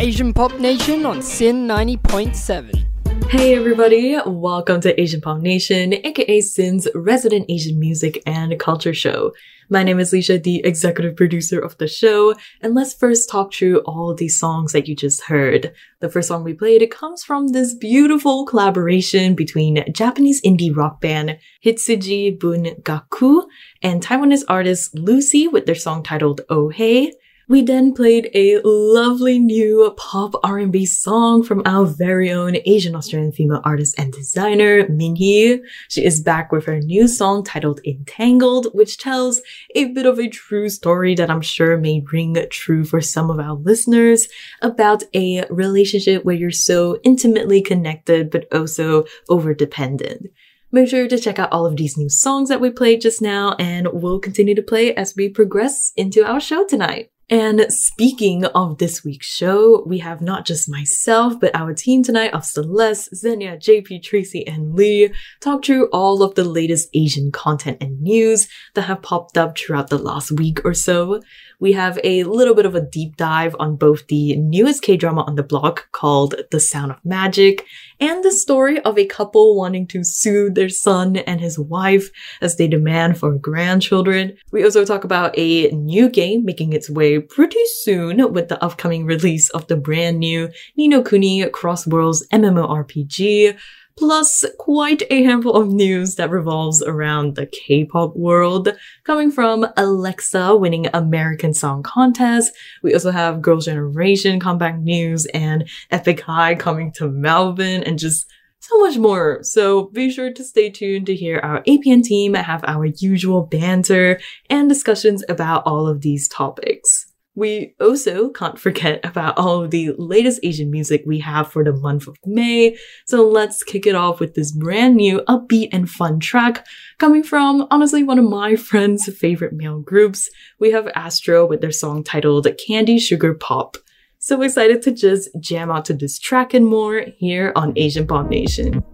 Asian 0.00 0.32
Pop 0.32 0.58
Nation 0.58 1.04
on 1.04 1.20
SYN 1.20 1.68
90.7. 1.68 3.28
Hey 3.28 3.54
everybody, 3.54 4.16
welcome 4.24 4.80
to 4.80 4.98
Asian 4.98 5.20
Pop 5.20 5.42
Nation, 5.42 5.92
aka 5.92 6.40
SYN's 6.40 6.88
resident 6.94 7.44
Asian 7.50 7.78
music 7.78 8.22
and 8.24 8.58
culture 8.58 8.94
show. 8.94 9.34
My 9.68 9.82
name 9.82 10.00
is 10.00 10.10
Lisha, 10.10 10.42
the 10.42 10.64
executive 10.64 11.16
producer 11.16 11.60
of 11.60 11.76
the 11.76 11.86
show, 11.86 12.34
and 12.62 12.74
let's 12.74 12.94
first 12.94 13.28
talk 13.28 13.52
through 13.52 13.80
all 13.80 14.14
the 14.14 14.28
songs 14.28 14.72
that 14.72 14.88
you 14.88 14.96
just 14.96 15.24
heard. 15.24 15.70
The 16.00 16.08
first 16.08 16.28
song 16.28 16.44
we 16.44 16.54
played 16.54 16.80
it 16.80 16.90
comes 16.90 17.22
from 17.22 17.48
this 17.48 17.74
beautiful 17.74 18.46
collaboration 18.46 19.34
between 19.34 19.84
Japanese 19.92 20.40
indie 20.40 20.74
rock 20.74 21.02
band 21.02 21.38
Hitsuji 21.62 22.38
Bungaku 22.38 23.42
and 23.82 24.02
Taiwanese 24.02 24.44
artist 24.48 24.94
Lucy 24.94 25.46
with 25.46 25.66
their 25.66 25.74
song 25.74 26.02
titled 26.02 26.40
Oh 26.48 26.70
Hey. 26.70 27.12
We 27.50 27.62
then 27.62 27.94
played 27.94 28.30
a 28.32 28.60
lovely 28.62 29.40
new 29.40 29.92
pop 29.96 30.36
R&B 30.44 30.86
song 30.86 31.42
from 31.42 31.62
our 31.66 31.84
very 31.84 32.30
own 32.30 32.56
Asian 32.64 32.94
Australian 32.94 33.32
female 33.32 33.60
artist 33.64 33.98
and 33.98 34.12
designer, 34.12 34.84
Minhee. 34.84 35.60
She 35.88 36.04
is 36.04 36.22
back 36.22 36.52
with 36.52 36.66
her 36.66 36.78
new 36.78 37.08
song 37.08 37.42
titled 37.42 37.80
Entangled, 37.84 38.68
which 38.72 38.98
tells 38.98 39.42
a 39.74 39.86
bit 39.86 40.06
of 40.06 40.20
a 40.20 40.28
true 40.28 40.68
story 40.68 41.16
that 41.16 41.28
I'm 41.28 41.40
sure 41.40 41.76
may 41.76 42.04
ring 42.12 42.36
true 42.52 42.84
for 42.84 43.00
some 43.00 43.30
of 43.30 43.40
our 43.40 43.54
listeners 43.54 44.28
about 44.62 45.02
a 45.12 45.44
relationship 45.50 46.24
where 46.24 46.36
you're 46.36 46.52
so 46.52 47.00
intimately 47.02 47.62
connected 47.62 48.30
but 48.30 48.46
also 48.54 49.06
over 49.28 49.54
dependent. 49.54 50.28
Make 50.70 50.88
sure 50.88 51.08
to 51.08 51.18
check 51.18 51.40
out 51.40 51.50
all 51.50 51.66
of 51.66 51.74
these 51.74 51.96
new 51.96 52.10
songs 52.10 52.48
that 52.48 52.60
we 52.60 52.70
played 52.70 53.00
just 53.00 53.20
now, 53.20 53.56
and 53.58 53.88
we'll 53.92 54.20
continue 54.20 54.54
to 54.54 54.62
play 54.62 54.94
as 54.94 55.16
we 55.16 55.28
progress 55.28 55.92
into 55.96 56.24
our 56.24 56.38
show 56.38 56.64
tonight. 56.64 57.10
And 57.30 57.66
speaking 57.68 58.44
of 58.44 58.78
this 58.78 59.04
week's 59.04 59.28
show, 59.28 59.84
we 59.86 59.98
have 59.98 60.20
not 60.20 60.44
just 60.44 60.68
myself, 60.68 61.38
but 61.38 61.54
our 61.54 61.72
team 61.72 62.02
tonight 62.02 62.34
of 62.34 62.44
Celeste, 62.44 63.14
Xenia, 63.14 63.56
JP, 63.56 64.02
Tracy, 64.02 64.44
and 64.48 64.74
Lee 64.74 65.12
talk 65.38 65.64
through 65.64 65.88
all 65.90 66.24
of 66.24 66.34
the 66.34 66.42
latest 66.42 66.88
Asian 66.92 67.30
content 67.30 67.78
and 67.80 68.02
news 68.02 68.48
that 68.74 68.82
have 68.82 69.02
popped 69.02 69.38
up 69.38 69.56
throughout 69.56 69.90
the 69.90 69.98
last 69.98 70.32
week 70.32 70.60
or 70.64 70.74
so. 70.74 71.20
We 71.60 71.72
have 71.72 72.00
a 72.02 72.24
little 72.24 72.54
bit 72.54 72.66
of 72.66 72.74
a 72.74 72.80
deep 72.80 73.16
dive 73.16 73.54
on 73.60 73.76
both 73.76 74.08
the 74.08 74.34
newest 74.36 74.82
K-drama 74.82 75.22
on 75.22 75.36
the 75.36 75.42
block 75.44 75.92
called 75.92 76.34
The 76.50 76.58
Sound 76.58 76.90
of 76.90 77.04
Magic 77.04 77.64
and 78.00 78.24
the 78.24 78.32
story 78.32 78.80
of 78.80 78.98
a 78.98 79.04
couple 79.04 79.56
wanting 79.56 79.86
to 79.88 80.02
sue 80.02 80.50
their 80.50 80.70
son 80.70 81.16
and 81.18 81.38
his 81.38 81.58
wife 81.58 82.10
as 82.40 82.56
they 82.56 82.66
demand 82.66 83.18
for 83.18 83.34
grandchildren. 83.34 84.38
We 84.50 84.64
also 84.64 84.86
talk 84.86 85.04
about 85.04 85.38
a 85.38 85.68
new 85.68 86.08
game 86.08 86.46
making 86.46 86.72
its 86.72 86.88
way 86.88 87.19
pretty 87.20 87.64
soon 87.82 88.32
with 88.32 88.48
the 88.48 88.62
upcoming 88.62 89.04
release 89.04 89.48
of 89.50 89.66
the 89.66 89.76
brand 89.76 90.18
new 90.18 90.48
Ni 90.76 90.88
no 90.88 91.02
Kuni 91.02 91.48
Cross 91.50 91.86
Worlds 91.86 92.26
MMORPG 92.32 93.56
plus 94.00 94.46
quite 94.58 95.02
a 95.10 95.22
handful 95.24 95.52
of 95.52 95.68
news 95.68 96.14
that 96.14 96.30
revolves 96.30 96.82
around 96.82 97.36
the 97.36 97.44
K-pop 97.46 98.16
world, 98.16 98.70
coming 99.04 99.30
from 99.30 99.66
Alexa 99.76 100.56
winning 100.56 100.86
American 100.94 101.52
Song 101.52 101.82
Contest. 101.82 102.52
We 102.82 102.94
also 102.94 103.10
have 103.10 103.42
Girls' 103.42 103.66
Generation 103.66 104.40
comeback 104.40 104.78
news 104.78 105.26
and 105.26 105.68
Epic 105.90 106.20
High 106.22 106.54
coming 106.54 106.92
to 106.92 107.08
Melbourne 107.08 107.82
and 107.82 107.98
just 107.98 108.26
so 108.60 108.78
much 108.78 108.96
more. 108.96 109.40
So 109.42 109.90
be 109.90 110.10
sure 110.10 110.32
to 110.32 110.44
stay 110.44 110.70
tuned 110.70 111.06
to 111.06 111.14
hear 111.14 111.38
our 111.40 111.62
APN 111.64 112.02
team 112.02 112.34
have 112.34 112.64
our 112.66 112.86
usual 112.86 113.42
banter 113.42 114.18
and 114.48 114.68
discussions 114.68 115.24
about 115.28 115.66
all 115.66 115.86
of 115.86 116.00
these 116.00 116.26
topics. 116.28 117.09
We 117.36 117.74
also 117.80 118.30
can't 118.30 118.58
forget 118.58 119.04
about 119.04 119.38
all 119.38 119.62
of 119.62 119.70
the 119.70 119.92
latest 119.96 120.40
Asian 120.42 120.70
music 120.70 121.04
we 121.06 121.20
have 121.20 121.50
for 121.50 121.62
the 121.62 121.72
month 121.72 122.08
of 122.08 122.16
May. 122.26 122.76
So 123.06 123.26
let's 123.28 123.62
kick 123.62 123.86
it 123.86 123.94
off 123.94 124.20
with 124.20 124.34
this 124.34 124.50
brand 124.50 124.96
new 124.96 125.20
upbeat 125.28 125.68
and 125.72 125.88
fun 125.88 126.18
track 126.18 126.66
coming 126.98 127.22
from 127.22 127.66
honestly 127.70 128.02
one 128.02 128.18
of 128.18 128.24
my 128.24 128.56
friends' 128.56 129.08
favorite 129.16 129.52
male 129.52 129.80
groups. 129.80 130.28
We 130.58 130.72
have 130.72 130.88
Astro 130.94 131.46
with 131.46 131.60
their 131.60 131.72
song 131.72 132.02
titled 132.02 132.48
Candy 132.66 132.98
Sugar 132.98 133.34
Pop. 133.34 133.76
So 134.18 134.42
excited 134.42 134.82
to 134.82 134.92
just 134.92 135.30
jam 135.40 135.70
out 135.70 135.86
to 135.86 135.94
this 135.94 136.18
track 136.18 136.52
and 136.52 136.66
more 136.66 137.06
here 137.16 137.52
on 137.56 137.72
Asian 137.76 138.06
Pop 138.06 138.28
Nation. 138.28 138.84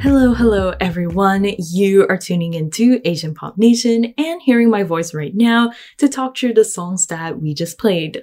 Hello, 0.00 0.32
hello, 0.32 0.74
everyone. 0.78 1.44
You 1.58 2.06
are 2.08 2.16
tuning 2.16 2.54
into 2.54 3.00
Asian 3.04 3.34
Pop 3.34 3.58
Nation 3.58 4.14
and 4.16 4.40
hearing 4.40 4.70
my 4.70 4.84
voice 4.84 5.12
right 5.12 5.34
now 5.34 5.72
to 5.96 6.08
talk 6.08 6.38
through 6.38 6.54
the 6.54 6.64
songs 6.64 7.06
that 7.06 7.42
we 7.42 7.52
just 7.52 7.78
played. 7.78 8.22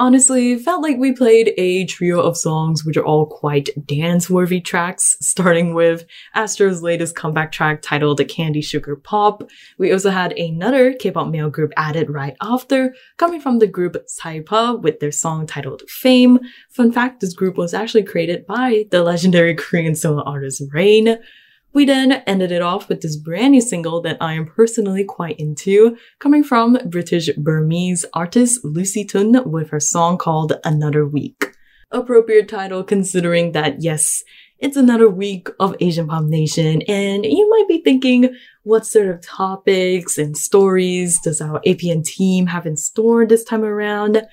Honestly, 0.00 0.56
felt 0.56 0.80
like 0.80 0.96
we 0.96 1.10
played 1.10 1.52
a 1.58 1.84
trio 1.86 2.20
of 2.20 2.36
songs 2.36 2.84
which 2.84 2.96
are 2.96 3.04
all 3.04 3.26
quite 3.26 3.68
dance-worthy 3.84 4.60
tracks, 4.60 5.16
starting 5.20 5.74
with 5.74 6.06
Astro's 6.36 6.82
latest 6.82 7.16
comeback 7.16 7.50
track 7.50 7.82
titled 7.82 8.20
Candy 8.28 8.62
Sugar 8.62 8.94
Pop. 8.94 9.50
We 9.76 9.92
also 9.92 10.10
had 10.10 10.38
another 10.38 10.92
K-pop 10.92 11.30
male 11.32 11.50
group 11.50 11.72
added 11.76 12.10
right 12.10 12.36
after, 12.40 12.94
coming 13.16 13.40
from 13.40 13.58
the 13.58 13.66
group 13.66 13.96
CIIPHER 14.06 14.80
with 14.80 15.00
their 15.00 15.10
song 15.10 15.48
titled 15.48 15.82
Fame. 15.88 16.38
Fun 16.70 16.92
fact, 16.92 17.18
this 17.18 17.34
group 17.34 17.56
was 17.56 17.74
actually 17.74 18.04
created 18.04 18.46
by 18.46 18.84
the 18.92 19.02
legendary 19.02 19.56
Korean 19.56 19.96
solo 19.96 20.22
artist 20.22 20.62
Rain. 20.72 21.18
We 21.74 21.84
then 21.84 22.12
ended 22.26 22.50
it 22.50 22.62
off 22.62 22.88
with 22.88 23.02
this 23.02 23.16
brand 23.16 23.52
new 23.52 23.60
single 23.60 24.00
that 24.00 24.16
I 24.20 24.32
am 24.32 24.46
personally 24.46 25.04
quite 25.04 25.38
into, 25.38 25.96
coming 26.18 26.42
from 26.42 26.78
British 26.86 27.28
Burmese 27.36 28.06
artist 28.14 28.64
Lucy 28.64 29.04
Tun 29.04 29.48
with 29.50 29.70
her 29.70 29.80
song 29.80 30.16
called 30.16 30.54
Another 30.64 31.06
Week. 31.06 31.52
Appropriate 31.90 32.48
title 32.48 32.82
considering 32.82 33.52
that 33.52 33.82
yes, 33.82 34.22
it's 34.58 34.76
another 34.76 35.08
week 35.08 35.48
of 35.60 35.76
Asian 35.78 36.08
Pop 36.08 36.24
Nation, 36.24 36.82
and 36.88 37.24
you 37.24 37.48
might 37.48 37.68
be 37.68 37.80
thinking, 37.82 38.34
what 38.64 38.86
sort 38.86 39.06
of 39.06 39.20
topics 39.20 40.18
and 40.18 40.36
stories 40.36 41.20
does 41.20 41.40
our 41.40 41.60
APN 41.60 42.04
team 42.04 42.46
have 42.46 42.66
in 42.66 42.76
store 42.76 43.24
this 43.24 43.44
time 43.44 43.62
around? 43.62 44.26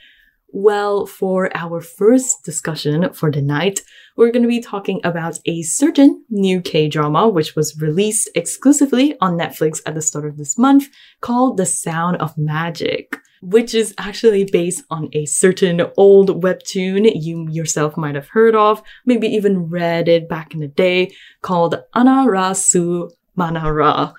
Well, 0.47 1.05
for 1.05 1.55
our 1.55 1.81
first 1.81 2.43
discussion 2.43 3.11
for 3.13 3.29
the 3.29 3.41
night, 3.41 3.81
we're 4.15 4.31
going 4.31 4.43
to 4.43 4.47
be 4.47 4.61
talking 4.61 5.01
about 5.03 5.39
a 5.45 5.61
certain 5.61 6.23
new 6.29 6.61
K 6.61 6.87
drama 6.87 7.27
which 7.27 7.55
was 7.55 7.79
released 7.81 8.29
exclusively 8.33 9.15
on 9.19 9.37
Netflix 9.37 9.81
at 9.85 9.93
the 9.93 10.01
start 10.01 10.25
of 10.25 10.37
this 10.37 10.57
month 10.57 10.87
called 11.21 11.57
The 11.57 11.65
Sound 11.65 12.17
of 12.17 12.37
Magic. 12.37 13.17
Which 13.41 13.75
is 13.75 13.93
actually 13.97 14.45
based 14.45 14.83
on 14.89 15.09
a 15.13 15.25
certain 15.25 15.81
old 15.97 16.41
webtoon 16.41 17.11
you 17.13 17.47
yourself 17.51 17.97
might 17.97 18.15
have 18.15 18.29
heard 18.29 18.55
of, 18.55 18.81
maybe 19.05 19.27
even 19.27 19.69
read 19.69 20.07
it 20.07 20.29
back 20.29 20.53
in 20.53 20.61
the 20.61 20.67
day, 20.67 21.13
called 21.41 21.75
Anarasu 21.95 23.11
Manara, 23.35 24.13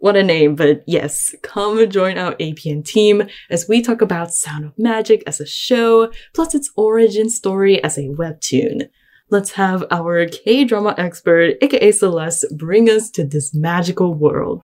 what 0.00 0.14
a 0.14 0.22
name, 0.22 0.54
but 0.54 0.84
yes, 0.86 1.34
come 1.42 1.90
join 1.90 2.18
our 2.18 2.36
APN 2.36 2.84
team 2.84 3.24
as 3.50 3.66
we 3.68 3.82
talk 3.82 4.00
about 4.00 4.32
Sound 4.32 4.64
of 4.64 4.78
Magic 4.78 5.24
as 5.26 5.40
a 5.40 5.46
show, 5.46 6.12
plus 6.34 6.54
its 6.54 6.70
origin 6.76 7.28
story 7.28 7.82
as 7.82 7.98
a 7.98 8.02
webtoon. 8.10 8.90
Let's 9.30 9.52
have 9.52 9.84
our 9.90 10.24
K-drama 10.26 10.94
expert, 10.96 11.56
aka 11.60 11.92
Celeste, 11.92 12.46
bring 12.56 12.88
us 12.88 13.10
to 13.10 13.24
this 13.24 13.52
magical 13.52 14.14
world. 14.14 14.62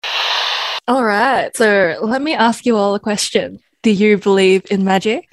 All 0.88 1.04
right, 1.04 1.54
so 1.54 1.98
let 2.02 2.22
me 2.22 2.34
ask 2.34 2.64
you 2.64 2.76
all 2.76 2.94
a 2.94 3.00
question. 3.00 3.58
Do 3.82 3.90
you 3.90 4.16
believe 4.16 4.62
in 4.70 4.82
magic? 4.84 5.28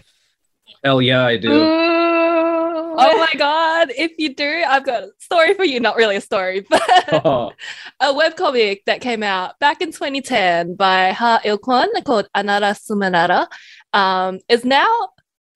Hell 0.83 1.01
yeah, 1.01 1.23
I 1.25 1.37
do. 1.37 1.49
oh 1.53 3.17
my 3.17 3.33
god, 3.37 3.91
if 3.97 4.11
you 4.17 4.35
do, 4.35 4.63
I've 4.67 4.85
got 4.85 5.03
a 5.03 5.11
story 5.19 5.53
for 5.53 5.63
you. 5.63 5.79
Not 5.79 5.95
really 5.95 6.17
a 6.17 6.21
story, 6.21 6.59
but 6.69 6.81
Oh, 7.23 7.51
a 8.01 8.07
webcomic 8.13 8.79
that 8.85 8.99
came 8.99 9.23
out 9.23 9.57
back 9.59 9.81
in 9.81 9.93
2010 9.93 10.75
by 10.75 11.11
Ha 11.11 11.39
Il-kwon 11.45 11.87
called 12.03 12.27
Annarasumanara 12.35 13.47
um, 13.93 14.39
is 14.49 14.65
now 14.65 14.89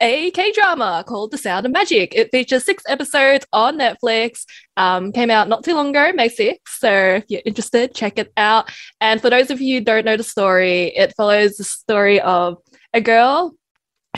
a 0.02 0.32
K-drama 0.32 1.04
called 1.08 1.32
The 1.32 1.38
Sound 1.38 1.66
of 1.66 1.72
Magic. 1.72 2.14
It 2.14 2.30
features 2.32 2.66
six 2.66 2.84
episodes 2.88 3.46
on 3.54 3.78
Netflix. 3.78 4.46
Um, 4.76 5.12
came 5.12 5.32
out 5.32 5.48
not 5.48 5.64
too 5.64 5.74
long 5.74 5.90
ago, 5.90 6.12
May 6.14 6.30
6th. 6.30 6.58
So 6.68 6.92
if 6.92 7.26
you're 7.30 7.42
interested, 7.46 7.94
check 7.94 8.20
it 8.20 8.32
out. 8.36 8.70
And 9.00 9.22
for 9.22 9.30
those 9.30 9.52
of 9.52 9.62
you 9.62 9.80
who 9.80 9.86
don't 9.86 10.06
know 10.06 10.18
the 10.18 10.24
story, 10.24 10.96
it 10.96 11.14
follows 11.16 11.58
the 11.58 11.64
story 11.64 12.20
of 12.20 12.58
a 12.94 13.02
girl 13.02 13.56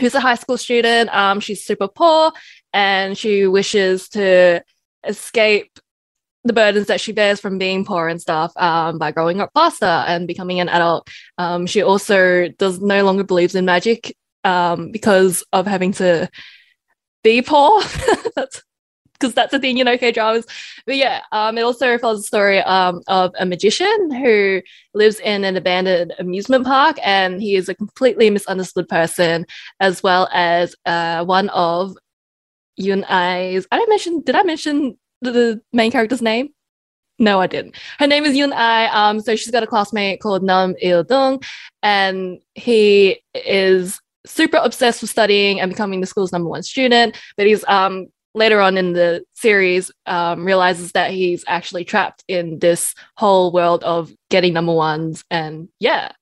who's 0.00 0.14
a 0.14 0.20
high 0.20 0.34
school 0.34 0.58
student. 0.58 1.14
Um, 1.14 1.40
she's 1.40 1.64
super 1.64 1.88
poor 1.88 2.32
and 2.72 3.16
she 3.16 3.46
wishes 3.46 4.08
to 4.10 4.62
escape 5.04 5.78
the 6.44 6.52
burdens 6.52 6.86
that 6.86 7.00
she 7.00 7.12
bears 7.12 7.40
from 7.40 7.58
being 7.58 7.84
poor 7.84 8.08
and 8.08 8.20
stuff 8.20 8.52
um, 8.56 8.98
by 8.98 9.12
growing 9.12 9.40
up 9.40 9.50
faster 9.54 9.84
and 9.84 10.26
becoming 10.26 10.60
an 10.60 10.68
adult. 10.68 11.08
Um, 11.36 11.66
she 11.66 11.82
also 11.82 12.48
does 12.58 12.80
no 12.80 13.04
longer 13.04 13.24
believes 13.24 13.54
in 13.54 13.64
magic 13.64 14.16
um, 14.44 14.90
because 14.90 15.44
of 15.52 15.66
having 15.66 15.92
to 15.94 16.28
be 17.22 17.42
poor. 17.42 17.82
That's 18.36 18.62
because 19.18 19.34
that's 19.34 19.50
the 19.50 19.58
thing, 19.58 19.76
you 19.76 19.84
know, 19.84 19.98
K 19.98 20.12
dramas. 20.12 20.46
But 20.86 20.96
yeah, 20.96 21.22
um, 21.32 21.58
it 21.58 21.62
also 21.62 21.98
follows 21.98 22.20
the 22.20 22.26
story 22.26 22.60
um, 22.60 23.02
of 23.08 23.32
a 23.38 23.46
magician 23.46 24.12
who 24.12 24.62
lives 24.94 25.20
in 25.20 25.44
an 25.44 25.56
abandoned 25.56 26.14
amusement 26.18 26.64
park, 26.64 26.98
and 27.02 27.42
he 27.42 27.56
is 27.56 27.68
a 27.68 27.74
completely 27.74 28.30
misunderstood 28.30 28.88
person, 28.88 29.46
as 29.80 30.02
well 30.02 30.28
as 30.32 30.74
uh, 30.86 31.24
one 31.24 31.48
of 31.50 31.96
Yun 32.76 33.04
Ai's. 33.10 33.66
I 33.70 33.78
didn't 33.78 33.90
mention. 33.90 34.20
Did 34.20 34.34
I 34.34 34.42
mention 34.44 34.96
the, 35.20 35.32
the 35.32 35.60
main 35.72 35.90
character's 35.90 36.22
name? 36.22 36.50
No, 37.18 37.40
I 37.40 37.48
didn't. 37.48 37.74
Her 37.98 38.06
name 38.06 38.24
is 38.24 38.36
Yun 38.36 38.52
Ai. 38.52 38.86
Um, 38.86 39.20
so 39.20 39.34
she's 39.34 39.50
got 39.50 39.64
a 39.64 39.66
classmate 39.66 40.20
called 40.20 40.44
Nam 40.44 40.76
Il 40.80 41.02
Dung, 41.02 41.42
and 41.82 42.38
he 42.54 43.20
is 43.34 44.00
super 44.28 44.58
obsessed 44.58 45.00
with 45.02 45.10
studying 45.10 45.60
and 45.60 45.70
becoming 45.70 46.00
the 46.00 46.06
school's 46.06 46.32
number 46.32 46.48
one 46.48 46.62
student. 46.62 47.16
But 47.36 47.46
he's 47.46 47.64
um 47.68 48.08
later 48.34 48.60
on 48.60 48.76
in 48.76 48.92
the 48.92 49.24
series 49.34 49.90
um, 50.06 50.44
realizes 50.44 50.92
that 50.92 51.10
he's 51.10 51.44
actually 51.46 51.84
trapped 51.84 52.24
in 52.28 52.58
this 52.58 52.94
whole 53.16 53.52
world 53.52 53.82
of 53.84 54.12
getting 54.30 54.52
number 54.52 54.72
ones 54.72 55.24
and 55.30 55.68
yeah 55.80 56.12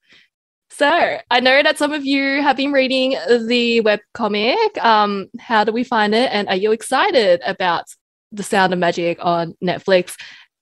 so 0.70 1.18
i 1.30 1.40
know 1.40 1.62
that 1.62 1.76
some 1.76 1.92
of 1.92 2.06
you 2.06 2.40
have 2.42 2.56
been 2.56 2.72
reading 2.72 3.16
the 3.46 3.80
web 3.80 4.00
comic 4.14 4.56
um, 4.82 5.26
how 5.40 5.64
do 5.64 5.72
we 5.72 5.82
find 5.84 6.14
it 6.14 6.30
and 6.32 6.48
are 6.48 6.56
you 6.56 6.72
excited 6.72 7.40
about 7.44 7.84
the 8.32 8.42
sound 8.42 8.72
of 8.72 8.78
magic 8.78 9.18
on 9.20 9.54
netflix 9.62 10.14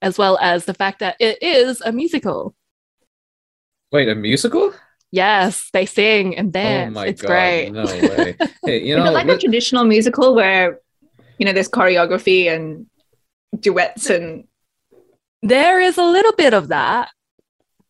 as 0.02 0.16
well 0.18 0.38
as 0.40 0.64
the 0.64 0.74
fact 0.74 0.98
that 0.98 1.14
it 1.20 1.40
is 1.42 1.80
a 1.82 1.92
musical 1.92 2.54
Wait, 3.94 4.08
a 4.08 4.14
musical? 4.16 4.74
Yes 5.14 5.70
they 5.72 5.86
sing 5.86 6.36
and 6.36 6.52
dance 6.52 6.90
oh 6.96 7.00
my 7.00 7.06
it's 7.06 7.22
god! 7.22 7.28
great 7.28 7.70
No 7.70 7.84
way. 7.84 8.36
Hey, 8.66 8.78
you 8.84 8.96
Is 8.96 9.04
know, 9.04 9.10
it 9.10 9.12
like 9.12 9.28
a 9.28 9.38
traditional 9.38 9.84
musical 9.84 10.34
where, 10.34 10.80
you 11.38 11.46
know, 11.46 11.52
there's 11.52 11.68
choreography 11.68 12.46
and 12.54 12.86
duets 13.60 14.10
and 14.10 14.44
There 15.42 15.80
is 15.80 15.98
a 15.98 16.02
little 16.04 16.32
bit 16.32 16.54
of 16.54 16.68
that. 16.68 17.10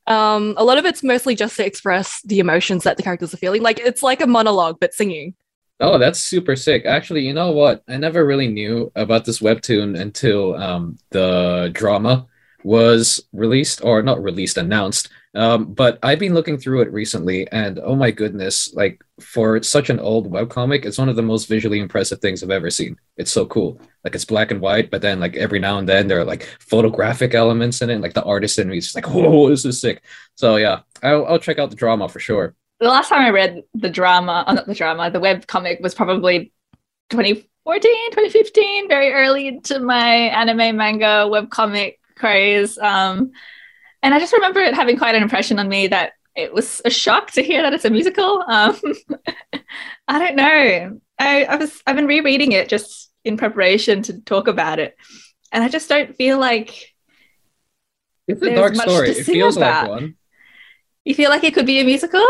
Um, 0.06 0.54
a 0.56 0.64
lot 0.64 0.78
of 0.78 0.84
it's 0.84 1.02
mostly 1.02 1.34
just 1.34 1.56
to 1.56 1.64
express 1.66 2.20
the 2.24 2.38
emotions 2.40 2.84
that 2.84 2.96
the 2.96 3.02
characters 3.02 3.32
are 3.32 3.38
feeling. 3.38 3.62
Like 3.62 3.78
it's 3.80 4.02
like 4.02 4.20
a 4.20 4.26
monologue, 4.26 4.78
but 4.80 4.92
singing. 4.94 5.34
Oh, 5.80 5.98
that's 5.98 6.20
super 6.20 6.56
sick. 6.56 6.86
Actually, 6.86 7.22
you 7.26 7.32
know 7.32 7.50
what? 7.52 7.82
I 7.88 7.96
never 7.96 8.24
really 8.24 8.48
knew 8.48 8.92
about 8.94 9.24
this 9.24 9.40
webtoon 9.40 9.98
until 9.98 10.54
um, 10.56 10.98
the 11.10 11.70
drama 11.72 12.26
was 12.62 13.20
released, 13.32 13.82
or 13.84 14.02
not 14.02 14.22
released, 14.22 14.56
announced. 14.56 15.10
Um, 15.34 15.72
but 15.72 15.98
I've 16.02 16.20
been 16.20 16.34
looking 16.34 16.58
through 16.58 16.82
it 16.82 16.92
recently, 16.92 17.48
and 17.50 17.80
oh 17.82 17.96
my 17.96 18.12
goodness, 18.12 18.72
like 18.74 19.02
for 19.20 19.60
such 19.62 19.90
an 19.90 19.98
old 19.98 20.30
webcomic, 20.30 20.84
it's 20.84 20.98
one 20.98 21.08
of 21.08 21.16
the 21.16 21.22
most 21.22 21.48
visually 21.48 21.80
impressive 21.80 22.20
things 22.20 22.42
I've 22.42 22.50
ever 22.50 22.70
seen. 22.70 22.96
It's 23.16 23.32
so 23.32 23.44
cool. 23.46 23.80
Like 24.04 24.14
it's 24.14 24.24
black 24.24 24.52
and 24.52 24.60
white, 24.60 24.90
but 24.92 25.02
then 25.02 25.18
like 25.18 25.36
every 25.36 25.58
now 25.58 25.78
and 25.78 25.88
then 25.88 26.06
there 26.06 26.20
are 26.20 26.24
like 26.24 26.44
photographic 26.60 27.34
elements 27.34 27.82
in 27.82 27.90
it, 27.90 28.00
like 28.00 28.14
the 28.14 28.22
artist 28.22 28.58
in 28.58 28.68
me 28.68 28.78
is 28.78 28.94
like, 28.94 29.08
whoa, 29.10 29.48
this 29.48 29.64
is 29.64 29.80
sick. 29.80 30.02
So 30.36 30.56
yeah, 30.56 30.80
I'll, 31.02 31.26
I'll 31.26 31.38
check 31.38 31.58
out 31.58 31.70
the 31.70 31.76
drama 31.76 32.08
for 32.08 32.20
sure. 32.20 32.54
the 32.78 32.88
last 32.88 33.08
time 33.08 33.22
I 33.22 33.30
read 33.30 33.62
the 33.74 33.90
drama, 33.90 34.44
oh, 34.46 34.54
not 34.54 34.66
the 34.66 34.74
drama, 34.74 35.10
the 35.10 35.20
web 35.20 35.46
comic 35.48 35.80
was 35.80 35.94
probably 35.94 36.52
2014, 37.10 38.10
2015, 38.10 38.88
very 38.88 39.12
early 39.12 39.48
into 39.48 39.80
my 39.80 40.14
anime 40.14 40.76
manga 40.76 41.26
web 41.26 41.50
comic 41.50 41.98
craze. 42.16 42.78
Um, 42.78 43.32
and 44.04 44.14
I 44.14 44.20
just 44.20 44.32
remember 44.32 44.60
it 44.60 44.74
having 44.74 44.96
quite 44.96 45.16
an 45.16 45.22
impression 45.22 45.58
on 45.58 45.68
me 45.68 45.88
that 45.88 46.12
it 46.36 46.54
was 46.54 46.80
a 46.84 46.90
shock 46.90 47.32
to 47.32 47.42
hear 47.42 47.62
that 47.62 47.72
it's 47.74 47.84
a 47.84 47.90
musical. 47.90 48.44
Um, 48.46 48.78
I 50.08 50.18
don't 50.18 50.36
know. 50.36 51.00
I, 51.18 51.44
I 51.44 51.56
was 51.56 51.82
I've 51.86 51.96
been 51.96 52.06
rereading 52.06 52.52
it 52.52 52.68
just 52.68 53.10
in 53.24 53.36
preparation 53.36 54.02
to 54.02 54.20
talk 54.20 54.46
about 54.48 54.78
it, 54.78 54.96
and 55.50 55.64
I 55.64 55.68
just 55.68 55.88
don't 55.88 56.14
feel 56.16 56.38
like 56.38 56.94
It's 58.28 58.42
a 58.42 58.54
dark 58.54 58.74
story. 58.76 59.14
to 59.14 59.20
It 59.20 59.24
feels 59.24 59.56
like 59.56 59.70
about. 59.70 59.88
one. 59.90 60.14
you 61.04 61.14
feel 61.14 61.30
like 61.30 61.44
it 61.44 61.54
could 61.54 61.66
be 61.66 61.80
a 61.80 61.84
musical. 61.84 62.24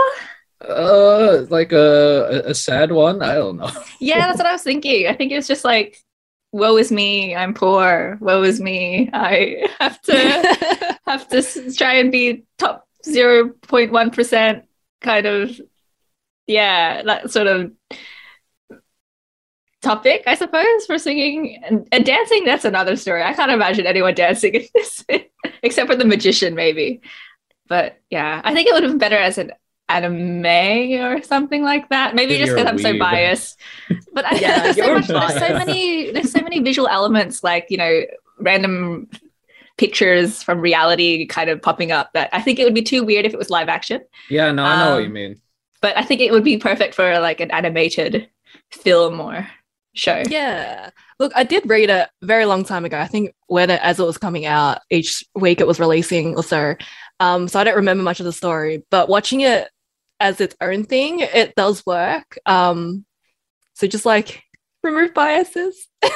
Uh, 0.67 1.45
like 1.51 1.73
a, 1.73 2.45
a 2.47 2.51
a 2.51 2.55
sad 2.55 2.91
one. 2.93 3.23
I 3.23 3.35
don't 3.35 3.57
know. 3.57 3.71
Yeah, 4.01 4.27
that's 4.27 4.39
what 4.43 4.47
I 4.47 4.53
was 4.53 4.63
thinking. 4.63 5.07
I 5.09 5.15
think 5.15 5.33
it 5.33 5.37
was 5.37 5.49
just 5.49 5.65
like, 5.65 5.99
woe 6.55 6.77
is 6.77 6.93
me, 6.93 7.35
I'm 7.35 7.53
poor. 7.53 8.17
Woe 8.21 8.45
is 8.45 8.61
me, 8.61 9.11
I 9.13 9.67
have 9.81 10.01
to 10.03 10.99
have 11.07 11.29
to 11.29 11.75
try 11.75 11.95
and 11.95 12.13
be 12.13 12.45
top 12.59 12.87
zero 13.05 13.51
point 13.63 13.93
one 13.93 14.11
percent 14.11 14.65
kind 15.01 15.27
of. 15.27 15.61
Yeah, 16.47 17.03
that 17.03 17.31
sort 17.31 17.47
of 17.47 17.73
topic, 19.81 20.25
I 20.27 20.35
suppose, 20.35 20.85
for 20.87 20.99
singing 20.99 21.63
and, 21.65 21.89
and 21.91 22.05
dancing. 22.05 22.45
That's 22.45 22.67
another 22.67 22.97
story. 22.97 23.23
I 23.23 23.33
can't 23.33 23.51
imagine 23.51 23.87
anyone 23.87 24.15
dancing 24.15 24.55
in 24.55 24.67
this, 24.75 25.05
except 25.63 25.89
for 25.91 25.97
the 25.97 26.05
magician, 26.05 26.55
maybe. 26.55 27.01
But 27.67 27.99
yeah, 28.11 28.43
I 28.45 28.53
think 28.53 28.69
it 28.69 28.75
would 28.75 28.83
have 28.83 28.93
been 28.93 28.99
better 28.99 29.17
as 29.17 29.39
an 29.39 29.53
anime 29.89 30.47
or 31.03 31.23
something 31.23 31.63
like 31.63 31.89
that. 31.91 32.15
Maybe 32.15 32.37
just 32.39 32.49
you're 32.49 32.57
because 32.57 32.67
a 32.67 32.71
I'm 32.71 32.79
so 32.79 32.99
biased. 32.99 33.59
But 34.13 34.25
I, 34.25 34.37
Yeah, 34.41 34.73
there's, 34.73 34.77
so 34.77 34.95
much, 34.95 35.07
there's 35.09 35.39
so 35.39 35.53
many 35.55 36.11
there's 36.13 36.33
so 36.33 36.41
many 36.41 36.61
visual 36.61 36.89
elements 36.89 37.43
like 37.45 37.67
you 37.69 37.77
know 37.77 38.03
random 38.39 39.09
pictures 39.77 40.43
from 40.43 40.61
reality 40.61 41.27
kind 41.27 41.51
of 41.51 41.61
popping 41.61 41.91
up 41.93 42.13
that 42.15 42.31
I 42.33 42.41
think 42.41 42.59
it 42.59 42.65
would 42.65 42.75
be 42.75 42.83
too 42.83 43.03
weird 43.05 43.27
if 43.27 43.33
it 43.33 43.39
was 43.39 43.51
live 43.51 43.69
action. 43.69 44.03
Yeah, 44.31 44.53
no, 44.53 44.65
I 44.65 44.79
know 44.79 44.93
what 44.95 44.99
you 45.01 45.07
Um, 45.07 45.13
mean. 45.13 45.41
But 45.81 45.99
I 45.99 46.03
think 46.03 46.21
it 46.21 46.33
would 46.33 46.45
be 46.45 46.57
perfect 46.59 46.95
for 46.95 47.19
like 47.19 47.41
an 47.41 47.51
animated 47.51 48.29
film 48.71 49.21
or 49.21 49.47
show. 49.95 50.23
yeah. 50.29 50.91
Look, 51.21 51.33
I 51.37 51.45
did 51.45 51.69
read 51.69 51.91
it 51.91 52.09
a 52.23 52.27
very 52.27 52.45
long 52.45 52.65
time 52.65 52.85
ago. 52.85 52.99
I 52.99 53.07
think 53.07 53.35
when 53.47 53.71
it, 53.71 53.81
as 53.83 54.01
it 54.01 54.05
was 54.05 54.19
coming 54.19 54.47
out, 54.47 54.79
each 54.91 55.23
week 55.37 55.61
it 55.61 55.67
was 55.67 55.79
releasing 55.79 56.35
or 56.37 56.43
so. 56.43 56.75
Um, 57.21 57.49
so 57.49 57.61
I 57.61 57.65
don't 57.65 57.77
remember 57.77 58.03
much 58.03 58.21
of 58.21 58.27
the 58.27 58.33
story, 58.33 58.85
but 58.91 59.09
watching 59.09 59.41
it 59.41 59.69
as 60.21 60.41
its 60.41 60.57
own 60.61 60.85
thing, 60.85 61.21
it 61.21 61.55
does 61.55 61.85
work. 61.87 62.39
Um, 62.47 63.05
so 63.75 63.87
just 63.87 64.07
like 64.07 64.43
remove 64.83 65.15
biases. 65.15 65.89
So 66.05 66.11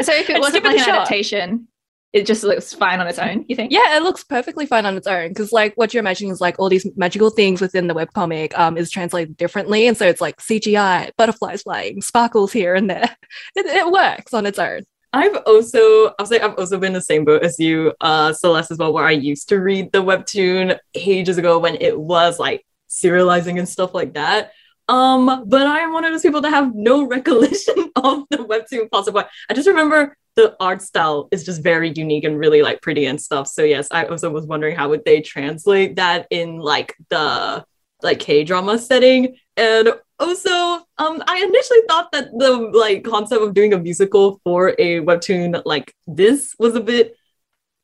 so 0.00 0.12
if 0.12 0.30
it 0.30 0.40
wasn't 0.40 0.64
it 0.64 0.68
like 0.68 0.76
a 0.76 0.80
an 0.80 0.84
shot. 0.84 0.94
adaptation, 0.96 1.68
it 2.12 2.26
just 2.26 2.44
looks 2.44 2.74
fine 2.74 3.00
on 3.00 3.06
its 3.06 3.18
own, 3.18 3.46
you 3.48 3.56
think? 3.56 3.72
Yeah, 3.72 3.96
it 3.96 4.02
looks 4.02 4.22
perfectly 4.22 4.66
fine 4.66 4.84
on 4.84 4.96
its 4.96 5.06
own 5.06 5.28
because, 5.28 5.50
like, 5.50 5.72
what 5.76 5.94
you're 5.94 6.02
imagining 6.02 6.30
is 6.30 6.42
like 6.42 6.58
all 6.58 6.68
these 6.68 6.86
magical 6.94 7.30
things 7.30 7.60
within 7.60 7.86
the 7.86 7.94
webcomic 7.94 8.56
um, 8.58 8.76
is 8.76 8.90
translated 8.90 9.36
differently. 9.36 9.86
And 9.86 9.96
so 9.96 10.06
it's 10.06 10.20
like 10.20 10.36
CGI, 10.36 11.10
butterflies 11.16 11.62
flying, 11.62 12.02
sparkles 12.02 12.52
here 12.52 12.74
and 12.74 12.90
there. 12.90 13.16
It, 13.56 13.64
it 13.64 13.90
works 13.90 14.34
on 14.34 14.44
its 14.44 14.58
own. 14.58 14.82
I've 15.12 15.36
also 15.46 16.14
I'll 16.18 16.26
say 16.26 16.40
I've 16.40 16.58
also 16.58 16.78
been 16.78 16.92
the 16.92 17.00
same 17.00 17.24
boat 17.24 17.42
as 17.42 17.58
you, 17.58 17.92
uh, 18.00 18.32
Celeste 18.32 18.72
as 18.72 18.78
well, 18.78 18.92
where 18.92 19.04
I 19.04 19.10
used 19.10 19.48
to 19.50 19.60
read 19.60 19.92
the 19.92 20.02
webtoon 20.02 20.78
ages 20.94 21.38
ago 21.38 21.58
when 21.58 21.76
it 21.76 21.98
was 21.98 22.38
like 22.38 22.64
serializing 22.88 23.58
and 23.58 23.68
stuff 23.68 23.94
like 23.94 24.14
that. 24.14 24.52
Um, 24.88 25.44
but 25.46 25.66
I 25.66 25.80
am 25.80 25.92
one 25.92 26.04
of 26.04 26.12
those 26.12 26.22
people 26.22 26.40
that 26.40 26.50
have 26.50 26.74
no 26.74 27.06
recollection 27.06 27.90
of 27.96 28.24
the 28.30 28.38
webtoon 28.38 28.90
possible. 28.90 29.22
I 29.48 29.54
just 29.54 29.68
remember 29.68 30.16
the 30.34 30.56
art 30.60 30.80
style 30.80 31.28
is 31.30 31.44
just 31.44 31.62
very 31.62 31.92
unique 31.94 32.24
and 32.24 32.38
really 32.38 32.62
like 32.62 32.80
pretty 32.80 33.04
and 33.06 33.20
stuff. 33.20 33.48
So 33.48 33.62
yes, 33.62 33.88
I 33.90 34.04
also 34.04 34.30
was 34.30 34.46
wondering 34.46 34.76
how 34.76 34.88
would 34.88 35.04
they 35.04 35.20
translate 35.20 35.96
that 35.96 36.26
in 36.30 36.58
like 36.58 36.96
the 37.10 37.64
like 38.02 38.18
K 38.18 38.44
drama 38.44 38.78
setting. 38.78 39.36
And 39.56 39.92
also, 40.22 40.50
um, 40.98 41.22
I 41.26 41.42
initially 41.42 41.80
thought 41.88 42.12
that 42.12 42.30
the 42.38 42.50
like 42.72 43.04
concept 43.04 43.42
of 43.42 43.54
doing 43.54 43.72
a 43.72 43.78
musical 43.78 44.40
for 44.44 44.70
a 44.78 45.00
webtoon 45.00 45.60
like 45.64 45.94
this 46.06 46.54
was 46.58 46.74
a 46.76 46.80
bit 46.80 47.16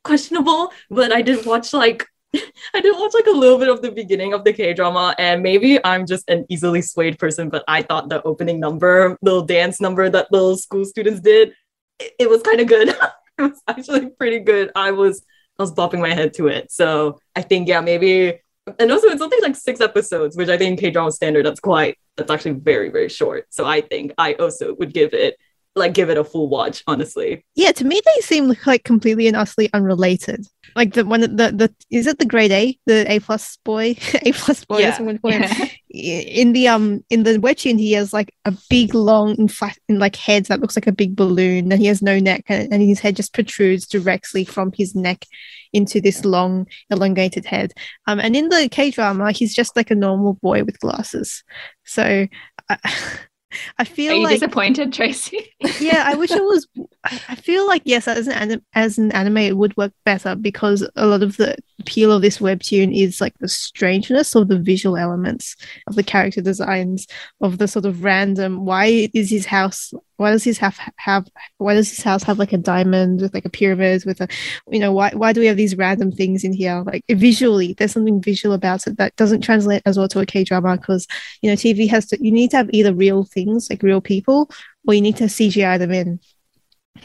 questionable, 0.03 0.71
but 0.89 1.11
I 1.11 1.21
did 1.21 1.45
watch 1.45 1.73
like 1.73 2.05
I 2.35 2.81
did 2.81 2.95
watch 2.95 3.13
like 3.13 3.27
a 3.27 3.37
little 3.37 3.57
bit 3.57 3.69
of 3.69 3.81
the 3.81 3.91
beginning 3.91 4.33
of 4.33 4.43
the 4.43 4.53
K 4.53 4.73
drama, 4.73 5.15
and 5.17 5.43
maybe 5.43 5.83
I'm 5.83 6.05
just 6.05 6.29
an 6.29 6.45
easily 6.49 6.81
swayed 6.81 7.19
person, 7.19 7.49
but 7.49 7.63
I 7.67 7.81
thought 7.81 8.09
the 8.09 8.21
opening 8.23 8.59
number, 8.59 9.17
little 9.21 9.41
dance 9.41 9.81
number 9.81 10.09
that 10.09 10.31
little 10.31 10.55
school 10.57 10.85
students 10.85 11.21
did, 11.21 11.53
it, 11.99 12.13
it 12.19 12.29
was 12.29 12.41
kind 12.41 12.61
of 12.61 12.67
good. 12.67 12.89
it 13.37 13.41
was 13.41 13.61
actually 13.67 14.09
pretty 14.11 14.39
good. 14.39 14.71
I 14.75 14.91
was 14.91 15.25
I 15.57 15.63
was 15.63 15.73
bopping 15.73 15.99
my 15.99 16.13
head 16.13 16.33
to 16.35 16.47
it. 16.47 16.71
So 16.71 17.19
I 17.35 17.41
think 17.41 17.67
yeah, 17.67 17.81
maybe 17.81 18.39
and 18.79 18.91
also 18.91 19.07
it's 19.07 19.21
only 19.21 19.37
like 19.41 19.55
six 19.55 19.81
episodes, 19.81 20.35
which 20.37 20.49
I 20.49 20.57
think 20.57 20.79
K 20.79 20.91
drama 20.91 21.11
standard 21.11 21.45
that's 21.45 21.59
quite 21.59 21.97
that's 22.17 22.31
actually 22.31 22.53
very 22.53 22.89
very 22.89 23.09
short. 23.09 23.47
So 23.49 23.65
I 23.65 23.81
think 23.81 24.13
I 24.17 24.33
also 24.33 24.75
would 24.75 24.93
give 24.93 25.13
it 25.13 25.37
like 25.75 25.93
give 25.93 26.09
it 26.09 26.17
a 26.17 26.23
full 26.23 26.49
watch. 26.49 26.83
Honestly, 26.87 27.45
Yeah, 27.55 27.71
to 27.73 27.85
me 27.85 28.01
they 28.05 28.21
seem 28.21 28.53
like 28.65 28.83
completely 28.83 29.27
and 29.27 29.35
utterly 29.37 29.69
unrelated. 29.73 30.45
Like 30.75 30.93
the 30.93 31.05
one 31.05 31.21
that 31.21 31.35
the, 31.37 31.51
the 31.51 31.75
is 31.89 32.05
it 32.05 32.19
the 32.19 32.25
grade 32.25 32.51
A, 32.51 32.77
the 32.85 33.11
A 33.11 33.19
plus 33.19 33.57
boy, 33.63 33.95
A 34.23 34.31
plus 34.33 34.65
boy, 34.65 34.79
Yeah. 34.79 34.93
someone 34.97 35.17
call 35.19 35.31
him. 35.31 35.69
in 35.89 36.53
the 36.53 36.67
um 36.67 37.03
in 37.09 37.23
the 37.23 37.37
webtoon 37.39 37.79
he 37.79 37.93
has 37.93 38.13
like 38.13 38.31
a 38.45 38.53
big 38.69 38.93
long 38.93 39.35
inflat 39.37 39.75
in 39.87 39.97
like 39.99 40.15
head 40.15 40.45
that 40.45 40.59
looks 40.59 40.75
like 40.77 40.85
a 40.87 40.91
big 40.91 41.15
balloon 41.15 41.71
and 41.71 41.81
he 41.81 41.87
has 41.87 42.01
no 42.01 42.19
neck 42.19 42.43
and, 42.47 42.71
and 42.71 42.83
his 42.83 42.99
head 42.99 43.15
just 43.15 43.33
protrudes 43.33 43.87
directly 43.87 44.45
from 44.45 44.71
his 44.75 44.93
neck 44.93 45.25
into 45.73 45.99
this 45.99 46.23
long 46.25 46.67
elongated 46.91 47.43
head 47.45 47.73
um 48.05 48.19
and 48.19 48.35
in 48.35 48.49
the 48.49 48.69
k 48.69 48.91
drama 48.91 49.31
he's 49.31 49.53
just 49.55 49.75
like 49.75 49.89
a 49.89 49.95
normal 49.95 50.33
boy 50.43 50.63
with 50.63 50.79
glasses 50.79 51.43
so 51.85 52.27
I, 52.69 52.77
I 53.77 53.83
Are 53.83 53.85
feel 53.85 54.13
you 54.15 54.23
like 54.23 54.35
disappointed, 54.35 54.93
Tracy? 54.93 55.53
yeah, 55.79 56.03
I 56.05 56.15
wish 56.15 56.31
it 56.31 56.43
was. 56.43 56.67
I 57.03 57.35
feel 57.49 57.65
like 57.65 57.81
yes, 57.83 58.07
as 58.07 58.27
an 58.27 58.33
anim- 58.33 58.65
as 58.73 58.99
an 58.99 59.11
anime, 59.11 59.37
it 59.37 59.57
would 59.57 59.75
work 59.75 59.91
better 60.05 60.35
because 60.35 60.87
a 60.95 61.07
lot 61.07 61.23
of 61.23 61.37
the 61.37 61.55
appeal 61.79 62.11
of 62.11 62.21
this 62.21 62.37
webtoon 62.37 62.95
is 62.95 63.19
like 63.19 63.35
the 63.39 63.47
strangeness 63.47 64.35
of 64.35 64.49
the 64.49 64.59
visual 64.59 64.95
elements 64.95 65.55
of 65.87 65.95
the 65.95 66.03
character 66.03 66.41
designs 66.41 67.07
of 67.41 67.57
the 67.57 67.67
sort 67.67 67.85
of 67.85 68.03
random. 68.03 68.65
Why 68.65 69.09
is 69.15 69.31
his 69.31 69.47
house? 69.47 69.91
Why 70.17 70.29
does 70.29 70.43
his 70.43 70.59
have 70.59 70.77
have? 70.97 71.27
Why 71.57 71.73
does 71.73 71.89
his 71.89 72.03
house 72.03 72.21
have 72.21 72.37
like 72.37 72.53
a 72.53 72.57
diamond 72.57 73.21
with 73.21 73.33
like 73.33 73.45
a 73.45 73.49
pyramid 73.49 74.05
with 74.05 74.21
a? 74.21 74.27
You 74.69 74.79
know 74.79 74.93
why? 74.93 75.09
Why 75.15 75.33
do 75.33 75.41
we 75.41 75.47
have 75.47 75.57
these 75.57 75.75
random 75.75 76.11
things 76.11 76.43
in 76.43 76.53
here? 76.53 76.83
Like 76.85 77.03
visually, 77.09 77.73
there's 77.73 77.93
something 77.93 78.21
visual 78.21 78.53
about 78.53 78.85
it 78.85 78.97
that 78.97 79.15
doesn't 79.15 79.41
translate 79.41 79.81
as 79.87 79.97
well 79.97 80.09
to 80.09 80.19
a 80.19 80.25
K 80.27 80.43
drama 80.43 80.77
because 80.77 81.07
you 81.41 81.49
know 81.49 81.55
TV 81.55 81.89
has 81.89 82.05
to. 82.07 82.23
You 82.23 82.31
need 82.31 82.51
to 82.51 82.57
have 82.57 82.69
either 82.71 82.93
real 82.93 83.23
things 83.23 83.71
like 83.71 83.81
real 83.81 84.01
people 84.01 84.51
or 84.87 84.93
you 84.93 85.01
need 85.01 85.17
to 85.17 85.23
CGI 85.23 85.79
them 85.79 85.91
in. 85.91 86.19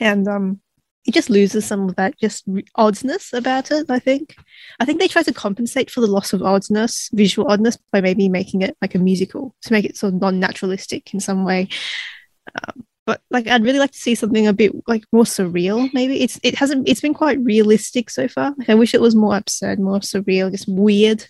And 0.00 0.26
um 0.28 0.60
it 1.06 1.12
just 1.12 1.28
loses 1.28 1.66
some 1.66 1.88
of 1.88 1.96
that 1.96 2.18
just 2.18 2.44
oddness 2.76 3.32
about 3.34 3.70
it, 3.70 3.90
I 3.90 3.98
think. 3.98 4.36
I 4.80 4.86
think 4.86 4.98
they 5.00 5.08
try 5.08 5.22
to 5.22 5.34
compensate 5.34 5.90
for 5.90 6.00
the 6.00 6.06
loss 6.06 6.32
of 6.32 6.42
oddness, 6.42 7.10
visual 7.12 7.50
oddness, 7.50 7.76
by 7.92 8.00
maybe 8.00 8.28
making 8.28 8.62
it 8.62 8.76
like 8.80 8.94
a 8.94 8.98
musical 8.98 9.54
to 9.62 9.72
make 9.72 9.84
it 9.84 9.98
sort 9.98 10.14
of 10.14 10.20
non-naturalistic 10.20 11.12
in 11.12 11.20
some 11.20 11.44
way. 11.44 11.68
Um, 12.54 12.86
but 13.06 13.20
like 13.30 13.46
I'd 13.48 13.64
really 13.64 13.78
like 13.78 13.90
to 13.90 13.98
see 13.98 14.14
something 14.14 14.46
a 14.46 14.54
bit 14.54 14.72
like 14.86 15.04
more 15.12 15.24
surreal. 15.24 15.92
Maybe 15.92 16.22
it's 16.22 16.40
it 16.42 16.54
hasn't 16.54 16.88
it's 16.88 17.02
been 17.02 17.12
quite 17.12 17.38
realistic 17.40 18.08
so 18.08 18.26
far. 18.26 18.54
Like, 18.56 18.70
I 18.70 18.74
wish 18.74 18.94
it 18.94 19.00
was 19.02 19.14
more 19.14 19.36
absurd, 19.36 19.78
more 19.78 20.00
surreal, 20.00 20.50
just 20.50 20.68
weird. 20.68 21.26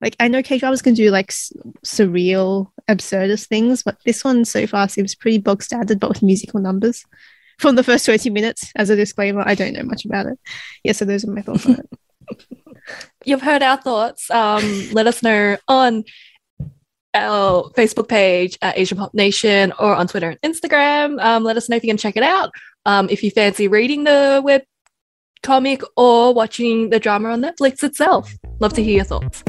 Like 0.00 0.14
I 0.20 0.28
know 0.28 0.42
K 0.42 0.58
dramas 0.58 0.82
can 0.82 0.94
do 0.94 1.10
like 1.10 1.30
s- 1.30 1.52
surreal, 1.84 2.70
absurdist 2.88 3.46
things, 3.48 3.82
but 3.82 3.96
this 4.04 4.22
one 4.22 4.44
so 4.44 4.68
far 4.68 4.88
seems 4.88 5.16
pretty 5.16 5.38
bog 5.38 5.64
standard, 5.64 5.98
but 5.98 6.10
with 6.10 6.22
musical 6.22 6.60
numbers. 6.60 7.04
From 7.58 7.76
the 7.76 7.84
first 7.84 8.04
20 8.04 8.30
minutes, 8.30 8.72
as 8.76 8.90
a 8.90 8.96
disclaimer, 8.96 9.42
I 9.46 9.54
don't 9.54 9.72
know 9.72 9.82
much 9.84 10.04
about 10.04 10.26
it. 10.26 10.38
Yeah, 10.82 10.92
so 10.92 11.04
those 11.04 11.24
are 11.24 11.30
my 11.30 11.42
thoughts 11.42 11.66
on 11.66 11.80
it. 11.80 11.98
You've 13.24 13.42
heard 13.42 13.62
our 13.62 13.76
thoughts. 13.76 14.30
Um, 14.30 14.90
let 14.92 15.06
us 15.06 15.22
know 15.22 15.56
on 15.68 16.04
our 17.14 17.70
Facebook 17.70 18.08
page 18.08 18.58
at 18.60 18.76
Asian 18.76 18.98
Pop 18.98 19.14
Nation 19.14 19.72
or 19.78 19.94
on 19.94 20.08
Twitter 20.08 20.30
and 20.30 20.54
Instagram. 20.54 21.22
Um, 21.22 21.44
let 21.44 21.56
us 21.56 21.68
know 21.68 21.76
if 21.76 21.84
you 21.84 21.88
can 21.90 21.96
check 21.96 22.16
it 22.16 22.22
out. 22.22 22.50
Um, 22.86 23.08
if 23.08 23.22
you 23.22 23.30
fancy 23.30 23.68
reading 23.68 24.04
the 24.04 24.42
web 24.44 24.62
comic 25.42 25.82
or 25.96 26.34
watching 26.34 26.90
the 26.90 26.98
drama 26.98 27.30
on 27.30 27.42
Netflix 27.42 27.84
itself. 27.84 28.34
Love 28.58 28.72
to 28.74 28.82
hear 28.82 28.96
your 28.96 29.04
thoughts. 29.04 29.44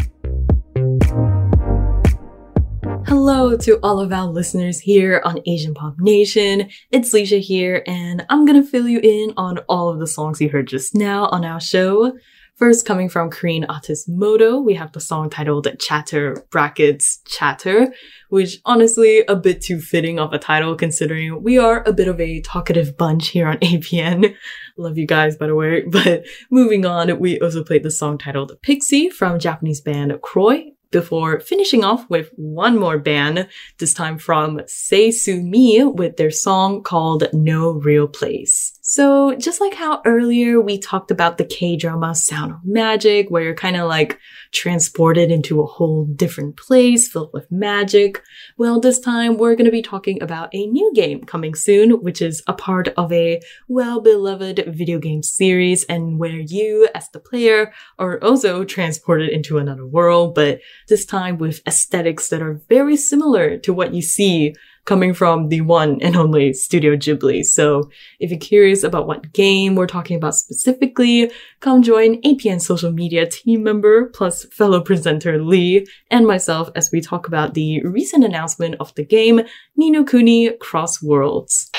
Hello 3.08 3.56
to 3.56 3.78
all 3.84 4.00
of 4.00 4.12
our 4.12 4.26
listeners 4.26 4.80
here 4.80 5.22
on 5.24 5.40
Asian 5.46 5.76
Pop 5.76 5.94
Nation. 6.00 6.68
It's 6.90 7.14
Leisha 7.14 7.40
here, 7.40 7.84
and 7.86 8.26
I'm 8.30 8.46
gonna 8.46 8.64
fill 8.64 8.88
you 8.88 9.00
in 9.00 9.32
on 9.38 9.60
all 9.70 9.90
of 9.90 10.00
the 10.00 10.08
songs 10.08 10.42
you 10.42 10.50
heard 10.50 10.68
just 10.68 10.96
now 10.96 11.28
on 11.28 11.46
our 11.46 11.62
show. 11.62 12.14
First, 12.56 12.88
coming 12.88 13.08
from 13.10 13.30
Korean 13.30 13.66
artist 13.66 14.10
Moto, 14.10 14.60
we 14.60 14.74
have 14.74 14.92
the 14.94 15.00
song 15.00 15.30
titled 15.30 15.68
Chatter 15.80 16.44
brackets 16.50 17.20
Chatter, 17.28 17.94
which 18.30 18.58
honestly 18.66 19.24
a 19.28 19.36
bit 19.36 19.62
too 19.62 19.80
fitting 19.80 20.20
of 20.20 20.34
a 20.34 20.40
title 20.40 20.76
considering 20.76 21.44
we 21.44 21.60
are 21.60 21.84
a 21.86 21.94
bit 21.94 22.08
of 22.08 22.20
a 22.20 22.42
talkative 22.42 22.98
bunch 22.98 23.28
here 23.28 23.48
on 23.48 23.58
APN. 23.60 24.34
Love 24.78 24.98
you 24.98 25.06
guys, 25.06 25.38
by 25.38 25.46
the 25.46 25.54
way. 25.54 25.84
But 25.92 26.26
moving 26.50 26.88
on, 26.88 27.20
we 27.20 27.40
also 27.40 27.64
played 27.64 27.84
the 27.84 27.92
song 27.92 28.18
titled 28.18 28.54
Pixie 28.64 29.12
from 29.12 29.38
Japanese 29.38 29.82
band 29.82 30.12
Croy 30.24 30.72
before 30.92 31.40
finishing 31.40 31.84
off 31.84 32.10
with 32.10 32.30
one 32.36 32.78
more 32.78 32.98
band, 32.98 33.48
this 33.78 33.94
time 33.94 34.18
from 34.18 34.62
Say 34.68 35.12
Sue 35.12 35.42
Me 35.42 35.84
with 35.84 36.18
their 36.18 36.32
song 36.32 36.84
called 36.84 37.28
No 37.34 37.72
Real 37.72 38.08
Place. 38.08 38.75
So 38.88 39.34
just 39.34 39.62
like 39.62 39.74
how 39.74 40.00
earlier 40.06 40.62
we 40.62 40.78
talked 40.78 41.10
about 41.10 41.40
the 41.40 41.44
K-drama 41.44 42.14
Sound 42.14 42.52
of 42.52 42.60
Magic, 42.64 43.32
where 43.32 43.42
you're 43.42 43.56
kind 43.56 43.76
of 43.76 43.88
like 43.90 44.20
transported 44.52 45.32
into 45.32 45.60
a 45.60 45.66
whole 45.66 46.06
different 46.06 46.56
place 46.56 47.08
filled 47.08 47.32
with 47.34 47.52
magic. 47.52 48.22
Well, 48.60 48.80
this 48.80 49.00
time 49.00 49.38
we're 49.38 49.56
going 49.56 49.66
to 49.66 49.72
be 49.72 49.82
talking 49.82 50.22
about 50.22 50.54
a 50.54 50.68
new 50.68 50.92
game 50.94 51.24
coming 51.24 51.56
soon, 51.56 52.04
which 52.04 52.22
is 52.22 52.44
a 52.46 52.54
part 52.54 52.90
of 52.90 53.12
a 53.12 53.42
well-beloved 53.68 54.66
video 54.68 55.00
game 55.00 55.24
series 55.24 55.84
and 55.86 56.20
where 56.20 56.40
you 56.40 56.88
as 56.94 57.10
the 57.10 57.20
player 57.20 57.74
are 57.98 58.24
also 58.24 58.64
transported 58.64 59.30
into 59.30 59.58
another 59.58 59.88
world, 59.88 60.36
but 60.36 60.60
this 60.90 61.08
time 61.08 61.40
with 61.40 61.60
aesthetics 61.66 62.30
that 62.30 62.44
are 62.44 62.62
very 62.70 62.98
similar 62.98 63.58
to 63.58 63.74
what 63.74 63.96
you 63.96 64.04
see 64.04 64.54
coming 64.86 65.14
from 65.14 65.50
the 65.50 65.62
one 65.62 66.00
and 66.02 66.16
only 66.16 66.54
Studio 66.54 66.96
Ghibli. 66.96 67.44
So 67.44 67.90
if 68.20 68.30
you're 68.30 68.40
curious 68.40 68.84
about 68.84 69.08
what 69.08 69.34
game 69.34 69.76
we're 69.76 69.88
talking 69.88 70.16
about 70.16 70.36
specifically, 70.36 71.32
come 71.60 71.82
join 71.82 72.22
APN 72.22 72.62
social 72.62 72.92
media 72.92 73.28
team 73.28 73.64
member 73.64 74.06
plus 74.10 74.46
fellow 74.46 74.80
presenter 74.80 75.44
Lee 75.44 75.86
and 76.12 76.28
myself 76.28 76.70
as 76.76 76.90
we 76.92 77.02
talk 77.02 77.28
about 77.28 77.56
the 77.56 77.84
recent 77.84 78.24
announcement 78.24 78.76
of 78.80 78.94
the 78.96 79.04
game 79.04 79.42
Ni 79.76 79.90
no 79.90 80.04
Kuni 80.04 80.52
Cross 80.58 81.02
Worlds. 81.02 81.72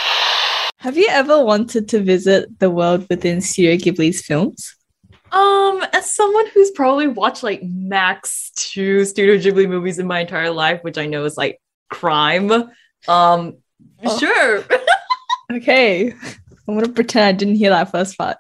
Have 0.81 0.97
you 0.97 1.09
ever 1.09 1.43
wanted 1.43 1.89
to 1.89 2.01
visit 2.01 2.59
the 2.59 2.71
world 2.71 3.07
within 3.09 3.41
Studio 3.41 3.77
Ghibli's 3.77 4.21
films? 4.21 4.77
Um, 5.33 5.85
as 5.93 6.15
someone 6.15 6.47
who's 6.49 6.71
probably 6.71 7.09
watched 7.09 7.43
like 7.43 7.61
max 7.63 8.53
two 8.57 9.05
Studio 9.05 9.37
Ghibli 9.37 9.69
movies 9.69 9.99
in 9.99 10.07
my 10.07 10.21
entire 10.21 10.51
life, 10.51 10.83
which 10.83 10.99
I 10.99 11.07
know 11.07 11.25
is 11.25 11.37
like 11.37 11.61
crime. 11.91 12.71
Um, 13.09 13.57
Oh. 14.05 14.19
sure. 14.19 14.65
Okay, 15.53 16.13
I'm 16.67 16.75
gonna 16.75 16.89
pretend 16.89 17.25
I 17.25 17.33
didn't 17.39 17.55
hear 17.55 17.71
that 17.71 17.93
first 17.93 18.19
part. 18.19 18.37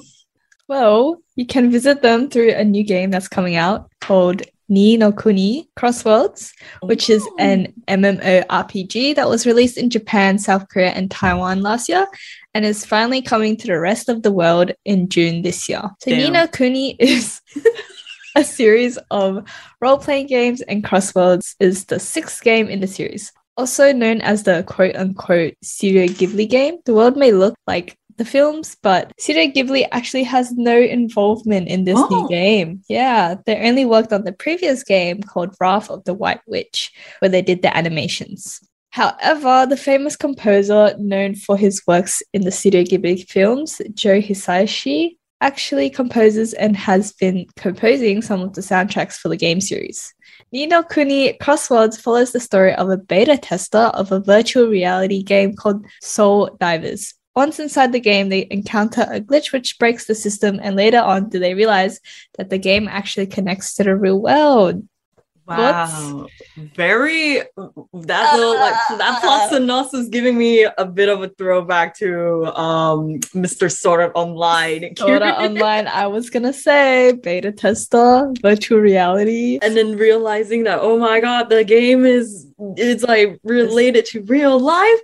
well, 0.68 1.22
you 1.36 1.46
can 1.46 1.70
visit 1.70 2.02
them 2.02 2.28
through 2.28 2.50
a 2.50 2.64
new 2.64 2.82
game 2.82 3.10
that's 3.12 3.28
coming 3.28 3.54
out 3.54 3.88
called 4.00 4.42
Ni 4.68 4.96
no 4.96 5.12
Kuni 5.12 5.68
Crossworlds, 5.78 6.52
which 6.82 7.08
is 7.08 7.24
an 7.38 7.72
MMORPG 7.86 9.14
that 9.14 9.28
was 9.28 9.46
released 9.46 9.78
in 9.78 9.90
Japan, 9.90 10.38
South 10.40 10.68
Korea, 10.68 10.90
and 10.90 11.08
Taiwan 11.08 11.62
last 11.62 11.88
year, 11.88 12.04
and 12.52 12.64
is 12.64 12.84
finally 12.84 13.22
coming 13.22 13.56
to 13.56 13.68
the 13.68 13.78
rest 13.78 14.08
of 14.08 14.24
the 14.24 14.32
world 14.32 14.72
in 14.84 15.08
June 15.08 15.42
this 15.42 15.68
year. 15.68 15.82
So 16.00 16.10
Ni 16.10 16.30
no 16.30 16.48
Kuni 16.48 16.96
is 16.98 17.40
a 18.36 18.42
series 18.42 18.98
of 19.12 19.48
role-playing 19.80 20.26
games, 20.26 20.62
and 20.62 20.82
Crossworlds 20.82 21.54
is 21.60 21.84
the 21.84 22.00
sixth 22.00 22.42
game 22.42 22.68
in 22.68 22.80
the 22.80 22.88
series. 22.88 23.32
Also 23.58 23.92
known 23.92 24.20
as 24.22 24.44
the 24.44 24.62
quote 24.66 24.94
unquote 24.96 25.54
Studio 25.62 26.06
Ghibli 26.06 26.48
game, 26.48 26.76
the 26.86 26.94
world 26.94 27.16
may 27.16 27.32
look 27.32 27.54
like 27.66 27.96
the 28.16 28.24
films, 28.24 28.76
but 28.82 29.12
Studio 29.18 29.46
Ghibli 29.52 29.86
actually 29.92 30.22
has 30.24 30.52
no 30.52 30.76
involvement 30.78 31.68
in 31.68 31.84
this 31.84 31.98
Oh. 31.98 32.08
new 32.08 32.28
game. 32.28 32.82
Yeah, 32.88 33.34
they 33.46 33.68
only 33.68 33.84
worked 33.84 34.12
on 34.12 34.24
the 34.24 34.32
previous 34.32 34.82
game 34.84 35.22
called 35.22 35.54
Wrath 35.60 35.90
of 35.90 36.04
the 36.04 36.14
White 36.14 36.40
Witch, 36.46 36.92
where 37.18 37.28
they 37.28 37.42
did 37.42 37.62
the 37.62 37.76
animations. 37.76 38.60
However, 38.90 39.66
the 39.68 39.76
famous 39.76 40.16
composer 40.16 40.94
known 40.98 41.34
for 41.34 41.56
his 41.56 41.82
works 41.86 42.22
in 42.32 42.42
the 42.42 42.50
Studio 42.50 42.82
Ghibli 42.82 43.28
films, 43.28 43.80
Joe 43.94 44.20
Hisaishi, 44.20 45.16
actually 45.40 45.88
composes 45.88 46.52
and 46.54 46.76
has 46.76 47.12
been 47.12 47.46
composing 47.56 48.22
some 48.22 48.40
of 48.40 48.54
the 48.54 48.60
soundtracks 48.60 49.14
for 49.14 49.28
the 49.28 49.36
game 49.36 49.60
series. 49.60 50.12
Ni 50.50 50.66
no 50.66 50.82
Kuni 50.82 51.34
Cross 51.34 51.68
Worlds 51.68 52.00
follows 52.00 52.32
the 52.32 52.40
story 52.40 52.74
of 52.74 52.88
a 52.88 52.96
beta 52.96 53.36
tester 53.36 53.92
of 53.92 54.12
a 54.12 54.20
virtual 54.20 54.66
reality 54.66 55.22
game 55.22 55.54
called 55.54 55.84
Soul 56.00 56.56
Divers. 56.58 57.12
Once 57.36 57.60
inside 57.60 57.92
the 57.92 58.00
game, 58.00 58.30
they 58.30 58.48
encounter 58.50 59.06
a 59.10 59.20
glitch 59.20 59.52
which 59.52 59.78
breaks 59.78 60.06
the 60.06 60.14
system, 60.14 60.58
and 60.62 60.74
later 60.74 61.00
on, 61.00 61.28
do 61.28 61.38
they 61.38 61.52
realize 61.52 62.00
that 62.38 62.48
the 62.48 62.56
game 62.56 62.88
actually 62.88 63.26
connects 63.26 63.74
to 63.74 63.84
the 63.84 63.94
real 63.94 64.20
world? 64.22 64.82
Wow. 65.48 66.26
Very 66.74 67.36
that 67.36 68.34
little 68.34 68.54
like 68.54 68.74
that 68.98 69.20
plot 69.22 69.50
synopsis 69.50 70.00
is 70.00 70.08
giving 70.08 70.36
me 70.36 70.64
a 70.64 70.84
bit 70.84 71.08
of 71.08 71.22
a 71.22 71.28
throwback 71.28 71.96
to 71.98 72.46
um 72.58 73.18
Mr. 73.34 73.74
Sword 73.74 74.00
Art 74.00 74.12
Online. 74.14 74.94
Sword 74.96 75.22
Art 75.22 75.36
Online, 75.38 75.86
I 75.86 76.06
was 76.06 76.28
gonna 76.28 76.52
say 76.52 77.12
beta 77.22 77.52
tester, 77.52 78.32
virtual 78.42 78.80
reality. 78.80 79.58
and 79.62 79.76
then 79.76 79.96
realizing 79.96 80.64
that 80.64 80.80
oh 80.80 80.98
my 80.98 81.20
god, 81.20 81.48
the 81.48 81.64
game 81.64 82.04
is 82.04 82.46
it's 82.76 83.04
like 83.04 83.38
related 83.44 84.04
to 84.06 84.22
real 84.24 84.58
life. 84.58 85.00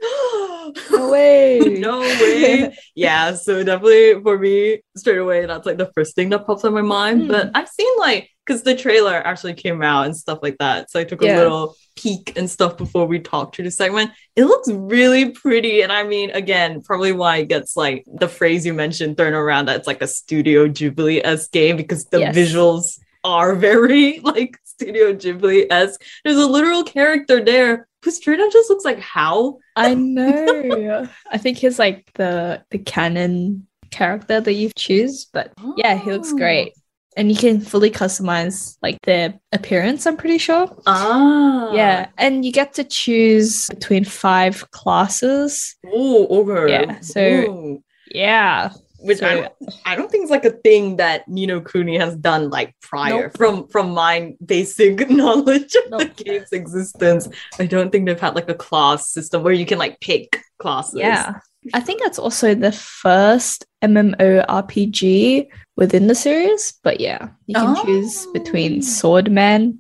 No 0.90 1.10
way. 1.10 1.58
no 1.78 2.00
way. 2.00 2.76
yeah, 2.94 3.34
so 3.34 3.62
definitely 3.62 4.20
for 4.22 4.38
me, 4.38 4.82
straight 4.96 5.18
away, 5.18 5.46
that's 5.46 5.66
like 5.66 5.78
the 5.78 5.90
first 5.94 6.14
thing 6.14 6.30
that 6.30 6.46
pops 6.46 6.64
in 6.64 6.72
my 6.74 6.82
mind. 6.82 7.22
Hmm. 7.22 7.28
But 7.28 7.50
I've 7.54 7.68
seen 7.68 7.96
like 7.98 8.30
because 8.46 8.62
the 8.62 8.74
trailer 8.76 9.14
actually 9.14 9.54
came 9.54 9.82
out 9.82 10.06
and 10.06 10.16
stuff 10.16 10.38
like 10.42 10.56
that. 10.58 10.90
So 10.90 11.00
I 11.00 11.04
took 11.04 11.22
a 11.22 11.26
Yeah. 11.26 11.38
little 11.38 11.76
peek 11.96 12.36
and 12.36 12.50
stuff 12.50 12.76
before 12.76 13.06
we 13.06 13.18
talked 13.20 13.56
through 13.56 13.64
the 13.66 13.70
segment. 13.70 14.10
It 14.36 14.44
looks 14.44 14.68
really 14.70 15.30
pretty. 15.30 15.80
And 15.82 15.90
I 15.92 16.02
mean, 16.02 16.30
again, 16.30 16.82
probably 16.82 17.12
why 17.12 17.38
it 17.38 17.48
gets 17.48 17.76
like 17.76 18.04
the 18.06 18.28
phrase 18.28 18.66
you 18.66 18.74
mentioned 18.74 19.16
thrown 19.16 19.32
around 19.34 19.66
that 19.66 19.76
it's 19.76 19.86
like 19.86 20.02
a 20.02 20.06
Studio 20.06 20.66
Ghibli 20.68 21.20
esque 21.24 21.52
game 21.52 21.76
because 21.76 22.04
the 22.06 22.20
Yes. 22.20 22.36
visuals 22.36 22.98
are 23.22 23.54
very 23.54 24.20
like 24.24 24.58
Studio 24.64 25.14
Ghibli 25.14 25.66
esque. 25.70 26.02
There's 26.24 26.36
a 26.36 26.46
literal 26.46 26.84
character 26.84 27.42
there 27.42 27.86
who 28.04 28.10
straight 28.10 28.40
up 28.40 28.52
just 28.52 28.68
looks 28.68 28.84
like 28.84 28.98
how 28.98 29.58
I 29.76 29.94
know. 29.94 31.08
I 31.30 31.38
think 31.38 31.56
he's 31.58 31.78
like 31.78 32.10
the 32.14 32.62
the 32.70 32.78
canon 32.78 33.66
character 33.90 34.40
that 34.40 34.52
you 34.52 34.70
choose, 34.76 35.24
but 35.32 35.52
yeah, 35.76 35.96
he 35.96 36.10
looks 36.12 36.32
Oh. 36.32 36.36
great. 36.36 36.72
And 37.16 37.30
you 37.30 37.36
can 37.36 37.60
fully 37.60 37.90
customize 37.90 38.76
like 38.82 38.98
their 39.04 39.38
appearance, 39.52 40.04
I'm 40.06 40.16
pretty 40.16 40.38
sure. 40.38 40.68
Ah. 40.86 41.72
Yeah, 41.72 42.08
and 42.18 42.44
you 42.44 42.50
get 42.52 42.74
to 42.74 42.84
choose 42.84 43.68
between 43.68 44.04
five 44.04 44.68
classes. 44.72 45.76
Oh, 45.86 46.26
okay. 46.42 46.72
Yeah, 46.72 47.00
so- 47.00 47.20
Ooh. 47.22 47.84
Yeah. 48.10 48.70
which 49.00 49.22
I 49.22 49.34
don't, 49.34 49.52
I 49.84 49.96
don't 49.96 50.10
think 50.10 50.24
is 50.24 50.30
like 50.30 50.46
a 50.46 50.50
thing 50.50 50.96
that 50.96 51.28
Ni 51.28 51.44
no 51.46 51.60
Kuni 51.60 51.98
has 51.98 52.16
done 52.16 52.48
like 52.48 52.74
prior 52.80 53.24
Nope. 53.28 53.36
from 53.36 53.68
from 53.68 53.90
my 53.90 54.32
basic 54.44 55.10
knowledge 55.20 55.74
of 55.74 55.90
Nope. 55.90 56.16
the 56.16 56.24
game's 56.24 56.52
existence. 56.52 57.28
I 57.58 57.66
don't 57.66 57.90
think 57.92 58.06
they've 58.06 58.18
had 58.18 58.34
like 58.34 58.48
a 58.48 58.54
class 58.54 59.08
system 59.10 59.42
where 59.42 59.52
you 59.52 59.66
can 59.66 59.78
like 59.78 60.00
pick 60.00 60.40
classes. 60.58 60.94
Yeah. 61.00 61.34
I 61.72 61.80
think 61.80 62.02
that's 62.02 62.18
also 62.18 62.54
the 62.54 62.72
first 62.72 63.64
MMORPG 63.82 65.46
within 65.76 66.06
the 66.08 66.14
series. 66.14 66.74
But 66.82 67.00
yeah, 67.00 67.28
you 67.46 67.54
can 67.54 67.76
choose 67.86 68.26
Oh. 68.28 68.32
between 68.32 68.80
Swordman. 68.80 69.78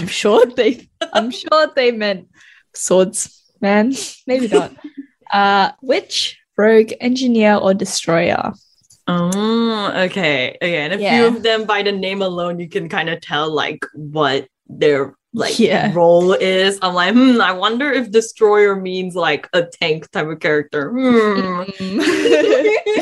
I'm 0.00 0.06
sure 0.06 0.46
they 0.46 0.88
I'm 1.12 1.30
sure 1.30 1.70
they 1.74 1.92
meant 1.92 2.28
swordsman. 2.74 3.94
Maybe 4.26 4.48
not. 4.48 4.72
uh 5.32 5.72
witch, 5.82 6.38
rogue, 6.56 6.92
engineer, 7.00 7.54
or 7.56 7.74
destroyer. 7.74 8.52
Oh, 9.06 9.92
okay. 10.06 10.56
Okay. 10.62 10.76
And 10.84 10.92
a 10.92 10.98
few 10.98 11.06
Yeah. 11.06 11.26
of 11.26 11.42
them 11.42 11.64
by 11.64 11.82
the 11.82 11.92
name 11.92 12.22
alone, 12.22 12.60
you 12.60 12.68
can 12.68 12.88
kind 12.88 13.08
of 13.08 13.20
tell 13.20 13.50
like 13.50 13.80
what 13.94 14.46
their 14.66 15.14
like 15.38 15.58
Yeah. 15.58 15.92
role 15.94 16.32
is. 16.34 16.78
I'm 16.82 16.94
like, 16.94 17.14
hmm, 17.14 17.40
I 17.40 17.52
wonder 17.52 17.90
if 17.92 18.10
destroyer 18.10 18.76
means 18.76 19.14
like 19.14 19.48
a 19.52 19.62
tank 19.64 20.10
type 20.10 20.26
of 20.26 20.40
character. 20.40 20.90
Hmm. 20.90 21.62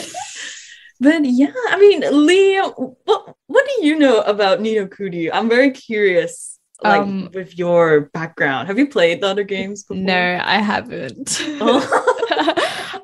but 1.01 1.25
yeah, 1.25 1.53
I 1.71 1.77
mean, 1.79 2.01
Leah, 2.27 2.65
what 3.05 3.35
what 3.47 3.65
do 3.67 3.87
you 3.87 3.99
know 3.99 4.21
about 4.23 4.61
Ni 4.61 4.77
no 4.77 4.87
Kuni? 4.87 5.31
I'm 5.31 5.49
very 5.49 5.71
curious. 5.71 6.59
Like 6.85 7.01
Um, 7.01 7.31
with 7.33 7.57
your 7.59 8.11
background, 8.13 8.69
have 8.69 8.79
you 8.79 8.87
played 8.87 9.23
the 9.23 9.29
other 9.29 9.45
games 9.45 9.85
before? 9.85 9.97
no, 10.03 10.41
I 10.45 10.59
haven't. 10.61 11.41
Oh. 11.61 11.81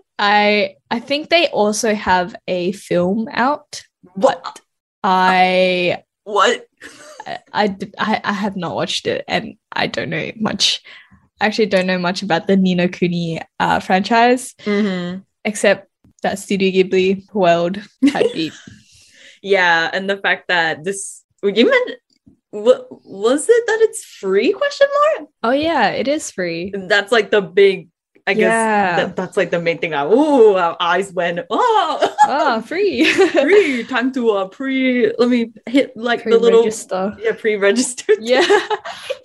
I 0.19 0.77
I 0.91 1.01
think 1.01 1.31
they 1.31 1.49
also 1.49 1.95
have 1.95 2.37
a 2.47 2.73
film 2.73 3.29
out. 3.33 3.83
what? 4.15 4.61
I 5.03 6.05
What? 6.25 6.67
I, 7.27 7.39
I, 7.53 7.67
did- 7.69 7.95
I 7.99 8.21
I 8.25 8.33
have 8.33 8.57
not 8.57 8.75
watched 8.75 9.07
it 9.07 9.25
and 9.29 9.55
I 9.73 9.87
don't 9.87 10.11
know 10.11 10.31
much. 10.37 10.83
I 11.41 11.47
actually 11.47 11.67
don't 11.67 11.87
know 11.87 11.99
much 11.99 12.23
about 12.23 12.47
the 12.47 12.57
Ni 12.57 12.75
no 12.75 12.89
Kuni 12.89 13.41
uh, 13.59 13.81
franchise 13.81 14.55
Mm-hmm. 14.65 15.21
except 15.45 15.89
that 16.23 16.39
Studio 16.39 16.71
Ghibli 16.71 17.25
world 17.35 17.79
beat. 18.33 18.53
Yeah, 19.43 19.91
and 19.93 20.09
the 20.09 20.17
fact 20.19 20.47
that 20.49 20.85
this 20.85 21.25
you 21.43 21.67
meant 21.69 21.91
what 22.51 22.87
was 23.05 23.49
it 23.49 23.65
that 23.67 23.79
it's 23.83 24.05
free 24.05 24.53
question 24.53 24.87
mark? 25.19 25.29
Oh 25.43 25.51
yeah, 25.51 25.89
it 25.91 26.07
is 26.07 26.31
free. 26.31 26.73
That's 26.87 27.11
like 27.11 27.31
the 27.31 27.41
big 27.43 27.89
I 28.27 28.35
guess 28.35 28.53
Yeah. 28.53 28.97
that, 28.97 29.17
that's 29.17 29.37
like 29.37 29.51
the 29.51 29.61
main 29.61 29.79
thing. 29.79 29.95
I 29.95 30.05
oh 30.05 30.55
our 30.57 30.77
eyes 30.81 31.13
went 31.13 31.41
oh 31.51 32.15
Ah, 32.25 32.61
free. 32.65 33.05
free 33.47 33.83
time 33.85 34.13
to 34.13 34.31
uh 34.31 34.49
pre 34.49 35.13
let 35.19 35.29
me 35.29 35.53
hit 35.67 35.97
like 35.97 36.23
the 36.25 36.39
little 36.39 36.63
yeah 37.19 37.33
pre-registered 37.33 38.19
Yeah. 38.21 38.47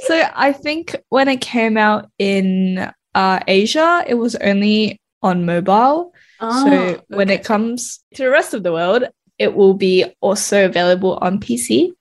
so 0.07 0.23
I 0.35 0.51
think 0.51 0.95
when 1.09 1.27
it 1.27 1.41
came 1.41 1.77
out 1.77 2.09
in 2.17 2.91
uh, 3.13 3.39
Asia, 3.47 4.03
it 4.07 4.15
was 4.15 4.35
only 4.35 4.99
on 5.23 5.45
mobile. 5.45 6.13
so 6.39 7.01
when 7.09 7.29
it 7.29 7.43
comes 7.43 7.99
to 8.15 8.23
the 8.23 8.29
rest 8.29 8.53
of 8.53 8.61
the 8.63 8.71
world, 8.71 9.03
it 9.39 9.53
will 9.55 9.73
be 9.73 10.05
also 10.21 10.65
available 10.65 11.17
on 11.21 11.39
PC. 11.39 11.91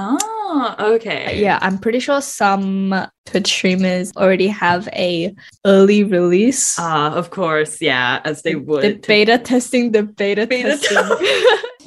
Oh 0.00 0.74
okay 0.78 1.40
Yeah, 1.40 1.58
I'm 1.60 1.76
pretty 1.76 1.98
sure 2.00 2.20
some 2.22 2.94
Twitch 3.26 3.48
streamers 3.48 4.12
already 4.16 4.46
have 4.48 4.88
a 4.94 5.34
early 5.66 6.04
release. 6.04 6.78
ah 6.78 7.12
of 7.14 7.30
course 7.30 7.82
yeah 7.82 8.20
as 8.24 8.42
they 8.42 8.54
would 8.54 8.82
the 8.82 8.94
beta 9.06 9.38
testing, 9.38 9.92
the 9.92 10.04
beta, 10.04 10.46
Beta 10.46 10.78
testing. 10.78 11.26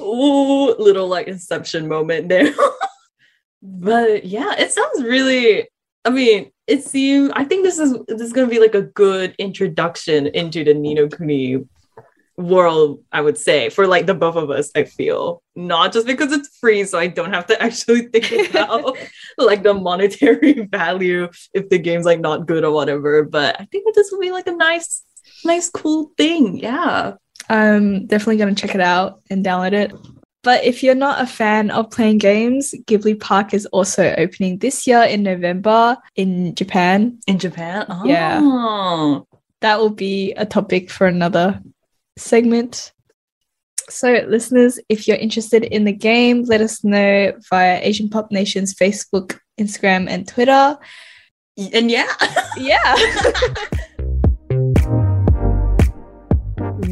Ooh, 0.00 0.74
little 0.78 1.08
like 1.08 1.26
inception 1.26 1.88
moment 1.88 2.28
there. 2.28 2.52
but 3.62 4.24
yeah, 4.24 4.54
it 4.58 4.72
sounds 4.72 5.02
really. 5.02 5.68
I 6.04 6.10
mean, 6.10 6.50
it 6.66 6.82
seems. 6.84 7.30
I 7.34 7.44
think 7.44 7.62
this 7.64 7.78
is 7.78 7.96
this 8.08 8.20
is 8.20 8.32
gonna 8.32 8.48
be 8.50 8.58
like 8.58 8.74
a 8.74 8.82
good 8.82 9.34
introduction 9.38 10.26
into 10.28 10.64
the 10.64 10.74
Ni 10.74 10.94
no 10.94 11.08
Kuni 11.08 11.58
world. 12.36 13.02
I 13.12 13.20
would 13.20 13.38
say 13.38 13.68
for 13.68 13.86
like 13.86 14.06
the 14.06 14.14
both 14.14 14.36
of 14.36 14.50
us. 14.50 14.70
I 14.74 14.84
feel 14.84 15.42
not 15.54 15.92
just 15.92 16.06
because 16.06 16.32
it's 16.32 16.56
free, 16.58 16.84
so 16.84 16.98
I 16.98 17.06
don't 17.06 17.32
have 17.32 17.46
to 17.46 17.62
actually 17.62 18.08
think 18.08 18.50
about 18.50 18.96
like 19.38 19.62
the 19.62 19.74
monetary 19.74 20.66
value 20.72 21.28
if 21.54 21.68
the 21.68 21.78
game's 21.78 22.06
like 22.06 22.20
not 22.20 22.46
good 22.46 22.64
or 22.64 22.72
whatever. 22.72 23.24
But 23.24 23.60
I 23.60 23.64
think 23.66 23.84
that 23.86 23.92
this 23.94 24.10
will 24.10 24.20
be 24.20 24.30
like 24.30 24.46
a 24.46 24.56
nice, 24.56 25.02
nice, 25.44 25.70
cool 25.70 26.12
thing. 26.16 26.58
Yeah. 26.58 27.14
I'm 27.48 28.06
definitely 28.06 28.36
going 28.36 28.54
to 28.54 28.60
check 28.60 28.74
it 28.74 28.80
out 28.80 29.20
and 29.28 29.44
download 29.44 29.72
it. 29.72 29.92
But 30.42 30.64
if 30.64 30.82
you're 30.82 30.96
not 30.96 31.22
a 31.22 31.26
fan 31.26 31.70
of 31.70 31.90
playing 31.90 32.18
games, 32.18 32.74
Ghibli 32.86 33.18
Park 33.20 33.54
is 33.54 33.66
also 33.66 34.12
opening 34.18 34.58
this 34.58 34.86
year 34.86 35.02
in 35.02 35.22
November 35.22 35.96
in 36.16 36.54
Japan. 36.56 37.20
In 37.28 37.38
Japan? 37.38 37.86
Oh. 37.88 38.04
Yeah. 38.04 39.20
That 39.60 39.78
will 39.78 39.90
be 39.90 40.32
a 40.32 40.44
topic 40.44 40.90
for 40.90 41.06
another 41.06 41.60
segment. 42.22 42.92
So, 43.88 44.24
listeners, 44.28 44.78
if 44.88 45.06
you're 45.06 45.16
interested 45.16 45.64
in 45.64 45.84
the 45.84 45.92
game, 45.92 46.44
let 46.44 46.60
us 46.60 46.82
know 46.84 47.32
via 47.50 47.80
Asian 47.82 48.08
Pop 48.08 48.30
Nation's 48.30 48.74
Facebook, 48.74 49.38
Instagram, 49.60 50.08
and 50.08 50.26
Twitter. 50.26 50.78
And 51.58 51.90
yeah. 51.90 52.06
Yeah. 52.56 52.96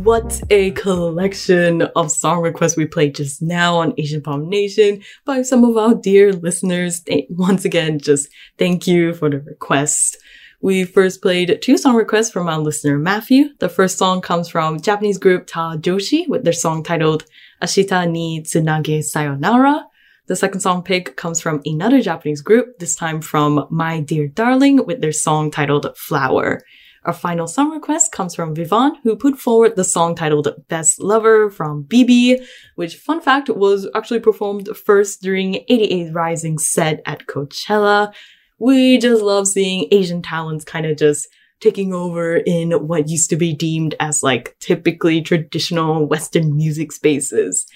what 0.03 0.41
a 0.51 0.71
collection 0.73 1.83
of 1.83 2.11
song 2.11 2.41
requests 2.41 2.77
we 2.77 2.87
played 2.87 3.15
just 3.15 3.43
now 3.43 3.77
on 3.77 3.93
Asian 3.99 4.23
Pop 4.23 4.41
Nation 4.41 5.03
by 5.27 5.43
some 5.43 5.65
of 5.65 5.77
our 5.77 5.95
dear 5.95 6.33
listeners. 6.33 7.03
Once 7.31 7.65
again, 7.65 7.99
just 7.99 8.29
thank 8.59 8.87
you 8.87 9.13
for 9.15 9.29
the 9.29 9.41
request. 9.41 10.17
We 10.63 10.85
first 10.85 11.23
played 11.23 11.63
two 11.63 11.79
song 11.79 11.97
requests 11.97 12.31
from 12.31 12.47
our 12.47 12.59
listener 12.59 12.99
Matthew. 12.99 13.55
The 13.61 13.71
first 13.71 13.97
song 13.97 14.21
comes 14.21 14.51
from 14.51 14.79
Japanese 14.79 15.17
group 15.17 15.47
Ta 15.47 15.79
Joshi 15.79 16.29
with 16.29 16.45
their 16.45 16.53
song 16.53 16.83
titled 16.83 17.25
Ashita 17.63 18.07
ni 18.07 18.43
Tsunage 18.43 19.03
Sayonara. 19.05 19.87
The 20.27 20.37
second 20.37 20.61
song 20.61 20.83
pick 20.83 21.17
comes 21.17 21.41
from 21.41 21.63
another 21.65 22.03
Japanese 22.03 22.43
group, 22.43 22.79
this 22.79 22.95
time 22.95 23.23
from 23.23 23.69
My 23.71 24.01
Dear 24.01 24.29
Darling 24.29 24.85
with 24.85 25.01
their 25.01 25.13
song 25.13 25.51
titled 25.51 25.87
Flower. 25.97 26.61
Our 27.05 27.15
final 27.15 27.47
song 27.47 27.71
request 27.71 28.13
comes 28.13 28.35
from 28.35 28.55
Vivan, 28.55 28.97
who 29.03 29.17
put 29.17 29.39
forward 29.39 29.77
the 29.77 29.85
song 29.85 30.15
titled 30.15 30.49
Best 30.69 31.01
Lover 31.01 31.49
from 31.49 31.85
BIBI, 31.85 32.45
which, 32.75 32.97
fun 32.97 33.23
fact, 33.23 33.49
was 33.49 33.89
actually 33.95 34.21
performed 34.21 34.69
first 34.77 35.23
during 35.23 35.65
88 35.71 36.13
Rising 36.13 36.59
set 36.59 37.01
at 37.07 37.27
Coachella. 37.27 38.13
We 38.61 38.99
just 38.99 39.23
love 39.23 39.49
seeing 39.49 39.89
Asian 39.91 40.21
talents 40.21 40.65
kind 40.65 40.85
of 40.85 40.99
just 40.99 41.27
taking 41.61 41.93
over 41.95 42.37
in 42.37 42.73
what 42.73 43.09
used 43.09 43.31
to 43.31 43.37
be 43.37 43.55
deemed 43.55 43.95
as 44.01 44.23
like 44.23 44.55
typically 44.61 45.23
traditional 45.23 46.07
Western 46.07 46.55
music 46.57 46.93
spaces. 46.93 47.67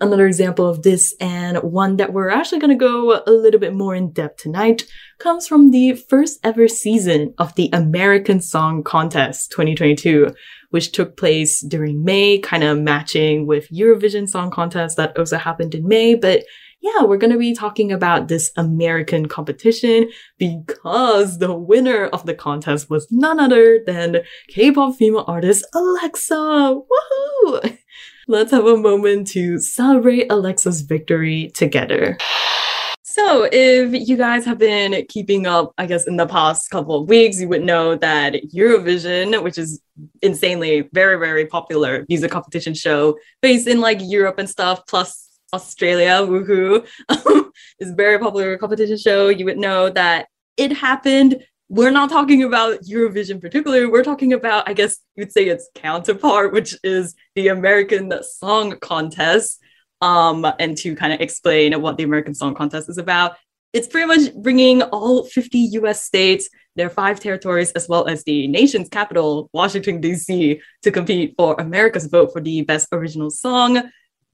Another 0.00 0.28
example 0.28 0.68
of 0.68 0.82
this, 0.84 1.12
and 1.20 1.58
one 1.58 1.96
that 1.96 2.12
we're 2.12 2.28
actually 2.28 2.60
going 2.60 2.70
to 2.70 2.76
go 2.76 3.20
a 3.26 3.32
little 3.32 3.58
bit 3.58 3.74
more 3.74 3.96
in 3.96 4.12
depth 4.12 4.40
tonight, 4.40 4.84
comes 5.18 5.48
from 5.48 5.72
the 5.72 5.94
first 5.94 6.38
ever 6.44 6.68
season 6.68 7.34
of 7.38 7.52
the 7.56 7.68
American 7.72 8.40
Song 8.40 8.84
Contest 8.84 9.50
2022, 9.50 10.32
which 10.70 10.92
took 10.92 11.16
place 11.16 11.60
during 11.62 12.04
May, 12.04 12.38
kind 12.38 12.62
of 12.62 12.78
matching 12.78 13.44
with 13.44 13.68
Eurovision 13.70 14.28
Song 14.28 14.52
Contest 14.52 14.96
that 14.98 15.18
also 15.18 15.36
happened 15.36 15.74
in 15.74 15.88
May. 15.88 16.14
But 16.14 16.44
yeah, 16.80 17.02
we're 17.02 17.16
going 17.16 17.32
to 17.32 17.38
be 17.38 17.54
talking 17.54 17.90
about 17.90 18.28
this 18.28 18.50
American 18.56 19.26
competition 19.26 20.08
because 20.38 21.38
the 21.38 21.52
winner 21.52 22.06
of 22.06 22.24
the 22.24 22.34
contest 22.34 22.88
was 22.88 23.08
none 23.10 23.40
other 23.40 23.80
than 23.84 24.18
K-pop 24.48 24.96
female 24.96 25.24
artist 25.26 25.64
Alexa. 25.74 26.34
Woohoo! 26.34 27.78
Let's 28.28 28.50
have 28.50 28.66
a 28.66 28.76
moment 28.76 29.26
to 29.28 29.58
celebrate 29.58 30.30
Alexa's 30.30 30.82
victory 30.82 31.50
together. 31.54 32.18
So, 33.02 33.48
if 33.50 34.08
you 34.08 34.16
guys 34.16 34.44
have 34.44 34.58
been 34.58 35.04
keeping 35.08 35.46
up, 35.46 35.72
I 35.78 35.86
guess, 35.86 36.06
in 36.06 36.16
the 36.16 36.26
past 36.26 36.70
couple 36.70 36.94
of 36.94 37.08
weeks, 37.08 37.40
you 37.40 37.48
would 37.48 37.64
know 37.64 37.96
that 37.96 38.34
Eurovision, 38.54 39.42
which 39.42 39.58
is 39.58 39.80
insanely 40.22 40.88
very, 40.92 41.18
very 41.18 41.46
popular 41.46 42.04
music 42.08 42.30
competition 42.30 42.74
show 42.74 43.18
based 43.40 43.66
in 43.66 43.80
like 43.80 43.98
Europe 44.02 44.38
and 44.38 44.48
stuff, 44.48 44.86
plus 44.86 45.27
Australia, 45.52 46.20
woohoo, 46.22 46.86
is 47.78 47.90
a 47.90 47.94
very 47.94 48.18
popular 48.18 48.56
competition 48.58 48.98
show. 48.98 49.28
You 49.28 49.44
would 49.46 49.58
know 49.58 49.90
that 49.90 50.28
it 50.56 50.72
happened 50.72 51.42
we're 51.68 51.90
not 51.90 52.08
talking 52.08 52.42
about 52.42 52.80
Eurovision 52.82 53.40
particularly. 53.40 53.86
We're 53.86 54.04
talking 54.04 54.32
about, 54.32 54.68
I 54.68 54.72
guess 54.72 54.96
you'd 55.16 55.32
say 55.32 55.48
its 55.48 55.68
counterpart, 55.74 56.52
which 56.52 56.74
is 56.82 57.14
the 57.34 57.48
American 57.48 58.12
Song 58.22 58.78
Contest. 58.80 59.60
Um, 60.00 60.46
and 60.58 60.76
to 60.78 60.94
kind 60.94 61.12
of 61.12 61.20
explain 61.20 61.80
what 61.82 61.96
the 61.96 62.04
American 62.04 62.34
Song 62.34 62.54
Contest 62.54 62.88
is 62.88 62.98
about, 62.98 63.36
it's 63.72 63.88
pretty 63.88 64.06
much 64.06 64.34
bringing 64.34 64.80
all 64.82 65.24
50 65.24 65.58
US 65.58 66.04
states, 66.04 66.48
their 66.76 66.88
five 66.88 67.20
territories, 67.20 67.72
as 67.72 67.88
well 67.88 68.06
as 68.06 68.24
the 68.24 68.46
nation's 68.46 68.88
capital, 68.88 69.50
Washington, 69.52 70.00
D.C., 70.00 70.60
to 70.82 70.90
compete 70.90 71.34
for 71.36 71.54
America's 71.58 72.06
vote 72.06 72.32
for 72.32 72.40
the 72.40 72.62
best 72.62 72.88
original 72.92 73.28
song. 73.28 73.90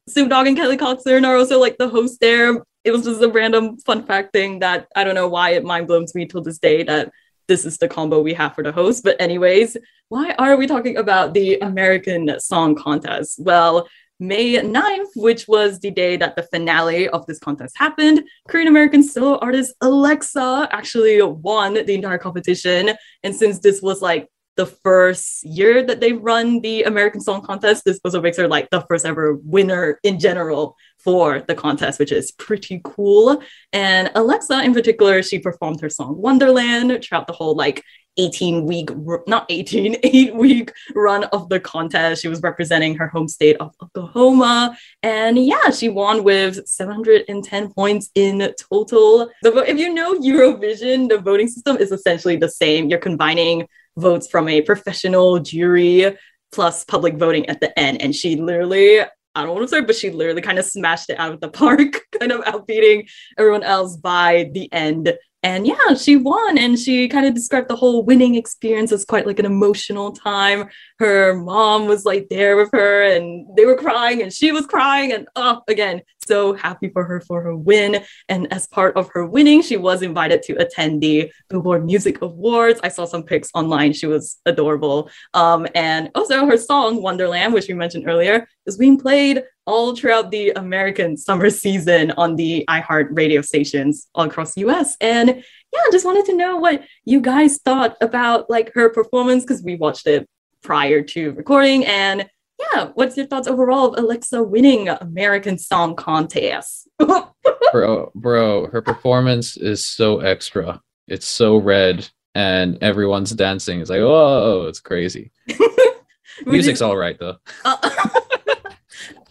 Snoop 0.07 0.29
Dogg 0.29 0.47
and 0.47 0.57
Kelly 0.57 0.77
Clarkson 0.77 1.25
are 1.25 1.37
also 1.37 1.59
like 1.59 1.79
the 1.79 1.89
host 1.89 2.21
there. 2.21 2.63
It 2.85 2.91
was 2.91 3.05
just 3.05 3.23
a 3.23 3.29
random 3.29 3.79
fun 3.79 4.05
fact 4.05 4.33
thing 4.33 4.59
that 4.59 4.87
I 4.95 5.03
don't 5.03 5.15
know 5.15 5.29
why 5.29 5.51
it 5.51 5.65
mind 5.65 5.87
blows 5.87 6.15
me 6.15 6.27
till 6.27 6.43
this 6.43 6.59
day 6.59 6.83
that 6.83 7.11
this 7.49 7.65
is 7.65 7.79
the 7.79 7.89
combo 7.89 8.21
we 8.21 8.35
have 8.35 8.55
for 8.55 8.63
the 8.63 8.73
host. 8.73 9.03
But, 9.03 9.17
anyways, 9.19 9.77
why 10.11 10.35
are 10.39 10.57
we 10.57 10.67
talking 10.67 10.99
about 10.99 11.33
the 11.33 11.59
American 11.61 12.39
Song 12.39 12.75
Contest? 12.75 13.39
Well, 13.43 13.89
May 14.21 14.55
9th, 14.59 15.11
which 15.17 15.49
was 15.49 15.81
the 15.81 15.91
day 15.91 16.17
that 16.19 16.37
the 16.37 16.45
finale 16.45 17.09
of 17.09 17.27
this 17.27 17.39
contest 17.39 17.77
happened, 17.77 18.23
Korean 18.49 18.69
American 18.69 19.03
solo 19.03 19.39
artist 19.39 19.75
Alexa 19.81 20.69
actually 20.71 21.21
won 21.21 21.75
the 21.75 21.95
entire 21.95 22.19
competition. 22.19 22.91
And 23.23 23.35
since 23.35 23.59
this 23.59 23.83
was 23.83 24.03
like 24.03 24.29
the 24.57 24.67
first 24.67 25.45
year 25.45 25.83
that 25.85 26.01
they 26.01 26.13
run 26.13 26.61
the 26.61 26.85
American 26.85 27.21
Song 27.21 27.43
Contest, 27.43 27.85
this 27.85 27.99
also 28.05 28.21
makes 28.21 28.37
her 28.37 28.49
like 28.49 28.71
the 28.71 28.83
first 28.89 29.05
ever 29.05 29.35
winner 29.43 29.99
in 30.03 30.19
general 30.21 30.77
for 30.99 31.41
the 31.41 31.55
contest, 31.55 31.99
which 31.99 32.13
is 32.13 32.33
pretty 32.33 32.81
cool. 32.85 33.43
And 33.73 34.11
Alexa, 34.15 34.63
in 34.63 34.73
particular, 34.73 35.23
she 35.23 35.39
performed 35.39 35.81
her 35.81 35.91
song 35.91 36.17
Wonderland 36.17 37.05
throughout 37.05 37.27
the 37.27 37.33
whole 37.33 37.55
like 37.55 37.83
18 38.17 38.65
week, 38.65 38.91
not 39.27 39.47
18, 39.49 39.97
eight 40.03 40.35
week 40.35 40.73
run 40.95 41.25
of 41.25 41.49
the 41.49 41.61
contest. 41.61 42.23
She 42.23 42.29
was 42.29 42.41
representing 42.43 42.95
her 42.97 43.09
home 43.09 43.29
state 43.29 43.57
of 43.59 43.75
Oklahoma. 43.83 44.77
And 45.03 45.45
yeah, 45.45 45.71
she 45.71 45.89
won 45.89 46.25
with 46.25 46.67
710 46.67 47.73
points 47.73 48.11
in 48.15 48.55
total. 48.59 49.31
So 49.43 49.59
if 49.59 49.79
you 49.79 49.93
know 49.93 50.15
Eurovision, 50.15 51.09
the 51.09 51.19
voting 51.19 51.49
system 51.49 51.77
is 51.77 51.93
essentially 51.93 52.37
the 52.37 52.49
same. 52.49 52.89
You're 52.89 52.99
combining 52.99 53.67
votes 53.97 54.29
from 54.29 54.49
a 54.49 54.63
professional 54.63 55.39
jury 55.39 56.17
plus 56.53 56.85
public 56.85 57.17
voting 57.17 57.49
at 57.49 57.61
the 57.61 57.77
end. 57.79 58.01
And 58.01 58.15
she 58.15 58.37
literally, 58.37 59.01
I 59.01 59.43
don't 59.43 59.55
want 59.55 59.63
to 59.63 59.69
say, 59.69 59.81
but 59.81 59.97
she 59.97 60.11
literally 60.11 60.43
kind 60.43 60.59
of 60.59 60.65
smashed 60.65 61.11
it 61.11 61.19
out 61.19 61.33
of 61.33 61.41
the 61.41 61.49
park, 61.49 62.01
kind 62.19 62.33
of 62.33 62.43
outbeating 62.43 63.09
everyone 63.39 63.65
else 63.65 63.97
by 63.97 64.51
the 64.53 64.73
end 64.73 65.13
and 65.45 65.67
yeah, 65.67 65.93
she 65.93 66.17
won 66.17 66.57
and 66.57 66.79
she 66.79 67.07
kind 67.07 67.27
of 67.27 67.35
described 67.35 67.69
the 67.69 67.77
whole 67.77 68.03
winning 68.03 68.35
experience 68.35 68.91
as 68.93 69.05
quite 69.05 69.27
like 69.27 69.39
an 69.39 69.45
emotional 69.45 70.11
time. 70.11 70.71
Her 70.99 71.35
mom 71.35 71.87
was 71.87 72.07
like 72.07 72.29
there 72.31 72.57
with 72.57 72.71
her 72.73 73.03
and 73.03 73.47
they 73.55 73.67
were 73.67 73.77
crying 73.77 74.23
and 74.23 74.33
she 74.33 74.53
was 74.53 74.65
crying. 74.65 75.13
And 75.13 75.29
oh, 75.37 75.61
again, 75.69 76.01
so 76.27 76.55
happy 76.55 76.89
for 76.89 77.05
her 77.05 77.21
for 77.21 77.43
her 77.43 77.57
win. 77.57 78.03
And 78.29 78.53
as 78.53 78.67
part 78.67 78.97
of 78.97 79.11
her 79.13 79.27
winning, 79.27 79.63
she 79.63 79.77
was 79.77 80.03
invited 80.03 80.43
to 80.45 80.55
attend 80.55 81.03
the 81.03 81.31
Billboard 81.49 81.85
Music 81.85 82.23
Awards. 82.23 82.81
I 82.83 82.89
saw 82.89 83.05
some 83.05 83.23
pics 83.23 83.51
online. 83.55 83.93
She 83.93 84.07
was 84.07 84.41
adorable. 84.47 85.11
Um, 85.35 85.67
and 85.75 86.11
also 86.15 86.47
her 86.47 86.57
song 86.57 87.03
Wonderland, 87.03 87.55
which 87.55 87.69
we 87.69 87.75
mentioned 87.75 88.09
earlier, 88.09 88.47
is 88.67 88.77
being 88.77 88.99
played 88.99 89.43
all 89.67 89.97
throughout 89.97 90.31
the 90.31 90.51
American 90.51 91.17
summer 91.17 91.51
season 91.51 92.11
on 92.13 92.37
the 92.37 92.65
iHeart 92.69 93.09
radio 93.11 93.41
stations 93.41 94.09
all 94.15 94.25
across 94.25 94.55
the 94.55 94.63
US. 94.63 94.97
And 95.01 95.29
yeah, 95.29 95.81
just 95.91 96.05
wanted 96.05 96.27
to 96.27 96.37
know 96.37 96.57
what 96.57 96.85
you 97.05 97.21
guys 97.21 97.59
thought 97.59 97.97
about 98.01 98.51
like 98.51 98.73
her 98.75 98.91
performance 98.91 99.45
because 99.45 99.63
we 99.63 99.77
watched 99.77 100.07
it 100.07 100.29
prior 100.63 101.03
to 101.03 101.33
recording. 101.33 101.85
And 101.85 102.29
yeah, 102.73 102.91
what's 102.95 103.17
your 103.17 103.27
thoughts 103.27 103.49
overall 103.49 103.93
of 103.93 103.99
Alexa 103.99 104.43
winning 104.43 104.89
American 104.89 105.59
Song 105.59 105.97
Contest? 105.97 106.89
bro, 107.73 108.11
bro, 108.15 108.67
her 108.69 108.83
performance 108.83 109.57
is 109.57 109.87
so 109.87 110.21
extra. 110.21 110.81
It's 111.09 111.27
so 111.27 111.57
red, 111.57 112.09
and 112.35 112.79
everyone's 112.83 113.33
dancing. 113.33 113.81
It's 113.81 113.91
like, 113.91 114.01
oh, 114.01 114.67
it's 114.69 114.81
crazy. 114.81 115.33
Music's 116.47 116.83
all 116.83 116.97
right 116.97 117.19
though. 117.19 117.37
Uh- 117.65 118.11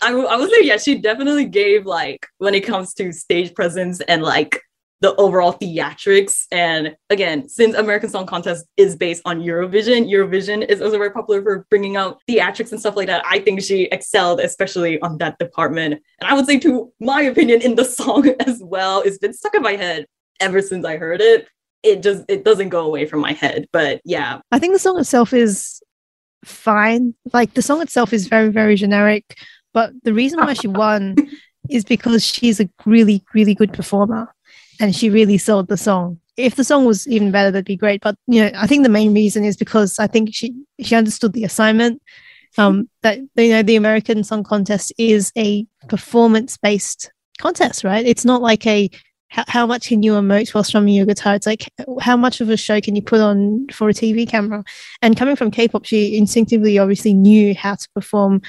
I, 0.03 0.11
I 0.11 0.35
would 0.35 0.51
say, 0.51 0.63
yeah, 0.63 0.77
she 0.77 0.97
definitely 0.97 1.45
gave 1.45 1.85
like 1.85 2.27
when 2.37 2.53
it 2.53 2.65
comes 2.65 2.93
to 2.95 3.13
stage 3.13 3.53
presence 3.55 4.01
and 4.01 4.21
like 4.21 4.61
the 5.03 5.13
overall 5.17 5.51
theatrics. 5.51 6.45
And 6.49 6.95
again, 7.09 7.49
since 7.49 7.75
American 7.75 8.09
Song 8.09 8.25
Contest 8.25 8.65
is 8.77 8.95
based 8.95 9.21
on 9.25 9.41
Eurovision, 9.41 10.09
Eurovision 10.09 10.65
is 10.65 10.81
also 10.81 10.97
very 10.97 11.11
popular 11.11 11.43
for 11.43 11.67
bringing 11.69 11.97
out 11.97 12.21
theatrics 12.27 12.71
and 12.71 12.79
stuff 12.79 12.95
like 12.95 13.07
that. 13.07 13.21
I 13.29 13.39
think 13.39 13.61
she 13.61 13.83
excelled, 13.91 14.39
especially 14.39 15.01
on 15.01 15.17
that 15.17 15.37
department. 15.39 16.01
And 16.21 16.29
I 16.31 16.33
would 16.33 16.45
say, 16.45 16.57
to 16.59 16.89
my 17.01 17.21
opinion, 17.21 17.61
in 17.61 17.75
the 17.75 17.83
song 17.99 18.29
as 18.47 18.61
well, 18.63 19.01
it's 19.01 19.17
been 19.17 19.33
stuck 19.33 19.53
in 19.53 19.61
my 19.61 19.73
head 19.73 20.07
ever 20.39 20.61
since 20.61 20.85
I 20.85 20.95
heard 20.95 21.19
it. 21.19 21.49
It 21.83 22.01
just 22.01 22.23
it 22.29 22.45
doesn't 22.45 22.69
go 22.69 22.85
away 22.85 23.05
from 23.05 23.19
my 23.19 23.33
head. 23.33 23.67
But 23.73 23.99
yeah, 24.05 24.39
I 24.53 24.59
think 24.59 24.71
the 24.71 24.79
song 24.79 24.97
itself 24.97 25.33
is 25.33 25.83
fine. 26.45 27.13
Like 27.33 27.55
the 27.55 27.61
song 27.61 27.81
itself 27.81 28.13
is 28.13 28.27
very 28.27 28.47
very 28.47 28.77
generic. 28.77 29.37
But 29.73 29.91
the 30.03 30.13
reason 30.13 30.39
why 30.39 30.53
she 30.53 30.67
won 30.67 31.17
is 31.69 31.83
because 31.83 32.25
she's 32.25 32.61
a 32.61 32.69
really, 32.85 33.21
really 33.33 33.53
good 33.53 33.73
performer 33.73 34.33
and 34.79 34.95
she 34.95 35.09
really 35.09 35.37
sold 35.37 35.67
the 35.67 35.77
song. 35.77 36.19
If 36.35 36.55
the 36.55 36.63
song 36.63 36.85
was 36.85 37.07
even 37.07 37.31
better, 37.31 37.51
that'd 37.51 37.65
be 37.65 37.75
great. 37.75 38.01
But 38.01 38.15
you 38.27 38.41
know, 38.41 38.51
I 38.55 38.67
think 38.67 38.83
the 38.83 38.89
main 38.89 39.13
reason 39.13 39.43
is 39.43 39.55
because 39.55 39.99
I 39.99 40.07
think 40.07 40.29
she 40.33 40.53
she 40.81 40.95
understood 40.95 41.33
the 41.33 41.43
assignment. 41.43 42.01
Um, 42.57 42.87
that 43.01 43.19
you 43.35 43.49
know, 43.49 43.63
the 43.63 43.75
American 43.75 44.23
Song 44.23 44.43
Contest 44.43 44.93
is 44.97 45.31
a 45.37 45.65
performance 45.87 46.57
based 46.57 47.11
contest, 47.39 47.83
right? 47.83 48.05
It's 48.05 48.25
not 48.25 48.41
like 48.41 48.65
a 48.67 48.89
how, 49.33 49.43
how 49.47 49.65
much 49.65 49.87
can 49.87 50.03
you 50.03 50.13
emote 50.13 50.53
while 50.53 50.63
strumming 50.63 50.93
your 50.93 51.07
guitar? 51.07 51.33
It's 51.33 51.47
like 51.47 51.67
how 51.99 52.15
much 52.15 52.39
of 52.39 52.49
a 52.49 52.57
show 52.57 52.79
can 52.79 52.95
you 52.95 53.01
put 53.01 53.19
on 53.19 53.65
for 53.71 53.89
a 53.89 53.93
TV 53.93 54.29
camera? 54.29 54.63
And 55.01 55.17
coming 55.17 55.35
from 55.35 55.49
K-pop, 55.49 55.85
she 55.85 56.15
instinctively 56.15 56.77
obviously 56.77 57.13
knew 57.13 57.55
how 57.55 57.75
to 57.75 57.89
perform 57.95 58.41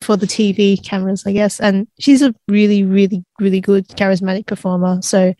for 0.00 0.16
the 0.16 0.26
TV 0.26 0.82
cameras, 0.82 1.24
I 1.26 1.32
guess. 1.32 1.60
And 1.60 1.86
she's 1.98 2.22
a 2.22 2.34
really, 2.48 2.84
really, 2.84 3.24
really 3.40 3.60
good 3.60 3.88
charismatic 3.88 4.46
performer. 4.46 5.00
So 5.02 5.34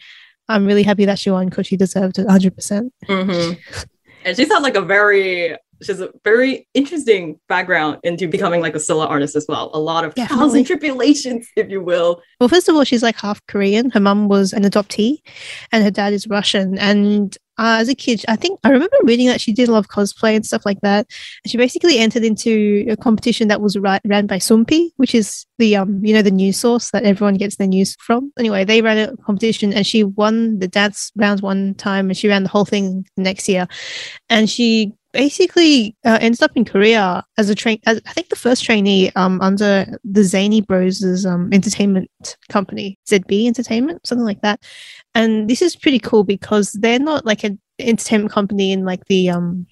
I'm 0.48 0.66
really 0.66 0.82
happy 0.82 1.04
that 1.04 1.18
she 1.18 1.30
won 1.30 1.48
because 1.48 1.66
she 1.66 1.76
deserved 1.76 2.18
it 2.18 2.26
100%. 2.26 2.54
percent 2.54 2.92
mm-hmm. 3.06 3.60
And 4.24 4.36
she's 4.36 4.48
had 4.48 4.62
like 4.62 4.74
a 4.74 4.80
very, 4.80 5.56
she's 5.82 6.00
a 6.00 6.10
very 6.24 6.66
interesting 6.74 7.38
background 7.48 7.98
into 8.02 8.26
becoming 8.26 8.60
like 8.60 8.74
a 8.74 8.80
solo 8.80 9.06
artist 9.06 9.36
as 9.36 9.46
well. 9.48 9.70
A 9.72 9.78
lot 9.78 10.04
of 10.04 10.14
Definitely. 10.14 10.36
trials 10.36 10.54
and 10.54 10.66
tribulations, 10.66 11.48
if 11.56 11.70
you 11.70 11.80
will. 11.82 12.22
Well, 12.40 12.48
first 12.48 12.68
of 12.68 12.74
all, 12.74 12.84
she's 12.84 13.02
like 13.02 13.16
half 13.16 13.44
Korean. 13.46 13.90
Her 13.90 14.00
mum 14.00 14.28
was 14.28 14.52
an 14.52 14.64
adoptee 14.64 15.18
and 15.70 15.84
her 15.84 15.90
dad 15.90 16.12
is 16.12 16.26
Russian. 16.26 16.76
And 16.78 17.36
uh, 17.58 17.78
as 17.80 17.88
a 17.88 17.94
kid, 17.94 18.24
I 18.28 18.36
think 18.36 18.60
I 18.64 18.70
remember 18.70 18.96
reading 19.04 19.28
that 19.28 19.40
she 19.40 19.52
did 19.52 19.68
a 19.68 19.72
lot 19.72 19.78
of 19.78 19.88
cosplay 19.88 20.36
and 20.36 20.44
stuff 20.44 20.66
like 20.66 20.80
that. 20.82 21.06
And 21.44 21.50
she 21.50 21.56
basically 21.56 21.98
entered 21.98 22.24
into 22.24 22.84
a 22.88 22.96
competition 22.96 23.48
that 23.48 23.60
was 23.60 23.76
ran 23.78 24.26
by 24.26 24.38
Soompi, 24.38 24.90
which 24.96 25.14
is 25.14 25.46
the 25.58 25.76
um 25.76 26.04
you 26.04 26.12
know 26.12 26.22
the 26.22 26.30
news 26.30 26.58
source 26.58 26.90
that 26.90 27.04
everyone 27.04 27.34
gets 27.34 27.56
their 27.56 27.66
news 27.66 27.96
from. 27.98 28.32
Anyway, 28.38 28.64
they 28.64 28.82
ran 28.82 28.98
a 28.98 29.16
competition 29.18 29.72
and 29.72 29.86
she 29.86 30.04
won 30.04 30.58
the 30.58 30.68
dance 30.68 31.12
round 31.16 31.40
one 31.40 31.74
time 31.74 32.08
and 32.08 32.16
she 32.16 32.28
ran 32.28 32.42
the 32.42 32.48
whole 32.48 32.64
thing 32.64 33.06
next 33.16 33.48
year, 33.48 33.66
and 34.28 34.50
she 34.50 34.92
basically 35.16 35.96
uh, 36.04 36.18
ended 36.20 36.42
up 36.42 36.52
in 36.56 36.64
Korea 36.64 37.24
as 37.38 37.48
a 37.48 37.54
train. 37.54 37.80
As, 37.86 38.00
I 38.06 38.12
think 38.12 38.28
the 38.28 38.36
first 38.36 38.64
trainee 38.64 39.10
um, 39.16 39.40
under 39.40 39.98
the 40.04 40.22
Zany 40.22 40.60
Bros' 40.60 41.24
um, 41.24 41.48
entertainment 41.52 42.36
company, 42.50 42.98
ZB 43.08 43.46
Entertainment, 43.46 44.06
something 44.06 44.26
like 44.26 44.42
that. 44.42 44.60
And 45.16 45.50
this 45.50 45.62
is 45.62 45.74
pretty 45.74 45.98
cool 45.98 46.24
because 46.24 46.72
they're 46.72 46.98
not 46.98 47.26
like 47.26 47.42
an 47.42 47.58
entertainment 47.78 48.30
company 48.30 48.70
in 48.70 48.84
like 48.84 49.04
the 49.06 49.30
um, 49.30 49.66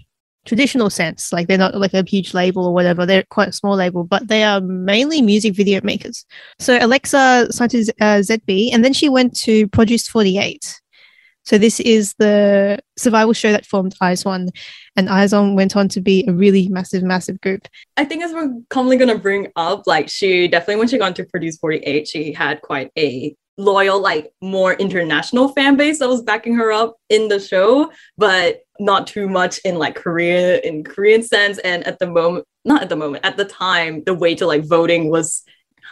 traditional 0.46 0.90
sense. 0.90 1.32
Like 1.32 1.46
they're 1.46 1.58
not 1.58 1.76
like 1.76 1.94
a 1.94 2.02
huge 2.02 2.34
label 2.34 2.64
or 2.66 2.74
whatever. 2.74 3.06
They're 3.06 3.24
quite 3.30 3.50
a 3.50 3.52
small 3.52 3.76
label, 3.76 4.04
but 4.04 4.28
they 4.28 4.42
are 4.42 4.60
mainly 4.60 5.22
music 5.22 5.54
video 5.54 5.80
makers. 5.84 6.24
So 6.58 6.78
Alexa 6.80 7.52
signed 7.52 7.70
to 7.72 7.80
uh, 8.00 8.20
ZB, 8.20 8.70
and 8.72 8.84
then 8.84 8.92
she 8.92 9.08
went 9.08 9.36
to 9.40 9.68
Produce 9.68 10.08
48 10.08 10.80
so 11.44 11.58
this 11.58 11.78
is 11.80 12.14
the 12.18 12.78
survival 12.96 13.34
show 13.34 13.52
that 13.52 13.66
formed 13.66 13.94
IZ*ONE, 14.02 14.48
and 14.96 15.08
IZ*ONE 15.08 15.54
went 15.54 15.76
on 15.76 15.88
to 15.90 16.00
be 16.00 16.24
a 16.26 16.32
really 16.32 16.68
massive, 16.68 17.02
massive 17.02 17.38
group. 17.42 17.68
I 17.98 18.06
think 18.06 18.24
as 18.24 18.32
we're 18.32 18.50
commonly 18.70 18.96
going 18.96 19.10
to 19.10 19.18
bring 19.18 19.52
up, 19.54 19.86
like 19.86 20.08
she 20.08 20.48
definitely 20.48 20.76
when 20.76 20.88
she 20.88 20.96
got 20.96 21.14
to 21.16 21.24
produce 21.24 21.58
48, 21.58 22.08
she 22.08 22.32
had 22.32 22.62
quite 22.62 22.90
a 22.96 23.36
loyal, 23.56 24.00
like 24.00 24.32
more 24.40 24.74
international 24.74 25.48
fan 25.48 25.76
base 25.76 25.98
that 25.98 26.08
was 26.08 26.22
backing 26.22 26.54
her 26.56 26.72
up 26.72 26.96
in 27.08 27.28
the 27.28 27.40
show, 27.40 27.90
but 28.18 28.60
not 28.80 29.06
too 29.06 29.28
much 29.28 29.58
in 29.64 29.76
like 29.76 29.94
Korea 29.94 30.60
in 30.60 30.84
Korean 30.84 31.22
sense. 31.22 31.58
And 31.58 31.86
at 31.86 31.98
the 31.98 32.06
moment, 32.06 32.46
not 32.64 32.82
at 32.82 32.88
the 32.88 32.96
moment, 32.96 33.24
at 33.24 33.36
the 33.36 33.44
time, 33.44 34.02
the 34.04 34.14
way 34.14 34.34
to 34.34 34.46
like 34.46 34.64
voting 34.64 35.10
was 35.10 35.44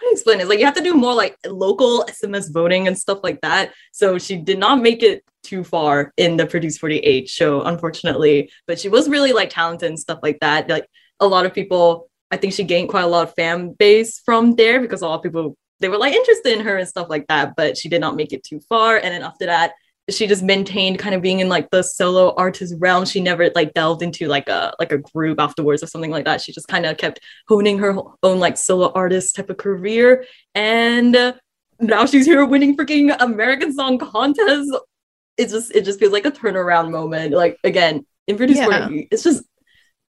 how 0.02 0.08
to 0.08 0.12
explain 0.12 0.40
it? 0.40 0.48
Like 0.48 0.58
you 0.58 0.64
have 0.64 0.74
to 0.74 0.82
do 0.82 0.94
more 0.94 1.14
like 1.14 1.36
local 1.46 2.04
SMS 2.04 2.52
voting 2.52 2.86
and 2.88 2.98
stuff 2.98 3.20
like 3.22 3.40
that. 3.42 3.72
So 3.92 4.18
she 4.18 4.36
did 4.36 4.58
not 4.58 4.80
make 4.80 5.02
it 5.02 5.22
too 5.42 5.64
far 5.64 6.12
in 6.16 6.36
the 6.36 6.46
Produce 6.46 6.78
48 6.78 7.28
show, 7.28 7.62
unfortunately. 7.62 8.50
But 8.66 8.80
she 8.80 8.88
was 8.88 9.08
really 9.08 9.32
like 9.32 9.50
talented 9.50 9.88
and 9.88 9.98
stuff 9.98 10.20
like 10.22 10.40
that. 10.40 10.68
Like 10.68 10.86
a 11.20 11.26
lot 11.26 11.46
of 11.46 11.54
people, 11.54 12.08
I 12.30 12.36
think 12.36 12.54
she 12.54 12.64
gained 12.64 12.88
quite 12.88 13.04
a 13.04 13.08
lot 13.08 13.28
of 13.28 13.34
fan 13.34 13.72
base 13.72 14.20
from 14.24 14.56
there 14.56 14.80
because 14.80 15.02
a 15.02 15.06
lot 15.06 15.16
of 15.16 15.22
people 15.22 15.56
they 15.82 15.88
were 15.88 15.98
like 15.98 16.14
interested 16.14 16.52
in 16.52 16.60
her 16.64 16.76
and 16.78 16.88
stuff 16.88 17.08
like 17.10 17.26
that. 17.28 17.54
But 17.56 17.76
she 17.76 17.88
did 17.88 18.00
not 18.00 18.16
make 18.16 18.32
it 18.32 18.42
too 18.44 18.60
far. 18.68 18.96
And 18.96 19.12
then 19.12 19.22
after 19.22 19.46
that, 19.46 19.72
she 20.10 20.26
just 20.26 20.42
maintained 20.42 20.98
kind 20.98 21.14
of 21.14 21.22
being 21.22 21.40
in 21.40 21.48
like 21.48 21.70
the 21.70 21.82
solo 21.82 22.34
artist 22.36 22.74
realm. 22.78 23.04
She 23.04 23.20
never 23.20 23.50
like 23.54 23.72
delved 23.74 24.02
into 24.02 24.26
like 24.26 24.48
a 24.48 24.72
like 24.78 24.92
a 24.92 24.98
group 24.98 25.38
afterwards 25.40 25.82
or 25.82 25.86
something 25.86 26.10
like 26.10 26.24
that. 26.24 26.40
She 26.40 26.52
just 26.52 26.68
kind 26.68 26.86
of 26.86 26.96
kept 26.96 27.20
honing 27.48 27.78
her 27.78 27.96
own 28.22 28.40
like 28.40 28.56
solo 28.56 28.90
artist 28.94 29.36
type 29.36 29.50
of 29.50 29.58
career. 29.58 30.24
And 30.54 31.14
uh, 31.14 31.34
now 31.78 32.06
she's 32.06 32.26
here 32.26 32.44
winning 32.44 32.76
freaking 32.76 33.14
American 33.20 33.72
Song 33.72 33.98
Contest. 33.98 34.74
It 35.36 35.48
just 35.48 35.74
it 35.74 35.84
just 35.84 36.00
feels 36.00 36.12
like 36.12 36.26
a 36.26 36.32
turnaround 36.32 36.90
moment. 36.90 37.32
Like 37.32 37.58
again, 37.64 38.04
in 38.26 38.36
Produce 38.36 38.58
Yeah. 38.58 38.86
48, 38.86 39.08
it's 39.12 39.22
just 39.22 39.44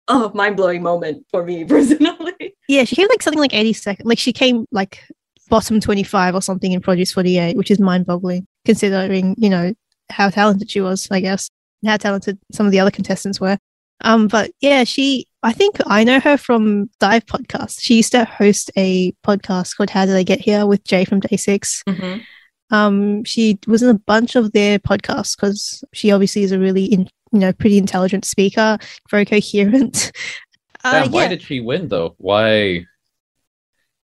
oh 0.09 0.31
mind 0.35 0.57
blowing 0.57 0.83
moment 0.83 1.27
for 1.31 1.45
me 1.45 1.65
personally. 1.75 2.57
Yeah, 2.69 2.85
she 2.85 2.97
came 2.97 3.09
like 3.09 3.23
something 3.23 3.41
like 3.41 3.53
82nd. 3.53 4.01
Like 4.05 4.19
she 4.19 4.33
came 4.33 4.67
like 4.73 5.01
bottom 5.49 5.81
25 5.81 6.35
or 6.35 6.43
something 6.43 6.73
in 6.73 6.81
Produce 6.81 7.13
48, 7.13 7.57
which 7.57 7.71
is 7.71 7.79
mind 7.79 8.07
boggling 8.07 8.47
considering, 8.65 9.35
you 9.39 9.51
know, 9.51 9.75
how 10.11 10.31
talented 10.31 10.71
she 10.71 10.81
was, 10.81 11.09
I 11.11 11.21
guess, 11.21 11.51
and 11.83 11.91
how 11.91 11.97
talented 11.97 12.39
some 12.53 12.67
of 12.67 12.73
the 12.73 12.81
other 12.81 12.91
contestants 12.91 13.41
were. 13.41 13.59
Um, 14.03 14.29
but 14.29 14.51
yeah, 14.61 14.85
she, 14.85 15.27
I 15.43 15.53
think 15.53 15.77
I 15.87 16.05
know 16.05 16.21
her 16.21 16.37
from 16.37 16.91
Dive 17.01 17.27
Podcast. 17.27 17.81
She 17.81 17.97
used 17.97 18.13
to 18.13 18.25
host 18.25 18.71
a 18.77 19.13
podcast 19.27 19.77
called 19.77 19.91
How 19.91 20.05
Did 20.05 20.17
I 20.17 20.23
Get 20.23 20.41
Here 20.41 20.67
with 20.67 20.85
Jay 20.85 21.05
from 21.05 21.21
Day 21.21 21.37
6 21.37 21.85
Um, 22.71 23.25
she 23.25 23.59
was 23.67 23.83
in 23.83 23.91
a 23.91 23.99
bunch 23.99 24.37
of 24.37 24.53
their 24.53 24.79
podcasts 24.79 25.37
because 25.37 25.85
she 25.93 26.11
obviously 26.11 26.43
is 26.43 26.53
a 26.53 26.59
really, 26.59 26.87
in, 26.87 27.09
you 27.31 27.39
know, 27.39 27.53
pretty 27.53 27.79
intelligent 27.79 28.25
speaker, 28.25 28.79
very 29.11 29.25
coherent. 29.25 30.13
Uh, 30.87 31.05
Damn, 31.05 31.13
why 31.13 31.23
yeah. 31.23 31.29
did 31.29 31.41
she 31.41 31.61
win 31.61 31.89
though? 31.89 32.15
Why 32.19 32.85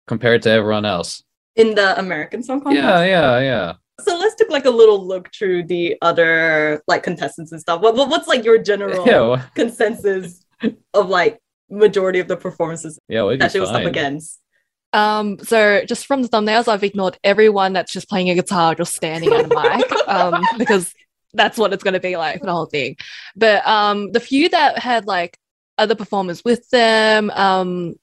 compared 0.07 0.40
to 0.44 0.50
everyone 0.50 0.87
else? 0.87 1.22
In 1.61 1.75
the 1.75 1.99
American 1.99 2.42
Song 2.42 2.61
Contest. 2.61 2.83
Yeah, 2.83 3.05
yeah, 3.05 3.40
yeah. 3.40 3.73
So 4.05 4.16
let's 4.16 4.35
take 4.35 4.51
like 4.51 4.64
a 4.64 4.70
little 4.70 5.05
look 5.07 5.29
through 5.37 5.64
the 5.64 5.96
other 6.01 6.83
like 6.88 7.03
contestants 7.03 7.53
and 7.53 7.61
stuff. 7.61 7.83
What, 7.83 7.94
what 7.94 8.09
what's 8.09 8.29
like 8.29 8.44
your 8.44 8.59
general 8.59 9.07
Yeah, 9.07 9.20
wha- 9.20 9.42
consensus 9.55 10.44
of 10.94 11.09
like 11.09 11.38
majority 11.68 12.18
of 12.18 12.29
the 12.29 12.37
performances 12.37 12.99
yeah, 13.09 13.23
what 13.23 13.38
that 13.38 13.53
she 13.53 13.61
was 13.61 13.70
up 13.70 13.85
against? 13.85 14.40
Um, 14.92 15.38
so 15.38 15.85
just 15.85 16.07
from 16.07 16.23
the 16.23 16.29
thumbnails, 16.29 16.66
I've 16.66 16.83
ignored 16.83 17.18
everyone 17.23 17.73
that's 17.75 17.92
just 17.92 18.09
playing 18.09 18.31
a 18.31 18.35
guitar, 18.35 18.75
just 18.75 18.94
standing 18.94 19.33
at 19.33 19.44
a 19.44 19.49
mic, 19.49 19.92
um, 20.09 20.42
because 20.59 20.92
that's 21.33 21.57
what 21.57 21.73
it's 21.73 21.85
going 21.85 21.94
to 21.94 22.01
be 22.01 22.16
like 22.16 22.40
for 22.40 22.46
the 22.46 22.53
whole 22.53 22.66
thing. 22.66 22.96
But 23.37 23.66
um, 23.66 24.11
the 24.11 24.20
few 24.20 24.49
that 24.49 24.79
had 24.79 25.07
like 25.07 25.38
other 25.79 25.94
performers 25.94 26.44
with 26.44 26.68
them, 26.70 27.31
um, 27.31 27.94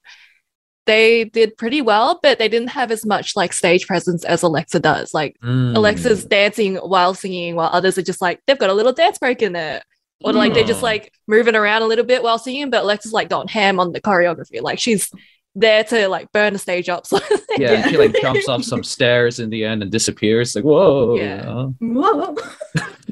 they 0.88 1.26
did 1.26 1.56
pretty 1.58 1.82
well, 1.82 2.20
but 2.24 2.40
they 2.40 2.48
didn't 2.50 2.70
have 2.70 2.90
as 2.92 3.06
much 3.06 3.36
like 3.36 3.54
stage 3.54 3.86
presence 3.86 4.24
as 4.26 4.42
Alexa 4.42 4.80
does. 4.80 5.14
Like 5.14 5.38
Mm. 5.44 5.76
Alexa's 5.76 6.26
dancing 6.26 6.78
while 6.78 7.14
singing, 7.14 7.56
while 7.56 7.70
others 7.72 7.98
are 8.00 8.02
just 8.04 8.22
like 8.22 8.42
they've 8.48 8.58
got 8.58 8.72
a 8.72 8.74
little 8.74 8.94
dance 8.94 9.20
break 9.20 9.42
in 9.44 9.54
there. 9.54 9.84
Or 10.24 10.34
like 10.34 10.56
they're 10.56 10.64
just 10.64 10.80
Mm. 10.80 10.84
like 10.84 11.14
moving 11.28 11.56
around 11.56 11.84
a 11.84 11.86
little 11.86 12.04
bit 12.06 12.24
while 12.24 12.40
singing, 12.40 12.72
but 12.72 12.82
Alexa's 12.84 13.14
like 13.14 13.30
going 13.30 13.48
ham 13.50 13.80
on 13.80 13.92
the 13.92 14.02
choreography. 14.02 14.62
Like 14.64 14.80
she's 14.80 15.12
there 15.54 15.84
to 15.84 16.08
like 16.08 16.32
burn 16.32 16.54
the 16.54 16.60
stage 16.60 16.90
up. 16.90 17.06
So 17.08 17.20
Yeah, 17.58 17.72
and 17.74 17.90
she 17.92 17.98
like 17.98 18.16
jumps 18.22 18.48
off 18.50 18.64
some 18.64 18.84
stairs 18.84 19.40
in 19.40 19.50
the 19.52 19.64
end 19.66 19.82
and 19.84 19.92
disappears. 19.92 20.56
Like, 20.56 20.64
whoa. 20.66 21.16
Yeah. 21.18 21.66
Whoa. 21.80 22.36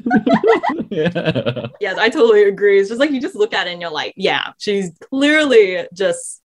yeah. 0.90 1.66
yes, 1.80 1.98
I 1.98 2.08
totally 2.08 2.44
agree. 2.44 2.78
It's 2.80 2.88
just 2.88 3.00
like 3.00 3.10
you 3.10 3.20
just 3.20 3.34
look 3.34 3.52
at 3.54 3.66
it 3.66 3.72
and 3.72 3.80
you're 3.80 3.90
like, 3.90 4.14
yeah, 4.16 4.52
she's 4.58 4.90
clearly 5.10 5.86
just 5.94 6.42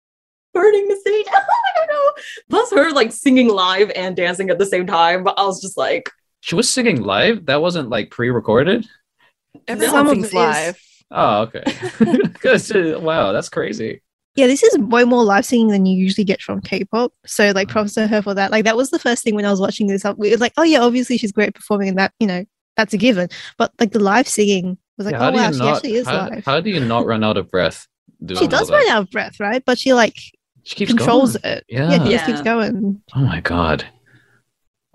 burning 0.56 0.88
the 0.88 0.96
stage. 0.96 1.26
I 1.32 1.40
don't 1.76 1.88
know. 1.88 2.10
Plus 2.50 2.70
her 2.72 2.90
like 2.92 3.12
singing 3.12 3.48
live 3.48 3.90
and 3.94 4.16
dancing 4.16 4.50
at 4.50 4.58
the 4.58 4.66
same 4.66 4.86
time. 4.86 5.22
But 5.24 5.38
I 5.38 5.44
was 5.44 5.60
just 5.60 5.76
like, 5.76 6.10
She 6.40 6.54
was 6.54 6.68
singing 6.68 7.02
live. 7.02 7.46
That 7.46 7.60
wasn't 7.60 7.90
like 7.90 8.10
pre-recorded. 8.10 8.86
everyone 9.68 9.90
Some 10.06 10.08
sings 10.08 10.32
live. 10.34 10.80
Oh, 11.10 11.42
okay. 11.42 11.62
'Cause, 12.42 12.72
wow, 12.74 13.32
that's 13.32 13.48
crazy. 13.48 14.02
Yeah, 14.34 14.48
this 14.48 14.62
is 14.62 14.76
way 14.78 15.04
more 15.04 15.24
live 15.24 15.46
singing 15.46 15.68
than 15.68 15.86
you 15.86 15.96
usually 15.96 16.24
get 16.24 16.42
from 16.42 16.60
K-pop. 16.60 17.12
So 17.24 17.52
like 17.52 17.68
props 17.68 17.94
to 17.94 18.06
her 18.06 18.20
for 18.22 18.34
that. 18.34 18.50
Like 18.50 18.64
that 18.64 18.76
was 18.76 18.90
the 18.90 18.98
first 18.98 19.22
thing 19.24 19.34
when 19.34 19.46
I 19.46 19.50
was 19.50 19.60
watching 19.60 19.86
this. 19.86 20.04
I 20.04 20.10
was 20.10 20.40
like, 20.40 20.52
oh 20.58 20.62
yeah, 20.62 20.80
obviously 20.80 21.16
she's 21.16 21.32
great 21.32 21.54
performing 21.54 21.88
and 21.88 21.98
that, 21.98 22.12
you 22.20 22.26
know, 22.26 22.44
that's 22.76 22.92
a 22.92 22.98
given. 22.98 23.28
But 23.56 23.72
like 23.80 23.92
the 23.92 23.98
live 24.00 24.28
singing 24.28 24.76
was 24.98 25.06
like, 25.06 25.12
Yeah, 25.14 25.18
how 25.20 25.28
oh 25.28 25.30
do 25.30 25.36
wow, 25.38 25.46
you 25.48 25.52
she 25.54 25.58
not? 25.60 25.74
actually 25.76 25.94
is 25.94 26.06
how, 26.06 26.28
live. 26.28 26.44
how 26.44 26.60
do 26.60 26.68
you 26.70 26.80
not 26.80 27.06
run 27.06 27.24
out 27.24 27.36
of 27.38 27.50
breath? 27.50 27.86
doing 28.24 28.38
she 28.40 28.46
does 28.46 28.68
that? 28.68 28.74
run 28.74 28.88
out 28.90 29.02
of 29.04 29.10
breath, 29.10 29.40
right? 29.40 29.62
But 29.64 29.78
she 29.78 29.94
like 29.94 30.16
She 30.66 30.74
keeps 30.74 30.92
controls 30.92 31.36
going. 31.36 31.58
it. 31.58 31.64
Yeah. 31.68 31.92
Yeah, 31.92 32.04
she 32.04 32.10
just 32.10 32.26
keeps 32.26 32.42
going. 32.42 33.00
Oh 33.14 33.20
my 33.20 33.40
god. 33.40 33.84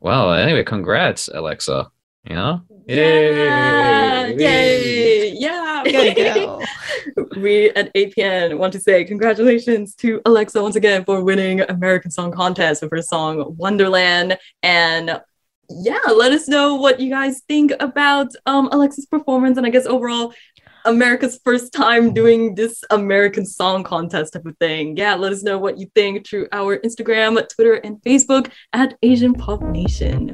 Well, 0.02 0.34
anyway, 0.34 0.66
congrats, 0.66 1.30
Alexa. 1.34 1.90
You 2.28 2.36
know? 2.36 2.62
yeah, 2.88 4.28
Yay. 4.28 4.36
yay, 4.38 5.32
yeah. 5.32 5.84
Go 5.86 6.62
we 7.38 7.70
at 7.70 7.94
APN 7.94 8.58
want 8.58 8.74
to 8.74 8.82
say 8.82 9.06
congratulations 9.06 9.96
to 9.96 10.22
Alexa 10.26 10.62
once 10.62 10.76
again 10.76 11.06
for 11.06 11.24
winning 11.24 11.62
American 11.62 12.12
Song 12.12 12.34
Contest 12.34 12.82
with 12.82 12.92
her 12.92 13.02
song 13.02 13.56
Wonderland. 13.58 14.38
And 14.64 15.22
yeah, 15.70 16.00
let 16.14 16.34
us 16.34 16.50
know 16.50 16.76
what 16.76 17.00
you 17.00 17.10
guys 17.10 17.44
think 17.48 17.72
about 17.80 18.28
um, 18.46 18.68
Alexa's 18.74 19.06
performance 19.06 19.58
and 19.58 19.66
I 19.66 19.70
guess 19.70 19.86
overall 19.86 20.34
America's 20.86 21.39
first 21.44 21.74
time 21.74 22.06
mm-hmm. 22.06 22.13
doing 22.13 22.56
this 22.56 22.84
American 22.89 23.46
Song 23.46 23.84
Contest 23.84 24.34
type 24.34 24.46
of 24.46 24.58
thing. 24.58 24.98
Yeah, 24.98 25.15
let 25.15 25.32
us 25.32 25.44
know 25.44 25.58
what 25.58 25.78
you 25.78 25.88
think 25.94 26.28
through 26.28 26.48
our 26.52 26.78
Instagram, 26.80 27.38
Twitter, 27.50 27.76
and 27.76 28.02
Facebook 28.02 28.52
at 28.74 28.98
Asian 29.04 29.34
Pop 29.34 29.62
Nation. 29.62 30.34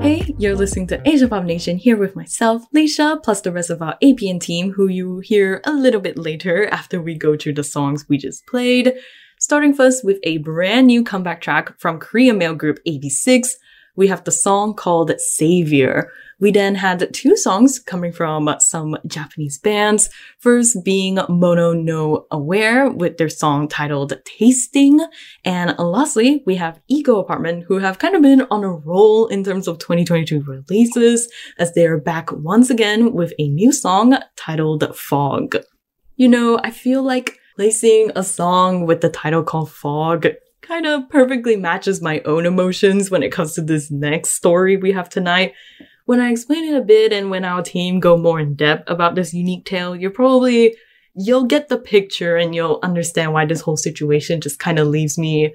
Hey, 0.00 0.34
you're 0.38 0.56
listening 0.56 0.88
to 0.88 1.00
Asia 1.08 1.28
Pop 1.28 1.44
Nation 1.44 1.76
here 1.78 1.96
with 1.96 2.16
myself, 2.16 2.64
Leisha, 2.74 3.22
plus 3.22 3.40
the 3.40 3.52
rest 3.52 3.70
of 3.70 3.80
our 3.80 3.96
APN 4.02 4.40
team, 4.40 4.72
who 4.72 4.88
you 4.88 5.20
hear 5.20 5.60
a 5.64 5.72
little 5.72 6.00
bit 6.00 6.18
later 6.18 6.66
after 6.68 7.00
we 7.00 7.14
go 7.14 7.36
through 7.36 7.54
the 7.54 7.64
songs 7.64 8.06
we 8.08 8.18
just 8.18 8.46
played. 8.46 8.94
Starting 9.38 9.72
first 9.72 10.04
with 10.04 10.18
a 10.24 10.38
brand 10.38 10.88
new 10.88 11.04
comeback 11.04 11.40
track 11.40 11.78
from 11.78 12.00
Korean 12.00 12.38
male 12.38 12.54
group 12.54 12.78
AB6IX, 12.86 13.48
we 13.96 14.08
have 14.08 14.24
the 14.24 14.32
song 14.32 14.74
called 14.74 15.12
Savior. 15.20 16.10
We 16.44 16.50
then 16.50 16.74
had 16.74 17.08
two 17.14 17.38
songs 17.38 17.78
coming 17.78 18.12
from 18.12 18.54
some 18.58 18.98
Japanese 19.06 19.56
bands. 19.56 20.10
First 20.40 20.84
being 20.84 21.18
Mono 21.26 21.72
no 21.72 22.26
Aware 22.30 22.90
with 22.90 23.16
their 23.16 23.30
song 23.30 23.66
titled 23.66 24.12
Tasting. 24.26 25.00
And 25.46 25.74
lastly, 25.78 26.42
we 26.44 26.56
have 26.56 26.82
Ego 26.86 27.18
Apartment 27.18 27.64
who 27.66 27.78
have 27.78 27.98
kind 27.98 28.14
of 28.14 28.20
been 28.20 28.42
on 28.50 28.62
a 28.62 28.68
roll 28.68 29.26
in 29.28 29.42
terms 29.42 29.66
of 29.66 29.78
2022 29.78 30.42
releases 30.42 31.32
as 31.58 31.72
they 31.72 31.86
are 31.86 31.96
back 31.96 32.30
once 32.30 32.68
again 32.68 33.14
with 33.14 33.32
a 33.38 33.48
new 33.48 33.72
song 33.72 34.18
titled 34.36 34.94
Fog. 34.94 35.56
You 36.16 36.28
know, 36.28 36.60
I 36.62 36.72
feel 36.72 37.02
like 37.02 37.38
placing 37.56 38.12
a 38.14 38.22
song 38.22 38.84
with 38.84 39.00
the 39.00 39.08
title 39.08 39.44
called 39.44 39.72
Fog 39.72 40.26
kind 40.60 40.86
of 40.86 41.08
perfectly 41.08 41.56
matches 41.56 42.02
my 42.02 42.20
own 42.26 42.46
emotions 42.46 43.10
when 43.10 43.22
it 43.22 43.32
comes 43.32 43.54
to 43.54 43.62
this 43.62 43.90
next 43.90 44.32
story 44.32 44.76
we 44.76 44.92
have 44.92 45.08
tonight. 45.08 45.54
When 46.06 46.20
I 46.20 46.30
explain 46.30 46.64
it 46.64 46.76
a 46.76 46.82
bit 46.82 47.12
and 47.12 47.30
when 47.30 47.44
our 47.44 47.62
team 47.62 47.98
go 47.98 48.18
more 48.18 48.38
in 48.38 48.56
depth 48.56 48.90
about 48.90 49.14
this 49.14 49.32
unique 49.32 49.64
tale, 49.64 49.96
you're 49.96 50.10
probably 50.10 50.76
you'll 51.14 51.44
get 51.44 51.68
the 51.68 51.78
picture 51.78 52.36
and 52.36 52.54
you'll 52.54 52.80
understand 52.82 53.32
why 53.32 53.46
this 53.46 53.62
whole 53.62 53.76
situation 53.76 54.40
just 54.40 54.58
kind 54.58 54.78
of 54.78 54.88
leaves 54.88 55.16
me 55.16 55.54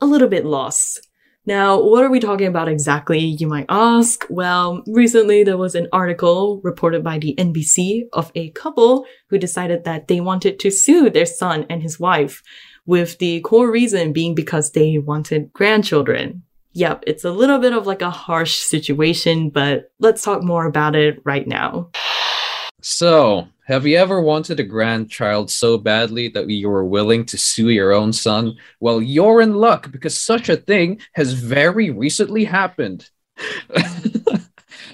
a 0.00 0.06
little 0.06 0.28
bit 0.28 0.44
lost. 0.44 1.00
Now, 1.46 1.80
what 1.80 2.02
are 2.02 2.10
we 2.10 2.18
talking 2.18 2.48
about 2.48 2.68
exactly, 2.68 3.20
you 3.20 3.46
might 3.46 3.66
ask? 3.68 4.26
Well, 4.28 4.82
recently 4.88 5.44
there 5.44 5.56
was 5.56 5.76
an 5.76 5.86
article 5.92 6.60
reported 6.64 7.04
by 7.04 7.18
the 7.18 7.36
NBC 7.38 8.02
of 8.12 8.32
a 8.34 8.50
couple 8.50 9.06
who 9.30 9.38
decided 9.38 9.84
that 9.84 10.08
they 10.08 10.20
wanted 10.20 10.58
to 10.58 10.72
sue 10.72 11.08
their 11.08 11.24
son 11.24 11.64
and 11.70 11.82
his 11.82 12.00
wife, 12.00 12.42
with 12.84 13.18
the 13.18 13.40
core 13.42 13.70
reason 13.70 14.12
being 14.12 14.34
because 14.34 14.72
they 14.72 14.98
wanted 14.98 15.52
grandchildren. 15.52 16.42
Yep, 16.76 17.04
it's 17.06 17.24
a 17.24 17.30
little 17.30 17.58
bit 17.58 17.72
of 17.72 17.86
like 17.86 18.02
a 18.02 18.10
harsh 18.10 18.56
situation, 18.56 19.48
but 19.48 19.90
let's 19.98 20.22
talk 20.22 20.42
more 20.42 20.66
about 20.66 20.94
it 20.94 21.22
right 21.24 21.46
now. 21.46 21.88
So, 22.82 23.48
have 23.64 23.86
you 23.86 23.96
ever 23.96 24.20
wanted 24.20 24.60
a 24.60 24.62
grandchild 24.62 25.50
so 25.50 25.78
badly 25.78 26.28
that 26.28 26.50
you 26.50 26.68
were 26.68 26.84
willing 26.84 27.24
to 27.26 27.38
sue 27.38 27.70
your 27.70 27.94
own 27.94 28.12
son? 28.12 28.56
Well, 28.78 29.00
you're 29.00 29.40
in 29.40 29.54
luck 29.54 29.90
because 29.90 30.18
such 30.18 30.50
a 30.50 30.56
thing 30.58 31.00
has 31.14 31.32
very 31.32 31.88
recently 31.88 32.44
happened. 32.44 33.08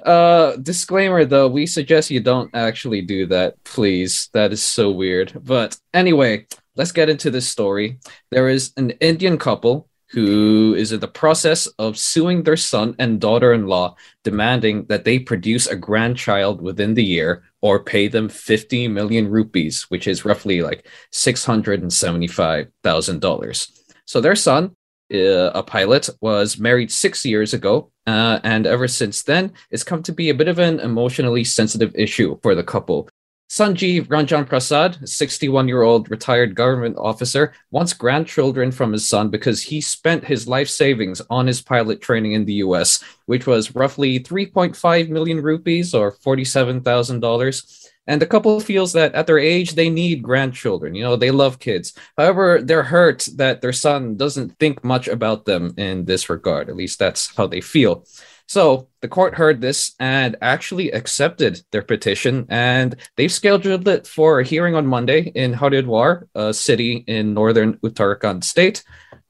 uh 0.05 0.57
disclaimer 0.57 1.25
though 1.25 1.47
we 1.47 1.65
suggest 1.65 2.11
you 2.11 2.19
don't 2.19 2.51
actually 2.55 3.01
do 3.01 3.25
that 3.25 3.55
please 3.63 4.29
that 4.33 4.53
is 4.53 4.61
so 4.61 4.91
weird 4.91 5.33
but 5.45 5.79
anyway 5.95 6.45
let's 6.75 6.91
get 6.91 7.09
into 7.09 7.31
this 7.31 7.49
story 7.49 8.01
there 8.33 8.49
is 8.49 8.73
an 8.77 8.91
indian 8.99 9.39
couple 9.39 9.89
who 10.13 10.75
is 10.75 10.93
in 10.93 11.01
the 11.01 11.09
process 11.09 11.67
of 11.79 11.99
suing 11.99 12.43
their 12.43 12.57
son 12.57 12.95
and 12.99 13.21
daughter 13.21 13.55
in 13.55 13.67
law, 13.67 13.97
demanding 14.25 14.85
that 14.87 15.05
they 15.05 15.19
produce 15.19 15.67
a 15.67 15.77
grandchild 15.77 16.61
within 16.61 16.93
the 16.95 17.05
year 17.05 17.43
or 17.63 17.83
pay 17.83 18.09
them 18.09 18.29
50 18.29 18.89
million 18.89 19.31
rupees, 19.31 19.85
which 19.85 20.07
is 20.07 20.27
roughly 20.27 20.61
like 20.61 20.87
$675,000. 21.13 23.71
So 24.05 24.21
their 24.21 24.37
son, 24.37 24.77
uh, 25.13 25.51
a 25.55 25.63
pilot, 25.63 26.11
was 26.21 26.59
married 26.59 26.93
six 26.93 27.25
years 27.25 27.55
ago. 27.55 27.91
Uh, 28.07 28.41
and 28.45 28.67
ever 28.67 28.87
since 28.89 29.23
then, 29.23 29.53
it's 29.71 29.85
come 29.85 30.03
to 30.03 30.13
be 30.13 30.29
a 30.29 30.35
bit 30.35 30.49
of 30.49 30.59
an 30.59 30.81
emotionally 30.81 31.45
sensitive 31.45 31.93
issue 31.95 32.39
for 32.43 32.55
the 32.55 32.65
couple. 32.65 33.09
Sanjeev 33.53 34.07
Ranjan 34.07 34.49
Prasad, 34.49 35.07
61 35.07 35.69
year 35.69 35.83
old 35.83 36.11
retired 36.11 36.55
government 36.55 36.97
officer, 36.97 37.53
wants 37.71 37.93
grandchildren 37.93 38.73
from 38.73 38.95
his 38.95 39.07
son 39.07 39.29
because 39.29 39.63
he 39.63 39.79
spent 39.79 40.25
his 40.25 40.49
life 40.49 40.71
savings 40.71 41.21
on 41.29 41.47
his 41.47 41.61
pilot 41.61 42.01
training 42.01 42.33
in 42.33 42.47
the 42.47 42.65
US, 42.65 43.05
which 43.27 43.47
was 43.47 43.75
roughly 43.75 44.19
3.5 44.19 45.11
million 45.11 45.43
rupees 45.43 45.93
or 45.93 46.13
$47,000. 46.13 47.89
And 48.07 48.23
the 48.23 48.27
couple 48.27 48.59
feels 48.59 48.95
that 48.95 49.15
at 49.15 49.27
their 49.27 49.39
age, 49.39 49.75
they 49.75 49.91
need 49.91 50.23
grandchildren. 50.23 50.95
You 50.95 51.03
know, 51.03 51.17
they 51.17 51.31
love 51.31 51.59
kids. 51.59 51.93
However, 52.17 52.63
they're 52.63 52.83
hurt 52.83 53.29
that 53.37 53.61
their 53.61 53.75
son 53.75 54.17
doesn't 54.17 54.59
think 54.61 54.83
much 54.83 55.09
about 55.09 55.45
them 55.45 55.75
in 55.77 56.07
this 56.07 56.31
regard. 56.31 56.71
At 56.71 56.77
least 56.77 56.99
that's 56.99 57.37
how 57.37 57.49
they 57.49 57.61
feel. 57.61 58.07
So 58.47 58.89
the 59.01 59.09
court 59.09 59.35
heard 59.35 59.61
this 59.61 59.95
and 59.99 60.37
actually 60.43 60.91
accepted 60.91 61.63
their 61.71 61.83
petition, 61.83 62.47
and 62.49 62.97
they've 63.17 63.33
scheduled 63.33 63.89
it 63.89 64.07
for 64.07 64.41
a 64.41 64.45
hearing 64.45 64.75
on 64.75 64.87
Monday 64.87 65.33
in 65.35 65.55
Haridwar, 65.55 66.29
a 66.35 66.53
city 66.53 67.05
in 67.07 67.35
northern 67.35 67.75
Uttarakhand 67.79 68.45
state. 68.45 68.85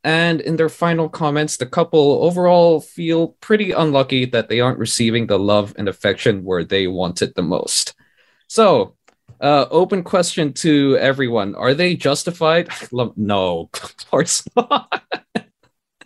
And 0.04 0.40
in 0.40 0.56
their 0.56 0.68
final 0.68 1.08
comments, 1.08 1.56
the 1.56 1.66
couple 1.66 2.24
overall 2.24 2.80
feel 2.80 3.28
pretty 3.40 3.70
unlucky 3.70 4.24
that 4.26 4.48
they 4.48 4.58
aren't 4.58 4.80
receiving 4.80 5.26
the 5.26 5.38
love 5.38 5.74
and 5.78 5.88
affection 5.88 6.42
where 6.42 6.64
they 6.64 6.88
want 6.88 7.22
it 7.22 7.36
the 7.36 7.42
most. 7.42 7.94
So, 8.48 8.96
uh, 9.40 9.66
open 9.70 10.02
question 10.02 10.52
to 10.54 10.96
everyone: 10.98 11.54
Are 11.54 11.74
they 11.74 11.94
justified? 11.96 12.68
No, 13.16 13.70
of 13.72 14.06
course 14.10 14.44
not. 14.56 15.02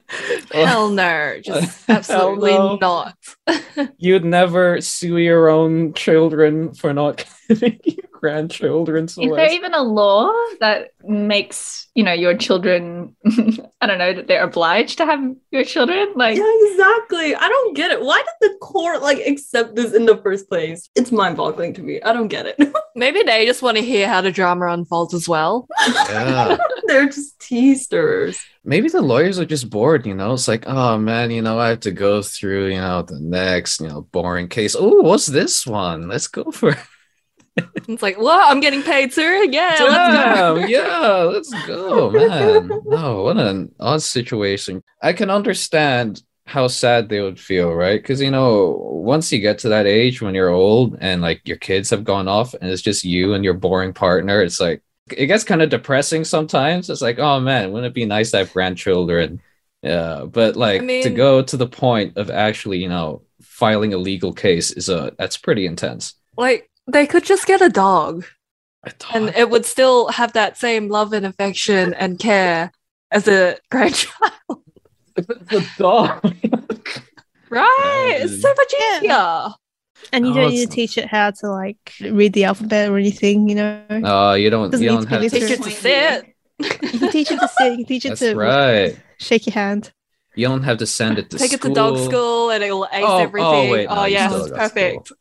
Hell 0.52 0.90
no, 0.90 1.40
just 1.42 1.82
absolutely 1.88 2.52
no. 2.52 2.76
not. 2.80 3.16
You'd 3.98 4.24
never 4.24 4.80
sue 4.80 5.18
your 5.18 5.48
own 5.48 5.94
children 5.94 6.74
for 6.74 6.92
not 6.92 7.24
giving 7.48 7.80
you 7.84 7.96
grandchildren. 8.20 9.04
Is 9.04 9.16
there 9.16 9.52
even 9.52 9.74
a 9.74 9.82
law 9.82 10.32
that 10.60 10.90
makes 11.04 11.88
you 11.94 12.02
know 12.02 12.12
your 12.12 12.36
children? 12.36 13.14
I 13.80 13.86
don't 13.86 13.98
know 13.98 14.12
that 14.14 14.26
they're 14.26 14.42
obliged 14.44 14.98
to 14.98 15.06
have 15.06 15.20
your 15.50 15.64
children. 15.64 16.12
Like, 16.14 16.36
Yeah, 16.36 16.52
exactly. 16.70 17.34
I 17.34 17.48
don't 17.48 17.76
get 17.76 17.90
it. 17.90 18.00
Why 18.00 18.22
did 18.22 18.50
the 18.50 18.58
court 18.58 19.02
like 19.02 19.18
accept 19.26 19.76
this 19.76 19.92
in 19.92 20.06
the 20.06 20.16
first 20.18 20.48
place? 20.48 20.88
It's 20.94 21.12
mind-boggling 21.12 21.74
to 21.74 21.82
me. 21.82 22.00
I 22.02 22.12
don't 22.12 22.28
get 22.28 22.46
it. 22.46 22.58
Maybe 22.94 23.22
they 23.22 23.44
just 23.44 23.62
want 23.62 23.76
to 23.76 23.82
hear 23.82 24.08
how 24.08 24.20
the 24.22 24.32
drama 24.32 24.68
unfolds 24.68 25.14
as 25.14 25.28
well. 25.28 25.68
yeah. 25.86 26.56
They're 26.86 27.06
just 27.06 27.38
teasters. 27.40 28.38
Maybe 28.64 28.88
the 28.88 29.02
lawyers 29.02 29.38
are 29.38 29.44
just 29.44 29.70
bored, 29.70 30.06
you 30.06 30.14
know. 30.14 30.32
It's 30.32 30.48
like, 30.48 30.64
oh 30.66 30.96
man, 30.98 31.30
you 31.30 31.42
know, 31.42 31.58
I 31.58 31.70
have 31.70 31.80
to 31.80 31.90
go 31.90 32.22
through, 32.22 32.68
you 32.68 32.80
know, 32.80 33.02
the 33.02 33.20
next, 33.20 33.80
you 33.80 33.88
know, 33.88 34.02
boring 34.02 34.48
case. 34.48 34.74
Oh, 34.78 35.02
what's 35.02 35.26
this 35.26 35.66
one? 35.66 36.08
Let's 36.08 36.26
go 36.28 36.50
for 36.50 36.70
it. 36.70 36.78
It's 37.88 38.02
like, 38.02 38.18
what? 38.18 38.50
I'm 38.50 38.60
getting 38.60 38.82
paid, 38.82 39.12
sir. 39.12 39.44
Yeah, 39.44 39.76
let's 39.80 40.36
go. 40.40 40.56
Yeah, 40.66 41.08
let's 41.32 41.66
go, 41.66 42.10
man. 42.10 42.68
No, 42.84 43.22
what 43.22 43.36
an 43.38 43.74
odd 43.80 44.02
situation. 44.02 44.82
I 45.02 45.12
can 45.12 45.30
understand 45.30 46.22
how 46.46 46.68
sad 46.68 47.08
they 47.08 47.20
would 47.20 47.40
feel, 47.40 47.72
right? 47.72 48.00
Because 48.00 48.20
you 48.20 48.30
know, 48.30 48.76
once 48.80 49.32
you 49.32 49.38
get 49.40 49.58
to 49.60 49.68
that 49.70 49.86
age 49.86 50.20
when 50.20 50.34
you're 50.34 50.48
old 50.50 50.96
and 51.00 51.22
like 51.22 51.46
your 51.46 51.56
kids 51.56 51.90
have 51.90 52.04
gone 52.04 52.28
off 52.28 52.54
and 52.54 52.70
it's 52.70 52.82
just 52.82 53.04
you 53.04 53.34
and 53.34 53.44
your 53.44 53.54
boring 53.54 53.92
partner, 53.92 54.42
it's 54.42 54.60
like 54.60 54.82
it 55.16 55.26
gets 55.26 55.44
kind 55.44 55.62
of 55.62 55.70
depressing 55.70 56.24
sometimes. 56.24 56.90
It's 56.90 57.02
like, 57.02 57.18
oh 57.18 57.40
man, 57.40 57.72
wouldn't 57.72 57.90
it 57.90 57.94
be 57.94 58.04
nice 58.04 58.32
to 58.32 58.38
have 58.38 58.52
grandchildren? 58.52 59.40
Yeah, 59.82 60.24
but 60.28 60.56
like 60.56 60.80
to 60.80 60.86
mean- 60.86 61.14
go 61.14 61.42
to 61.42 61.56
the 61.56 61.66
point 61.68 62.16
of 62.16 62.30
actually, 62.30 62.78
you 62.78 62.88
know, 62.88 63.22
filing 63.42 63.94
a 63.94 63.98
legal 63.98 64.32
case 64.32 64.70
is 64.72 64.88
a 64.88 65.12
that's 65.18 65.36
pretty 65.36 65.66
intense. 65.66 66.14
Like, 66.36 66.70
they 66.86 67.06
could 67.06 67.24
just 67.24 67.46
get 67.46 67.60
a 67.62 67.68
dog 67.68 68.24
I 68.84 68.92
and 69.14 69.30
it 69.30 69.50
would 69.50 69.64
still 69.66 70.08
have 70.08 70.32
that 70.34 70.56
same 70.56 70.88
love 70.88 71.12
and 71.12 71.26
affection 71.26 71.92
and 71.94 72.18
care 72.18 72.70
as 73.10 73.26
a 73.26 73.58
grandchild. 73.70 74.62
the 75.14 75.66
dog. 75.78 76.20
Right? 77.50 78.18
It's 78.20 78.42
so 78.42 78.52
much 78.56 79.02
Yeah. 79.02 79.48
And 80.12 80.26
you 80.26 80.32
Oh, 80.32 80.34
don't 80.36 80.50
need 80.50 80.66
to 80.68 80.72
teach 80.72 80.98
it 80.98 81.06
how 81.08 81.30
to 81.30 81.48
like 81.50 81.94
read 82.00 82.32
the 82.32 82.44
alphabet 82.44 82.90
or 82.90 82.96
anything, 82.98 83.48
you 83.48 83.54
know. 83.56 83.82
Oh, 83.90 84.34
you 84.34 84.50
don't 84.50 84.70
Doesn't 84.70 84.84
you 84.84 84.90
need 84.90 84.96
don't 84.96 85.04
to 85.04 85.10
have 85.10 85.22
literate. 85.22 85.42
Teach 85.42 85.50
it 85.50 85.62
to 85.62 85.70
sit. 85.70 86.34
You 86.92 86.98
can 87.00 87.10
teach 87.10 87.30
it 87.30 87.40
to 87.40 87.48
sit, 87.48 87.70
you 87.72 87.76
can 87.78 87.86
teach 87.86 88.04
it 88.04 88.08
That's 88.10 88.20
to 88.20 88.36
right. 88.36 88.98
shake 89.18 89.46
your 89.46 89.54
hand. 89.54 89.92
You 90.34 90.48
don't 90.48 90.62
have 90.64 90.78
to 90.78 90.86
send 90.86 91.18
it 91.18 91.30
to 91.30 91.38
Take 91.38 91.54
it 91.54 91.62
to 91.62 91.72
dog 91.72 91.98
school 91.98 92.50
and 92.50 92.62
it'll 92.62 92.84
ace 92.92 93.02
Oh, 93.04 93.16
oh, 93.16 93.22
everything. 93.22 93.70
wait, 93.72 93.86
Oh, 93.86 93.94
no, 93.94 94.04
you 94.04 94.12
yes, 94.12 94.30
still 94.30 94.44
it's 94.44 94.48
school. 94.48 94.58
perfect. 94.58 95.12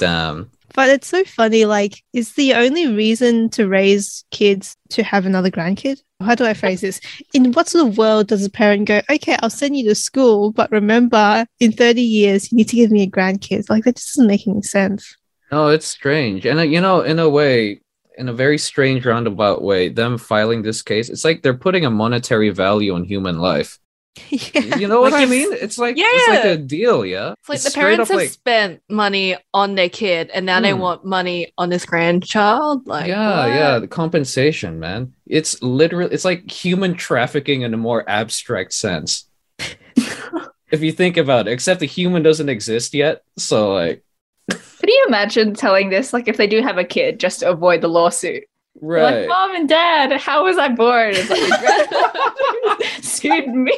Damn. 0.00 0.50
But 0.74 0.90
it's 0.90 1.06
so 1.06 1.24
funny, 1.24 1.64
like, 1.64 2.02
is 2.12 2.34
the 2.34 2.54
only 2.54 2.92
reason 2.92 3.48
to 3.50 3.68
raise 3.68 4.24
kids 4.30 4.76
to 4.90 5.02
have 5.02 5.26
another 5.26 5.50
grandkid? 5.50 6.00
How 6.20 6.34
do 6.34 6.44
I 6.44 6.54
phrase 6.54 6.80
this? 6.80 7.00
In 7.34 7.52
what 7.52 7.68
sort 7.68 7.88
of 7.88 7.98
world 7.98 8.28
does 8.28 8.44
a 8.44 8.50
parent 8.50 8.86
go, 8.86 9.00
okay, 9.10 9.36
I'll 9.42 9.50
send 9.50 9.76
you 9.76 9.88
to 9.88 9.94
school, 9.94 10.52
but 10.52 10.70
remember, 10.70 11.46
in 11.60 11.72
30 11.72 12.02
years, 12.02 12.50
you 12.50 12.56
need 12.56 12.68
to 12.68 12.76
give 12.76 12.90
me 12.90 13.02
a 13.02 13.10
grandkid? 13.10 13.68
Like, 13.70 13.84
that 13.84 13.96
just 13.96 14.16
doesn't 14.16 14.28
make 14.28 14.46
any 14.46 14.62
sense. 14.62 15.16
No, 15.52 15.68
it's 15.68 15.86
strange. 15.86 16.44
And 16.46 16.58
uh, 16.58 16.62
you 16.62 16.80
know, 16.80 17.02
in 17.02 17.18
a 17.18 17.28
way, 17.28 17.80
in 18.18 18.28
a 18.28 18.32
very 18.32 18.58
strange 18.58 19.06
roundabout 19.06 19.62
way, 19.62 19.88
them 19.88 20.18
filing 20.18 20.62
this 20.62 20.82
case, 20.82 21.08
it's 21.08 21.24
like 21.24 21.42
they're 21.42 21.54
putting 21.54 21.84
a 21.84 21.90
monetary 21.90 22.50
value 22.50 22.94
on 22.94 23.04
human 23.04 23.38
life. 23.38 23.78
yeah. 24.30 24.76
You 24.76 24.88
know 24.88 25.00
what 25.00 25.12
Like 25.12 25.26
I 25.26 25.30
mean? 25.30 25.52
It's 25.52 25.78
like 25.78 25.96
yeah, 25.96 26.04
it's 26.08 26.28
like 26.28 26.44
a 26.44 26.56
deal, 26.56 27.04
yeah. 27.04 27.32
It's 27.38 27.48
like 27.48 27.56
It's 27.56 27.64
the 27.64 27.70
parents 27.78 28.08
have 28.08 28.16
like- 28.16 28.30
spent 28.30 28.82
money 28.88 29.36
on 29.52 29.74
their 29.74 29.88
kid 29.88 30.30
and 30.32 30.46
now 30.46 30.60
they 30.60 30.70
Hmm. 30.72 30.80
want 30.80 31.04
money 31.04 31.52
on 31.58 31.68
this 31.68 31.84
grandchild. 31.84 32.86
Like, 32.86 33.08
yeah, 33.08 33.46
what? 33.46 33.48
yeah, 33.54 33.78
the 33.78 33.88
compensation, 33.88 34.78
man. 34.80 35.12
It's 35.26 35.62
literally 35.62 36.12
it's 36.14 36.24
like 36.24 36.50
human 36.50 36.94
trafficking 36.94 37.62
in 37.62 37.74
a 37.74 37.76
more 37.76 38.08
abstract 38.08 38.72
sense. 38.72 39.28
if 39.98 40.80
you 40.82 40.92
think 40.92 41.16
about 41.16 41.48
it, 41.48 41.52
except 41.52 41.80
the 41.80 41.86
human 41.86 42.22
doesn't 42.22 42.48
exist 42.48 42.94
yet. 42.94 43.22
So 43.36 43.72
like 43.74 44.02
Could 44.50 44.88
you 44.88 45.04
imagine 45.08 45.54
telling 45.54 45.90
this, 45.90 46.12
like, 46.12 46.28
if 46.28 46.36
they 46.36 46.46
do 46.46 46.62
have 46.62 46.78
a 46.78 46.84
kid, 46.84 47.18
just 47.20 47.40
to 47.40 47.50
avoid 47.50 47.80
the 47.80 47.88
lawsuit? 47.88 48.44
They're 48.80 48.88
right. 48.90 49.18
Like, 49.20 49.28
mom 49.28 49.54
and 49.56 49.68
dad, 49.68 50.12
how 50.20 50.44
was 50.44 50.58
I 50.58 50.68
born? 50.68 51.12
It's 51.14 51.30
like, 51.30 51.40
your 52.82 53.02
sued 53.02 53.48
me. 53.48 53.72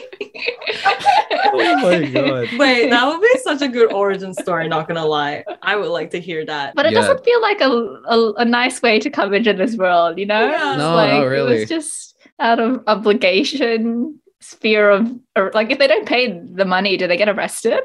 oh 1.53 1.77
my 1.83 2.05
god. 2.11 2.49
Wait, 2.59 2.91
that 2.91 3.07
would 3.07 3.21
be 3.21 3.39
such 3.43 3.63
a 3.63 3.69
good 3.69 3.93
origin 3.93 4.35
story, 4.35 4.69
not 4.69 4.89
gonna 4.89 5.05
lie. 5.07 5.45
I 5.63 5.77
would 5.77 5.89
like 5.91 6.11
to 6.11 6.21
hear 6.21 6.45
that. 6.47 6.75
But 6.75 6.87
it 6.87 6.93
Yeah. 6.93 7.01
doesn't 7.03 7.25
feel 7.25 7.41
like 7.41 7.61
a, 7.61 7.69
a, 7.71 8.33
a 8.39 8.45
nice 8.45 8.83
way 8.83 8.99
to 9.01 9.11
come 9.11 9.33
into 9.35 9.53
this 9.53 9.77
world, 9.77 10.19
you 10.19 10.27
know? 10.27 10.51
Yeah. 10.51 10.77
No, 10.77 10.95
like, 10.95 11.11
not 11.13 11.23
It 11.23 11.27
really. 11.27 11.61
was 11.61 11.69
just 11.69 12.17
out 12.41 12.59
of 12.61 12.83
obligation, 12.87 14.21
sphere 14.41 14.91
of, 14.91 15.11
or 15.37 15.51
like 15.55 15.71
if 15.71 15.79
they 15.79 15.87
don't 15.87 16.07
pay 16.07 16.39
the 16.39 16.65
money, 16.65 16.97
do 16.97 17.07
they 17.07 17.17
get 17.17 17.29
arrested? 17.29 17.81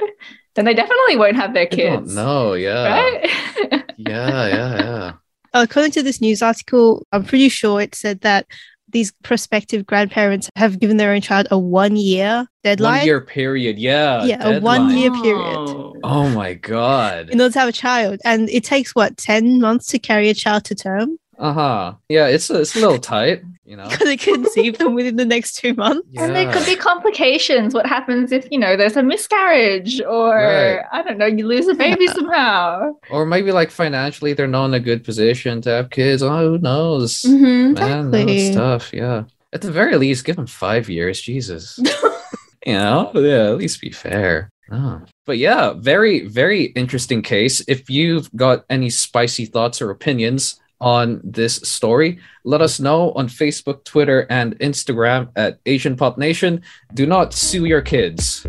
Then 0.56 0.66
they 0.66 0.74
definitely 0.74 1.16
won't 1.18 1.36
have 1.36 1.54
their 1.54 1.64
I 1.72 1.76
don't 1.76 2.02
kids. 2.04 2.16
know, 2.16 2.54
yeah. 2.54 2.90
Right? 2.90 3.82
Yeah, 3.98 4.48
yeah, 4.48 4.76
yeah. 4.78 5.14
According 5.54 5.92
to 5.92 6.04
this 6.04 6.20
news 6.20 6.42
article, 6.42 7.06
I'm 7.12 7.24
pretty 7.24 7.50
sure 7.50 7.82
it 7.82 7.96
said 7.96 8.22
that 8.22 8.48
these 8.90 9.12
prospective 9.24 9.86
grandparents 9.86 10.50
have 10.56 10.80
given 10.80 10.98
their 10.98 11.12
own 11.14 11.22
child 11.22 11.48
a 11.52 11.58
one 11.58 11.96
year 11.96 12.48
deadline 12.64 13.00
One 13.00 13.06
year 13.06 13.22
period, 13.22 13.78
yeah. 13.78 14.24
Yeah, 14.24 14.48
a 14.48 14.62
one 14.62 14.96
year 14.96 15.12
period. 15.12 15.94
Oh. 16.04 16.30
My 16.30 16.54
god. 16.54 17.30
in 17.30 17.42
order 17.42 17.54
to 17.54 17.60
have 17.60 17.70
a 17.70 17.74
child. 17.74 18.20
And 18.24 18.50
it 18.50 18.64
takes 18.64 18.96
what, 18.96 19.18
10 19.18 19.60
months 19.60 19.88
to 19.88 20.00
carry 20.00 20.30
a 20.30 20.34
child 20.34 20.66
to 20.66 20.76
term? 20.76 21.18
Uh-huh. 21.38 21.96
Yeah, 22.10 22.28
it's 22.28 22.50
a, 22.50 22.62
it's 22.62 22.76
a 22.76 22.80
little 22.80 23.00
tight, 23.00 23.42
you 23.66 23.78
know. 23.78 23.88
Because 23.90 24.08
they 24.08 24.18
conceive 24.18 24.78
them 24.78 24.94
within 24.94 25.16
the 25.16 25.26
next 25.26 25.56
two 25.56 25.74
months. 25.74 26.08
And 26.18 26.36
there 26.36 26.52
could 26.52 26.66
be 26.66 26.76
complications. 26.76 27.74
What 27.74 27.86
happens 27.86 28.32
if, 28.32 28.48
you 28.52 28.60
know, 28.60 28.76
there's 28.76 28.98
a 28.98 29.04
miscarriage 29.04 30.02
or, 30.02 30.36
Right. 30.36 30.82
I 30.92 31.02
don't 31.02 31.18
know, 31.18 31.26
you 31.26 31.48
lose 31.48 31.68
a 31.68 31.74
baby 31.74 32.08
somehow? 32.16 32.94
Or 33.10 33.26
maybe 33.26 33.52
like 33.52 33.72
financially 33.72 34.34
they're 34.34 34.48
not 34.48 34.66
in 34.66 34.74
a 34.74 34.80
good 34.80 35.04
position 35.04 35.62
to 35.62 35.70
have 35.70 35.90
kids. 35.90 36.22
Oh, 36.24 36.52
who 36.52 36.58
knows? 36.58 37.22
Mm-hmm. 37.24 37.74
Man, 37.74 38.12
no, 38.12 38.18
Exactly. 38.18 38.48
it's 38.48 38.56
tough. 38.56 38.94
Yeah. 38.94 39.24
At 39.54 39.62
the 39.62 39.72
very 39.72 39.96
least, 39.98 40.26
give 40.26 40.36
them 40.36 40.48
five 40.48 40.90
years. 40.90 41.22
Jesus. 41.22 41.80
you 42.66 42.74
know? 42.74 43.12
Yeah, 43.14 43.52
at 43.52 43.58
least 43.58 43.82
be 43.82 43.92
fair. 43.92 44.50
Oh. 44.72 45.02
But 45.26 45.38
yeah, 45.38 45.74
very, 45.74 46.26
very 46.28 46.66
interesting 46.76 47.22
case. 47.22 47.62
If 47.68 47.90
you've 47.90 48.34
got 48.36 48.66
any 48.70 48.90
spicy 48.90 49.46
thoughts 49.46 49.82
or 49.82 49.90
opinions 49.92 50.60
on 50.84 51.22
this 51.24 51.56
story, 51.56 52.20
let 52.44 52.62
us 52.62 52.80
know 52.80 53.14
on 53.14 53.28
Facebook, 53.28 53.86
Twitter, 53.86 54.28
and 54.30 54.60
Instagram 54.60 55.30
at 55.38 55.60
Asian 55.66 55.96
Pop 55.96 56.18
Nation. 56.18 56.62
Do 56.94 57.06
not 57.06 57.34
sue 57.34 57.66
your 57.66 57.82
kids. 57.82 58.46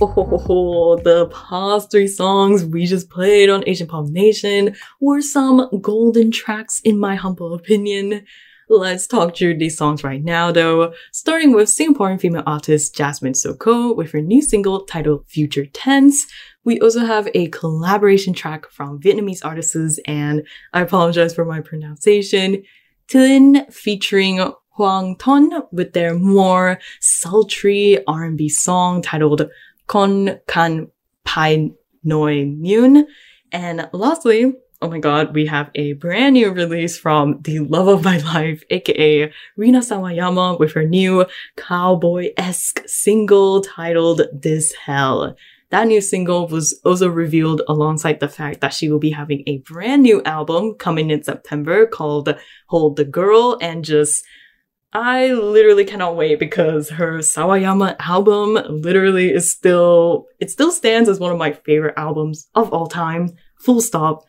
Oh, 0.00 1.00
the 1.02 1.28
past 1.28 1.90
three 1.90 2.06
songs 2.06 2.64
we 2.64 2.86
just 2.86 3.10
played 3.10 3.48
on 3.48 3.64
Asian 3.66 3.88
Pop 3.88 4.06
Nation 4.06 4.76
were 5.00 5.22
some 5.22 5.68
golden 5.80 6.30
tracks 6.30 6.80
in 6.84 6.98
my 6.98 7.16
humble 7.16 7.54
opinion. 7.54 8.24
Let's 8.68 9.06
talk 9.06 9.34
through 9.34 9.56
these 9.56 9.78
songs 9.78 10.04
right 10.04 10.22
now 10.22 10.52
though, 10.52 10.92
starting 11.12 11.54
with 11.54 11.70
Singaporean 11.70 12.20
female 12.20 12.42
artist 12.46 12.94
Jasmine 12.94 13.32
Sokko 13.32 13.96
with 13.96 14.12
her 14.12 14.20
new 14.20 14.42
single 14.42 14.84
titled 14.84 15.26
Future 15.26 15.64
Tense. 15.64 16.26
We 16.68 16.78
also 16.80 17.00
have 17.00 17.30
a 17.32 17.48
collaboration 17.48 18.34
track 18.34 18.70
from 18.70 19.00
Vietnamese 19.00 19.42
artists 19.42 19.98
and 20.04 20.46
I 20.74 20.82
apologize 20.82 21.34
for 21.34 21.46
my 21.46 21.62
pronunciation, 21.62 22.62
Tin 23.06 23.64
featuring 23.70 24.52
Hoang 24.76 25.16
Ton 25.16 25.62
with 25.72 25.94
their 25.94 26.14
more 26.14 26.78
sultry 27.00 28.06
R&B 28.06 28.50
song 28.50 29.00
titled 29.00 29.48
Con 29.86 30.40
Kan 30.46 30.88
Pai 31.24 31.72
Noi 32.04 32.44
Myun. 32.44 33.06
And 33.50 33.88
lastly, 33.94 34.52
oh 34.82 34.90
my 34.90 34.98
god, 34.98 35.34
we 35.34 35.46
have 35.46 35.70
a 35.74 35.94
brand 35.94 36.34
new 36.34 36.50
release 36.50 36.98
from 36.98 37.40
the 37.40 37.60
love 37.60 37.88
of 37.88 38.04
my 38.04 38.18
life, 38.18 38.62
aka 38.68 39.32
Rina 39.56 39.78
Sawayama 39.78 40.58
with 40.58 40.74
her 40.74 40.84
new 40.84 41.24
cowboy-esque 41.56 42.82
single 42.84 43.62
titled 43.62 44.20
This 44.34 44.74
Hell. 44.74 45.34
That 45.70 45.86
new 45.86 46.00
single 46.00 46.48
was 46.48 46.80
also 46.84 47.08
revealed 47.08 47.60
alongside 47.68 48.20
the 48.20 48.28
fact 48.28 48.60
that 48.62 48.72
she 48.72 48.88
will 48.90 48.98
be 48.98 49.10
having 49.10 49.42
a 49.46 49.58
brand 49.58 50.02
new 50.02 50.22
album 50.24 50.74
coming 50.78 51.10
in 51.10 51.22
September 51.22 51.86
called 51.86 52.34
Hold 52.68 52.96
the 52.96 53.04
Girl 53.04 53.58
and 53.60 53.84
just 53.84 54.24
I 54.92 55.32
literally 55.32 55.84
cannot 55.84 56.16
wait 56.16 56.38
because 56.38 56.88
her 56.90 57.18
Sawayama 57.18 57.96
album 57.98 58.54
literally 58.54 59.30
is 59.30 59.50
still, 59.52 60.26
it 60.40 60.50
still 60.50 60.72
stands 60.72 61.10
as 61.10 61.20
one 61.20 61.30
of 61.30 61.36
my 61.36 61.52
favorite 61.52 61.98
albums 61.98 62.48
of 62.54 62.72
all 62.72 62.86
time. 62.86 63.36
Full 63.60 63.82
stop. 63.82 64.24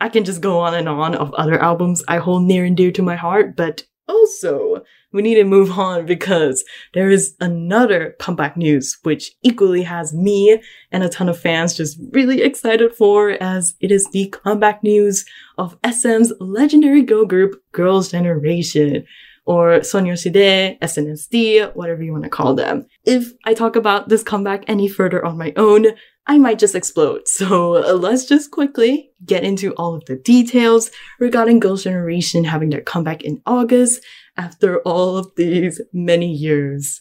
I 0.00 0.08
can 0.08 0.22
just 0.22 0.40
go 0.40 0.60
on 0.60 0.74
and 0.74 0.88
on 0.88 1.16
of 1.16 1.34
other 1.34 1.60
albums 1.60 2.04
I 2.06 2.18
hold 2.18 2.44
near 2.44 2.64
and 2.64 2.76
dear 2.76 2.92
to 2.92 3.02
my 3.02 3.16
heart, 3.16 3.56
but 3.56 3.82
also 4.06 4.84
we 5.12 5.22
need 5.22 5.36
to 5.36 5.44
move 5.44 5.78
on 5.78 6.06
because 6.06 6.64
there 6.94 7.10
is 7.10 7.34
another 7.40 8.14
comeback 8.18 8.56
news 8.56 8.98
which 9.02 9.32
equally 9.42 9.82
has 9.82 10.12
me 10.12 10.60
and 10.92 11.02
a 11.02 11.08
ton 11.08 11.28
of 11.28 11.38
fans 11.38 11.74
just 11.74 11.98
really 12.12 12.42
excited 12.42 12.94
for 12.94 13.30
as 13.42 13.74
it 13.80 13.90
is 13.90 14.06
the 14.10 14.28
comeback 14.28 14.82
news 14.82 15.24
of 15.56 15.76
SM's 15.90 16.32
legendary 16.40 17.02
girl 17.02 17.24
group 17.24 17.62
Girls' 17.72 18.10
Generation 18.10 19.04
or 19.44 19.78
Sonyeo 19.78 20.12
Sidae, 20.12 20.78
SNSD, 20.80 21.74
whatever 21.74 22.02
you 22.02 22.12
want 22.12 22.24
to 22.24 22.30
call 22.30 22.54
them. 22.54 22.84
If 23.04 23.32
I 23.46 23.54
talk 23.54 23.76
about 23.76 24.10
this 24.10 24.22
comeback 24.22 24.62
any 24.68 24.88
further 24.88 25.24
on 25.24 25.38
my 25.38 25.54
own, 25.56 25.86
I 26.28 26.36
might 26.36 26.58
just 26.58 26.74
explode. 26.74 27.26
So 27.26 27.76
uh, 27.76 27.94
let's 27.94 28.26
just 28.26 28.50
quickly 28.50 29.10
get 29.24 29.44
into 29.44 29.72
all 29.74 29.94
of 29.94 30.04
the 30.04 30.16
details 30.16 30.90
regarding 31.18 31.58
Girls' 31.58 31.84
Generation 31.84 32.44
having 32.44 32.68
their 32.68 32.82
comeback 32.82 33.22
in 33.22 33.40
August 33.46 34.04
after 34.36 34.80
all 34.80 35.16
of 35.16 35.34
these 35.36 35.80
many 35.94 36.30
years. 36.30 37.00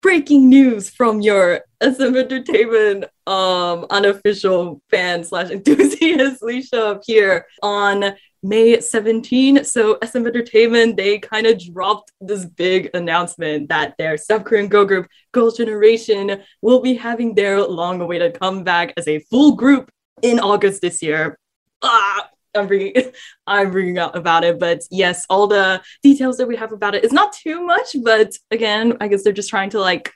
Breaking 0.00 0.48
news 0.48 0.88
from 0.88 1.20
your 1.20 1.60
SM 1.82 2.16
Entertainment 2.16 3.04
um 3.26 3.86
unofficial 3.90 4.82
fan 4.90 5.22
slash 5.22 5.50
enthusiast 5.50 6.42
Leisha 6.42 6.74
up 6.74 7.02
here 7.06 7.46
on 7.62 8.14
May 8.42 8.80
17. 8.80 9.64
So 9.64 9.98
SM 10.04 10.26
Entertainment, 10.26 10.96
they 10.96 11.18
kind 11.18 11.46
of 11.46 11.62
dropped 11.62 12.12
this 12.20 12.44
big 12.44 12.90
announcement 12.94 13.68
that 13.68 13.94
their 13.98 14.16
South 14.16 14.44
Korean 14.44 14.68
girl 14.68 14.84
group, 14.84 15.08
Girls' 15.32 15.56
Generation, 15.56 16.42
will 16.60 16.80
be 16.80 16.94
having 16.94 17.34
their 17.34 17.62
long-awaited 17.62 18.38
comeback 18.38 18.92
as 18.96 19.06
a 19.06 19.20
full 19.20 19.54
group 19.54 19.90
in 20.22 20.40
August 20.40 20.82
this 20.82 21.02
year. 21.02 21.38
Ah, 21.82 22.28
I'm 22.54 22.66
bringing, 22.66 22.94
I'm 23.46 23.70
bringing 23.70 23.98
out 23.98 24.16
about 24.16 24.44
it, 24.44 24.58
but 24.58 24.80
yes, 24.90 25.24
all 25.30 25.46
the 25.46 25.80
details 26.02 26.36
that 26.38 26.48
we 26.48 26.56
have 26.56 26.72
about 26.72 26.94
it 26.94 27.04
is 27.04 27.12
not 27.12 27.32
too 27.32 27.64
much, 27.64 27.96
but 28.02 28.32
again, 28.50 28.96
I 29.00 29.08
guess 29.08 29.22
they're 29.22 29.32
just 29.32 29.50
trying 29.50 29.70
to 29.70 29.80
like 29.80 30.12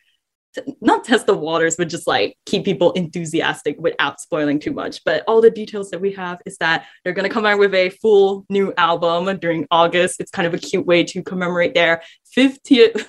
not 0.81 1.05
test 1.05 1.27
the 1.27 1.35
waters, 1.35 1.77
but 1.77 1.89
just 1.89 2.07
like 2.07 2.37
keep 2.47 2.65
people 2.65 2.93
enthusiastic 2.93 3.77
without 3.79 4.21
spoiling 4.21 4.59
too 4.59 4.73
much. 4.73 5.03
But 5.05 5.25
all 5.27 5.41
the 5.41 5.51
details 5.51 5.91
that 5.91 6.01
we 6.01 6.13
have 6.13 6.41
is 6.47 6.57
that 6.59 6.87
they're 7.05 7.13
going 7.13 7.29
to 7.29 7.33
come 7.33 7.47
out 7.47 7.59
with 7.59 7.75
a 7.75 7.91
full 7.91 8.45
new 8.49 8.73
album 8.77 9.39
during 9.39 9.67
August. 9.71 10.21
It's 10.21 10.31
kind 10.31 10.47
of 10.47 10.55
a 10.55 10.59
cute 10.59 10.87
way 10.87 11.05
to 11.05 11.23
commemorate 11.23 11.75
their 11.75 12.03
50th. 12.37 13.09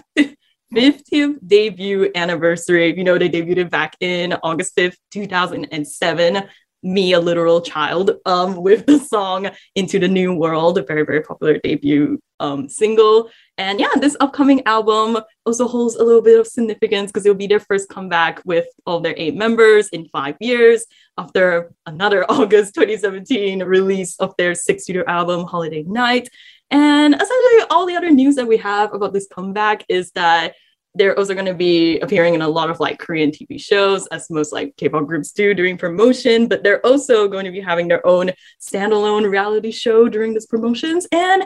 50th 0.74 1.38
debut 1.48 2.12
anniversary. 2.16 2.98
You 2.98 3.04
know, 3.04 3.18
they 3.18 3.30
debuted 3.30 3.70
back 3.70 3.96
in 4.00 4.34
August 4.44 4.76
5th, 4.76 4.98
2007 5.12 6.44
me 6.84 7.14
a 7.14 7.20
literal 7.20 7.60
child 7.60 8.12
um, 8.26 8.56
with 8.56 8.86
the 8.86 9.00
song 9.00 9.50
into 9.76 9.98
the 10.00 10.08
new 10.08 10.34
world 10.34 10.78
a 10.78 10.84
very 10.84 11.04
very 11.04 11.22
popular 11.22 11.58
debut 11.58 12.20
um, 12.40 12.70
single 12.70 13.30
and 13.58 13.80
yeah 13.80 13.90
this 14.00 14.16
upcoming 14.20 14.62
album 14.66 15.18
also 15.46 15.68
holds 15.68 15.96
a 15.96 16.04
little 16.04 16.22
bit 16.22 16.40
of 16.40 16.48
significance 16.48 17.12
because 17.12 17.26
it'll 17.26 17.36
be 17.36 17.48
their 17.48 17.60
first 17.60 17.90
comeback 17.90 18.42
with 18.46 18.68
all 18.86 19.00
their 19.00 19.16
eight 19.18 19.36
members 19.36 19.90
in 19.90 20.06
five 20.10 20.36
years 20.40 20.86
after 21.18 21.72
another 21.86 22.26
august 22.30 22.76
2017 22.76 23.64
release 23.64 24.16
of 24.20 24.34
their 24.38 24.54
six 24.54 24.84
studio 24.84 25.04
album 25.08 25.46
holiday 25.46 25.84
night 25.84 26.30
and 26.70 27.14
essentially 27.14 27.64
all 27.70 27.86
the 27.86 27.96
other 27.96 28.12
news 28.12 28.36
that 28.36 28.48
we 28.48 28.58
have 28.58 28.94
about 28.94 29.14
this 29.14 29.28
comeback 29.32 29.86
is 29.90 30.12
that 30.12 30.54
they're 30.98 31.18
also 31.18 31.34
going 31.34 31.46
to 31.46 31.54
be 31.54 32.00
appearing 32.00 32.34
in 32.34 32.42
a 32.42 32.48
lot 32.48 32.70
of 32.70 32.80
like 32.80 32.98
Korean 33.00 33.32
TV 33.32 33.62
shows, 33.62 34.08
as 34.08 34.30
most 34.30 34.52
like 34.52 34.76
K-pop 34.78 35.06
groups 35.06 35.32
do 35.32 35.54
during 35.54 35.78
promotion. 35.78 36.48
But 36.48 36.64
they're 36.64 36.86
also 36.86 37.28
going 37.28 37.46
to 37.46 37.52
be 37.52 37.60
having 37.60 37.88
their 37.88 38.06
own 38.06 38.32
standalone 38.60 39.30
reality 39.30 39.72
show 39.72 40.10
during 40.10 40.34
this 40.34 40.48
promotions. 40.48 41.08
And 41.12 41.46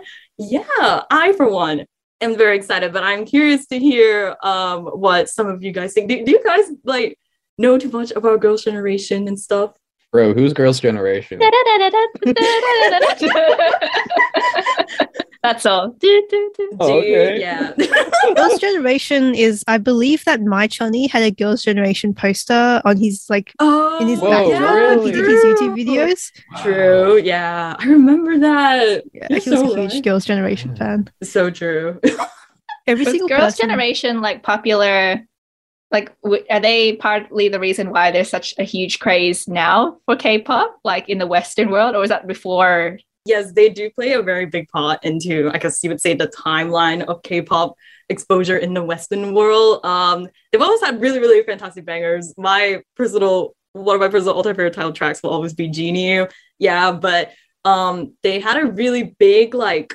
yeah, 0.50 1.04
I 1.10 1.34
for 1.38 1.50
one 1.50 1.86
am 2.22 2.38
very 2.38 2.58
excited. 2.58 2.94
But 2.94 3.04
I'm 3.04 3.26
curious 3.26 3.66
to 3.68 3.80
hear 3.80 4.36
um, 4.44 4.86
what 4.86 5.30
some 5.30 5.48
of 5.48 5.64
you 5.64 5.72
guys 5.72 5.94
think. 5.94 6.10
Do, 6.10 6.24
do 6.24 6.32
you 6.32 6.44
guys 6.44 6.66
like 6.84 7.18
know 7.58 7.78
too 7.78 7.89
much 7.89 8.12
about 8.12 8.42
Girls' 8.42 8.64
Generation 8.64 9.28
and 9.28 9.39
stuff? 9.39 9.74
Bro, 10.12 10.34
who's 10.34 10.54
Girls' 10.54 10.80
Generation? 10.80 11.39
That's 15.44 15.66
all. 15.66 15.89
do 16.00 16.28
do 16.30 16.52
Oh, 16.80 17.00
okay. 17.00 17.39
Yeah. 17.39 17.74
Girls' 18.36 18.60
Generation 18.60 19.34
is, 19.34 19.64
I 19.68 19.80
believe 19.80 20.24
that 20.26 20.42
Mychonny 20.42 21.10
had 21.10 21.24
a 21.24 21.32
Girls' 21.32 21.64
Generation 21.64 22.14
poster 22.14 22.82
on 22.86 22.98
his 22.98 23.26
like 23.30 23.54
oh, 23.60 24.00
in 24.00 24.08
his 24.08 24.20
oh, 24.20 24.24
Whoa, 24.24 24.52
background. 24.52 24.76
really? 24.76 25.06
He 25.08 25.12
did 25.14 25.26
his 25.26 25.44
YouTube 25.44 25.76
videos. 25.76 26.32
True. 26.62 27.18
Yeah. 27.18 27.76
I 27.80 27.86
remember 27.86 28.38
that. 28.38 29.04
Yeah, 29.14 29.28
You're 29.32 29.39
he 29.39 29.50
was 29.50 29.62
a 29.62 29.66
huge 29.66 29.94
right. 29.94 30.04
Girls' 30.04 30.26
Generation 30.26 30.76
fan. 30.76 31.10
So 31.24 31.50
true. 31.50 32.00
Every 32.88 33.06
Was 33.06 33.12
single 33.12 33.28
Girls' 33.28 33.54
person. 33.54 33.70
Generation 33.70 34.22
like 34.22 34.44
popular? 34.44 35.26
Like, 35.92 36.16
w- 36.22 36.44
are 36.50 36.60
they 36.60 36.96
partly 36.96 37.50
the 37.50 37.60
reason 37.60 37.89
why 37.89 38.12
there's 38.12 38.30
such 38.30 38.54
a 38.58 38.64
huge 38.64 39.00
craze 39.00 39.48
now 39.48 39.98
for 40.06 40.16
K-pop, 40.16 40.80
like 40.86 41.10
in 41.10 41.18
the 41.18 41.28
Western 41.28 41.70
world, 41.70 41.96
or 41.96 42.00
was 42.00 42.10
that 42.10 42.28
before? 42.28 42.98
Yes, 43.26 43.52
they 43.54 43.70
do 43.70 43.90
play 43.92 44.14
a 44.14 44.22
very 44.22 44.46
big 44.46 44.68
part 44.70 45.04
into, 45.04 45.50
I 45.54 45.58
guess 45.58 45.84
you 45.84 45.90
would 45.90 46.02
say, 46.02 46.14
the 46.14 46.28
timeline 46.28 47.04
of 47.04 47.22
K-pop 47.24 47.76
exposure 48.10 48.58
in 48.58 48.74
the 48.74 48.84
Western 48.84 49.34
world. 49.34 49.86
Um, 49.86 50.28
they've 50.52 50.62
always 50.62 50.82
had 50.82 51.00
really, 51.00 51.20
really 51.20 51.44
fantastic 51.44 51.86
bangers. 51.86 52.34
My 52.38 52.82
personal, 52.96 53.56
one 53.74 53.96
of 53.96 54.02
my 54.02 54.10
personal 54.10 54.34
all-time 54.34 54.56
favorite 54.56 54.74
title 54.74 54.92
tracks 54.92 55.22
will 55.22 55.30
always 55.30 55.54
be 55.54 55.70
Genie. 55.70 56.26
Yeah, 56.60 56.92
but 56.92 57.32
um, 57.64 58.16
they 58.24 58.40
had 58.40 58.58
a 58.58 58.66
really 58.66 59.16
big 59.20 59.54
like, 59.54 59.94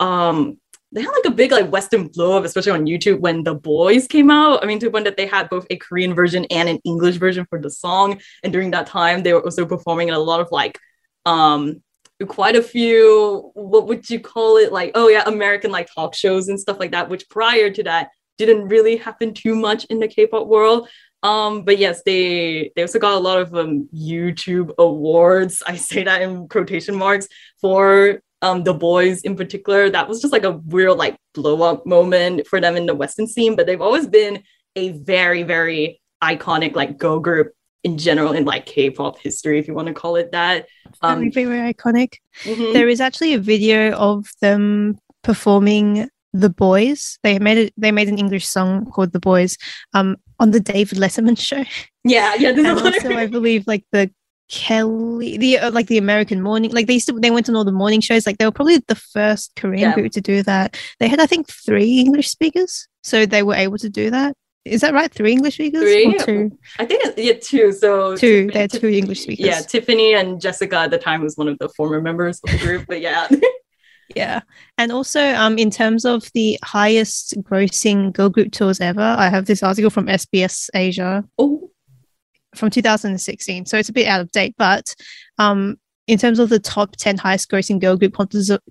um, 0.00 0.58
they 0.90 1.02
had 1.02 1.10
like 1.10 1.26
a 1.26 1.30
big 1.30 1.52
like 1.52 1.70
Western 1.70 2.08
blow 2.08 2.38
up, 2.38 2.44
especially 2.44 2.72
on 2.72 2.86
YouTube 2.86 3.20
when 3.20 3.44
The 3.44 3.54
Boys 3.54 4.06
came 4.06 4.30
out. 4.30 4.64
I 4.64 4.66
mean, 4.66 4.78
to 4.78 4.86
the 4.86 4.90
point 4.90 5.04
that 5.04 5.18
they 5.18 5.26
had 5.26 5.50
both 5.50 5.66
a 5.68 5.76
Korean 5.76 6.14
version 6.14 6.46
and 6.50 6.66
an 6.66 6.78
English 6.84 7.16
version 7.16 7.46
for 7.50 7.60
the 7.60 7.70
song. 7.70 8.20
And 8.42 8.54
during 8.54 8.70
that 8.70 8.86
time, 8.86 9.22
they 9.22 9.34
were 9.34 9.44
also 9.44 9.66
performing 9.66 10.08
in 10.08 10.14
a 10.14 10.18
lot 10.18 10.40
of 10.40 10.48
like 10.50 10.78
um 11.26 11.82
quite 12.26 12.56
a 12.56 12.62
few 12.62 13.50
what 13.54 13.86
would 13.86 14.08
you 14.10 14.18
call 14.18 14.56
it 14.56 14.72
like 14.72 14.90
oh 14.96 15.08
yeah 15.08 15.22
american 15.26 15.70
like 15.70 15.88
talk 15.94 16.14
shows 16.14 16.48
and 16.48 16.58
stuff 16.58 16.80
like 16.80 16.90
that 16.90 17.08
which 17.08 17.28
prior 17.28 17.70
to 17.70 17.82
that 17.84 18.08
didn't 18.38 18.68
really 18.68 18.96
happen 18.96 19.34
too 19.34 19.54
much 19.54 19.84
in 19.86 19.98
the 19.98 20.08
k-pop 20.08 20.46
world. 20.46 20.88
Um 21.24 21.64
but 21.64 21.78
yes 21.78 22.02
they 22.06 22.70
they 22.74 22.82
also 22.82 23.00
got 23.00 23.14
a 23.14 23.18
lot 23.18 23.40
of 23.40 23.52
um 23.54 23.88
youtube 23.92 24.72
awards 24.78 25.62
i 25.66 25.74
say 25.74 26.04
that 26.04 26.22
in 26.22 26.46
quotation 26.48 26.94
marks 26.94 27.26
for 27.60 28.20
um 28.40 28.62
the 28.62 28.72
boys 28.72 29.22
in 29.22 29.34
particular. 29.34 29.90
That 29.90 30.08
was 30.08 30.20
just 30.20 30.32
like 30.32 30.44
a 30.44 30.60
real 30.68 30.94
like 30.94 31.16
blow 31.34 31.62
up 31.62 31.84
moment 31.86 32.46
for 32.46 32.60
them 32.60 32.76
in 32.76 32.86
the 32.86 32.94
western 32.94 33.26
scene 33.26 33.56
but 33.56 33.66
they've 33.66 33.80
always 33.80 34.06
been 34.06 34.44
a 34.76 34.90
very 34.90 35.42
very 35.42 36.00
iconic 36.22 36.76
like 36.76 36.98
go 36.98 37.18
group 37.18 37.52
in 37.84 37.96
general 37.98 38.32
in 38.32 38.44
like 38.44 38.66
K-pop 38.66 39.18
history, 39.18 39.58
if 39.58 39.68
you 39.68 39.74
want 39.74 39.88
to 39.88 39.94
call 39.94 40.16
it 40.16 40.32
that. 40.32 40.66
Um, 41.02 41.30
very, 41.32 41.46
very 41.46 41.72
iconic. 41.74 42.14
mhm. 42.44 42.72
There 42.72 42.88
is 42.88 43.00
actually 43.00 43.34
a 43.34 43.38
video 43.38 43.92
of 43.92 44.30
them 44.40 44.98
performing 45.22 46.08
"The 46.32 46.50
Boys." 46.50 47.18
They 47.22 47.38
made 47.38 47.58
it. 47.58 47.74
They 47.76 47.92
made 47.92 48.08
an 48.08 48.18
English 48.18 48.46
song 48.46 48.86
called 48.90 49.12
"The 49.12 49.20
Boys" 49.20 49.56
um, 49.94 50.16
on 50.40 50.50
the 50.50 50.60
David 50.60 50.98
Letterman 50.98 51.38
show, 51.38 51.64
yeah, 52.04 52.34
yeah. 52.38 52.50
And 52.50 52.66
also 52.66 53.14
I 53.16 53.26
believe 53.38 53.64
like 53.66 53.84
the 53.92 54.10
Kelly, 54.48 55.36
the 55.36 55.58
uh, 55.58 55.70
like 55.70 55.88
the 55.88 55.98
American 55.98 56.40
morning, 56.42 56.70
like 56.72 56.86
they 56.86 56.94
used 56.94 57.06
to. 57.08 57.20
They 57.20 57.30
went 57.30 57.48
on 57.48 57.56
all 57.56 57.64
the 57.64 57.72
morning 57.72 58.00
shows. 58.00 58.26
Like 58.26 58.38
they 58.38 58.46
were 58.46 58.50
probably 58.52 58.78
the 58.88 58.94
first 58.94 59.52
Korean 59.56 59.90
Yeah. 59.90 59.94
group 59.94 60.12
to 60.12 60.20
do 60.20 60.42
that. 60.44 60.76
They 61.00 61.08
had, 61.08 61.20
I 61.20 61.26
think, 61.26 61.48
three 61.48 62.00
English 62.00 62.28
speakers, 62.30 62.88
so 63.02 63.26
they 63.26 63.42
were 63.42 63.54
able 63.54 63.78
to 63.78 63.90
do 63.90 64.10
that. 64.10 64.34
Is 64.68 64.80
that 64.82 64.94
right? 64.94 65.12
Three 65.12 65.32
English 65.32 65.54
speakers? 65.54 65.82
Three? 65.82 66.14
Or 66.14 66.24
two? 66.24 66.58
I 66.78 66.84
think 66.84 67.04
it's, 67.04 67.18
yeah, 67.18 67.34
two. 67.40 67.72
So 67.72 68.16
Two. 68.16 68.46
Tiffany- 68.46 68.52
They're 68.52 68.68
two 68.68 68.88
English 68.88 69.20
speakers. 69.20 69.46
Yeah, 69.46 69.60
Tiffany 69.60 70.14
and 70.14 70.40
Jessica 70.40 70.78
at 70.80 70.90
the 70.90 70.98
time 70.98 71.22
was 71.22 71.36
one 71.36 71.48
of 71.48 71.58
the 71.58 71.68
former 71.70 72.00
members 72.00 72.40
of 72.40 72.50
the 72.50 72.58
group. 72.58 72.86
But 72.86 73.00
yeah, 73.00 73.28
Yeah. 74.14 74.40
And 74.76 74.90
also, 74.92 75.20
um, 75.20 75.58
in 75.58 75.70
terms 75.70 76.04
of 76.04 76.30
the 76.34 76.58
highest 76.64 77.34
grossing 77.42 78.12
girl 78.12 78.28
group 78.28 78.52
tours 78.52 78.80
ever, 78.80 79.00
I 79.00 79.28
have 79.28 79.46
this 79.46 79.62
article 79.62 79.90
from 79.90 80.06
SBS 80.06 80.70
Asia 80.74 81.24
oh, 81.38 81.70
from 82.54 82.70
2016. 82.70 83.66
So 83.66 83.78
it's 83.78 83.88
a 83.88 83.92
bit 83.92 84.06
out 84.06 84.20
of 84.20 84.32
date, 84.32 84.54
but 84.56 84.94
um, 85.38 85.78
in 86.06 86.18
terms 86.18 86.38
of 86.38 86.48
the 86.48 86.58
top 86.58 86.96
10 86.96 87.18
highest 87.18 87.50
grossing 87.50 87.80
girl 87.80 87.96
group 87.96 88.16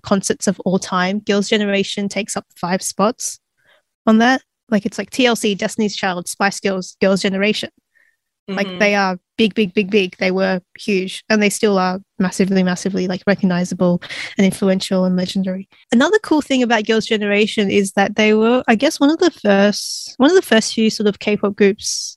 concerts 0.02 0.46
of 0.48 0.60
all 0.60 0.78
time, 0.78 1.20
Girls' 1.20 1.48
Generation 1.48 2.08
takes 2.08 2.36
up 2.36 2.44
five 2.56 2.82
spots 2.82 3.38
on 4.06 4.18
that. 4.18 4.42
Like 4.68 4.86
it's 4.86 4.98
like 4.98 5.10
TLC, 5.10 5.56
Destiny's 5.56 5.96
Child, 5.96 6.28
Spice 6.28 6.60
Girls, 6.60 6.96
Girls' 7.00 7.22
Generation. 7.22 7.70
Like 8.48 8.66
mhm. 8.66 8.78
they 8.78 8.94
are 8.94 9.18
big, 9.36 9.54
big, 9.54 9.74
big, 9.74 9.90
big. 9.90 10.16
They 10.16 10.30
were 10.30 10.62
huge 10.78 11.22
and 11.28 11.42
they 11.42 11.50
still 11.50 11.76
are 11.78 12.00
massively, 12.18 12.62
massively 12.62 13.06
like 13.06 13.22
recognizable 13.26 14.02
and 14.38 14.46
influential 14.46 15.04
and 15.04 15.16
legendary. 15.16 15.68
Another 15.92 16.18
cool 16.22 16.40
thing 16.40 16.62
about 16.62 16.86
Girls' 16.86 17.06
Generation 17.06 17.70
is 17.70 17.92
that 17.92 18.16
they 18.16 18.32
were, 18.32 18.64
I 18.66 18.74
guess, 18.74 18.98
one 18.98 19.10
of 19.10 19.18
the 19.18 19.30
first, 19.30 20.14
one 20.16 20.30
of 20.30 20.36
the 20.36 20.42
first 20.42 20.72
few 20.72 20.88
sort 20.88 21.08
of 21.08 21.18
K-pop 21.18 21.56
groups 21.56 22.16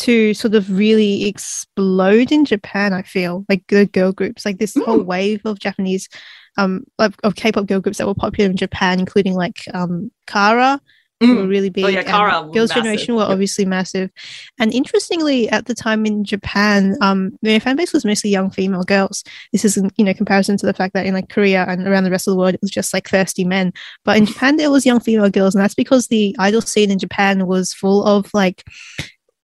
to 0.00 0.34
sort 0.34 0.54
of 0.54 0.70
really 0.70 1.24
explode 1.26 2.30
in 2.30 2.44
Japan. 2.44 2.92
I 2.92 3.02
feel 3.02 3.46
like 3.48 3.64
the 3.68 3.86
girl 3.86 4.12
groups, 4.12 4.44
like 4.44 4.58
this 4.58 4.76
whole 4.76 5.02
wave 5.02 5.40
of 5.46 5.60
Japanese, 5.60 6.08
um, 6.58 6.84
of, 6.98 7.14
of 7.24 7.36
K-pop 7.36 7.66
girl 7.66 7.80
groups 7.80 7.98
that 7.98 8.06
were 8.06 8.14
popular 8.14 8.50
in 8.50 8.56
Japan, 8.56 9.00
including 9.00 9.34
like 9.34 9.64
um, 9.72 10.10
Kara, 10.26 10.78
who 11.20 11.36
were 11.36 11.42
Mm. 11.42 11.48
really 11.48 11.68
big. 11.70 11.92
yeah, 11.92 12.02
Kara 12.02 12.48
Girls' 12.52 12.70
massive. 12.70 12.74
Generation 12.82 13.14
were 13.14 13.22
Yep. 13.22 13.30
obviously 13.30 13.64
massive. 13.66 14.10
And 14.58 14.72
interestingly, 14.72 15.48
at 15.50 15.66
the 15.66 15.74
time 15.74 16.06
in 16.06 16.24
Japan, 16.24 16.96
um, 17.02 17.32
their 17.42 17.60
fan 17.60 17.76
base 17.76 17.92
was 17.92 18.04
mostly 18.06 18.30
young 18.30 18.50
female 18.50 18.82
girls. 18.84 19.22
This 19.52 19.64
is 19.64 19.76
in 19.76 19.90
you 19.98 20.04
know 20.04 20.14
comparison 20.14 20.56
to 20.56 20.66
the 20.66 20.72
fact 20.74 20.94
that 20.94 21.04
in 21.06 21.12
like 21.14 21.28
Korea 21.28 21.64
and 21.68 21.86
around 21.86 22.04
the 22.04 22.10
rest 22.10 22.26
of 22.26 22.32
the 22.32 22.38
world, 22.38 22.54
it 22.54 22.60
was 22.62 22.70
just 22.70 22.94
like 22.94 23.08
thirsty 23.08 23.44
men. 23.44 23.72
But 24.04 24.16
in 24.16 24.26
Japan, 24.26 24.56
there 24.56 24.70
was 24.70 24.86
young 24.86 25.00
female 25.00 25.30
girls, 25.30 25.54
and 25.54 25.62
that's 25.62 25.74
because 25.74 26.06
the 26.08 26.34
idol 26.38 26.62
scene 26.62 26.90
in 26.90 26.98
Japan 26.98 27.46
was 27.46 27.72
full 27.74 28.04
of 28.04 28.30
like 28.32 28.64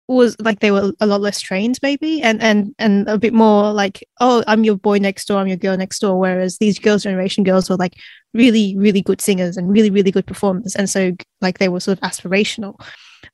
was 0.09 0.37
like 0.39 0.61
they 0.61 0.71
were 0.71 0.93
a 1.01 1.07
lot 1.07 1.21
less 1.21 1.41
trained 1.41 1.79
maybe 1.83 2.23
and 2.23 2.41
and 2.41 2.75
and 2.79 3.09
a 3.09 3.19
bit 3.19 3.33
more 3.33 3.73
like 3.73 4.07
oh 4.21 4.43
i'm 4.47 4.63
your 4.63 4.77
boy 4.77 4.99
next 4.99 5.27
door 5.27 5.39
i'm 5.39 5.49
your 5.49 5.57
girl 5.57 5.77
next 5.77 5.99
door 5.99 6.19
whereas 6.19 6.59
these 6.59 6.79
girls 6.79 7.03
generation 7.03 7.43
girls 7.43 7.69
were 7.69 7.77
like 7.77 7.95
really 8.33 8.77
really 8.79 9.03
good 9.03 9.21
singers 9.21 9.57
and 9.57 9.69
really 9.69 9.91
really 9.91 10.13
good 10.13 10.27
performers 10.27 10.77
and 10.77 10.89
so 10.89 11.13
like 11.41 11.59
they 11.59 11.69
were 11.69 11.81
sort 11.81 11.99
of 11.99 12.09
aspirational 12.09 12.81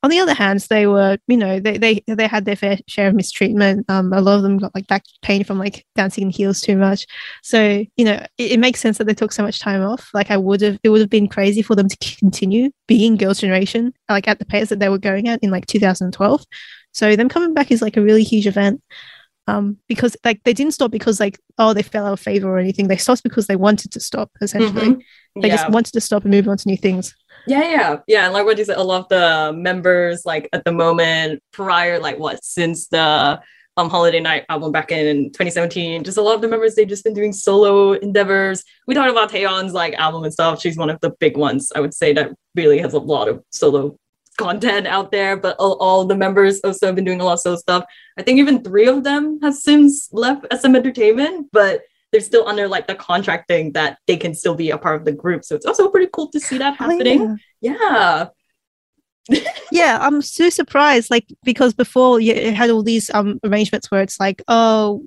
on 0.03 0.11
the 0.11 0.19
other 0.19 0.35
hand 0.35 0.61
they 0.71 0.87
were 0.87 1.19
you 1.29 1.37
know 1.37 1.61
they 1.61 1.79
they, 1.79 2.03
they 2.07 2.27
had 2.27 2.45
their 2.45 2.57
fair 2.57 2.79
share 2.87 3.09
of 3.09 3.15
mistreatment. 3.15 3.85
Um 3.89 4.13
a 4.13 4.21
lot 4.21 4.37
of 4.37 4.43
them 4.43 4.59
got 4.59 4.75
like 4.75 4.87
back 4.87 5.05
pain 5.23 5.45
from 5.45 5.59
like 5.59 5.85
dancing 5.95 6.25
in 6.25 6.31
heels 6.31 6.61
too 6.61 6.77
much. 6.77 7.07
So 7.43 7.85
you 7.97 8.05
know 8.05 8.25
it, 8.39 8.53
it 8.53 8.61
makes 8.61 8.81
sense 8.81 8.99
that 8.99 9.05
they 9.05 9.15
took 9.15 9.33
so 9.33 9.43
much 9.43 9.61
time 9.61 9.83
off. 9.83 10.11
Like 10.15 10.31
i 10.31 10.37
would 10.37 10.61
have 10.61 10.79
it 10.83 10.89
would 10.89 11.01
have 11.01 11.11
been 11.11 11.29
crazy 11.29 11.63
for 11.63 11.75
them 11.75 11.89
to 11.89 12.17
continue 12.19 12.71
being 12.87 13.17
girls 13.17 13.41
generation 13.41 13.93
like 14.09 14.29
at 14.29 14.39
the 14.39 14.45
pace 14.45 14.69
that 14.69 14.79
they 14.79 14.89
were 14.89 14.99
going 14.99 15.29
at 15.29 15.41
in 15.43 15.51
like 15.51 15.67
2012 15.67 16.45
so 16.93 17.17
them 17.17 17.29
coming 17.29 17.55
back 17.55 17.71
is 17.71 17.83
like 17.83 17.97
a 17.97 18.03
really 18.03 18.23
huge 18.23 18.47
event. 18.47 18.83
Um 19.49 19.79
because 19.89 20.17
like 20.25 20.41
they 20.45 20.53
didn't 20.53 20.75
stop 20.75 20.93
because 20.93 21.19
like 21.19 21.41
oh 21.59 21.73
they 21.75 21.83
fell 21.83 22.07
out 22.07 22.13
of 22.13 22.21
favor 22.21 22.49
or 22.49 22.59
anything. 22.59 22.87
They 22.87 22.97
stopped 22.97 23.25
because 23.25 23.49
they 23.49 23.57
wanted 23.57 23.91
to 23.93 24.01
stop 24.01 24.31
essentially. 24.41 24.91
Mhm. 24.91 25.03
they 25.41 25.49
yeah. 25.49 25.57
just 25.57 25.71
wanted 25.71 25.93
to 25.95 26.01
stop 26.01 26.23
and 26.23 26.31
move 26.31 26.47
on 26.47 26.59
to 26.59 26.69
new 26.69 26.77
things 26.77 27.15
Yeah, 27.47 27.63
yeah, 27.63 27.97
yeah. 28.07 28.25
And 28.25 28.33
like 28.33 28.45
what 28.45 28.59
you 28.59 28.65
said, 28.65 28.79
a 28.79 28.83
lot 28.83 29.03
of 29.03 29.09
the 29.09 29.53
members, 29.57 30.25
like 30.25 30.49
at 30.53 30.65
the 30.65 30.73
moment, 30.73 31.43
prior, 31.53 31.99
like 31.99 32.19
what, 32.19 32.45
since 32.45 32.89
the 32.89 33.41
um 33.77 33.89
Holiday 33.89 34.21
Night 34.21 34.45
album 34.49 34.71
back 34.71 34.93
in 34.93 35.27
2017, 35.31 36.05
just 36.05 36.19
a 36.19 36.23
lot 36.23 36.35
of 36.35 36.43
the 36.43 36.49
members 36.49 36.75
they've 36.75 36.89
just 36.89 37.05
been 37.05 37.15
doing 37.15 37.33
solo 37.33 37.93
endeavors. 37.93 38.65
We 38.87 38.95
talked 38.95 39.11
about 39.11 39.31
Taeyeon's 39.31 39.73
like 39.73 39.95
album 39.95 40.25
and 40.25 40.33
stuff. 40.33 40.61
She's 40.61 40.77
one 40.77 40.91
of 40.91 41.01
the 41.01 41.11
big 41.19 41.37
ones. 41.37 41.73
I 41.75 41.81
would 41.81 41.95
say 41.95 42.13
that 42.13 42.33
really 42.55 42.79
has 42.79 42.93
a 42.93 42.99
lot 42.99 43.29
of 43.29 43.43
solo 43.51 43.97
content 44.39 44.87
out 44.87 45.11
there. 45.11 45.37
But 45.37 45.57
all, 45.59 45.77
all 45.81 46.05
the 46.05 46.17
members 46.17 46.61
also 46.61 46.87
have 46.87 46.95
been 46.95 47.05
doing 47.05 47.21
a 47.21 47.25
lot 47.25 47.35
of 47.35 47.41
solo 47.41 47.57
stuff. 47.57 47.85
I 48.19 48.23
think 48.23 48.39
even 48.39 48.63
three 48.63 48.87
of 48.87 49.05
them 49.05 49.41
have 49.43 49.55
since 49.55 50.09
left 50.13 50.47
SM 50.53 50.77
Entertainment, 50.77 51.49
but 51.53 51.83
they're 52.13 52.21
still 52.21 52.47
under 52.47 52.69
like 52.69 52.87
the 52.87 52.95
contracting 52.95 53.73
that 53.73 53.99
they 54.07 54.17
can 54.17 54.35
still 54.35 54.55
be 54.55 54.71
a 54.71 54.79
part 54.79 54.97
of 54.97 55.05
the 55.05 55.13
group. 55.13 55.45
So 55.45 55.55
it's 55.57 55.67
also 55.67 55.89
pretty 55.89 56.11
cool 56.13 56.29
to 56.31 56.39
see 56.41 56.59
that 56.59 56.77
Oh, 56.79 56.85
happening. 56.85 57.39
yeah. 57.61 57.73
Yeah. 57.73 58.29
yeah 59.71 59.99
i'm 60.01 60.21
so 60.21 60.51
surprised 60.51 61.09
like 61.09 61.25
because 61.45 61.73
before 61.73 62.19
you 62.19 62.35
you 62.35 62.53
had 62.53 62.71
all 62.71 62.83
these 62.83 63.09
um 63.15 63.39
arrangements 63.45 63.89
where 63.89 64.03
it's 64.03 64.19
like 64.19 64.43
oh 64.49 65.01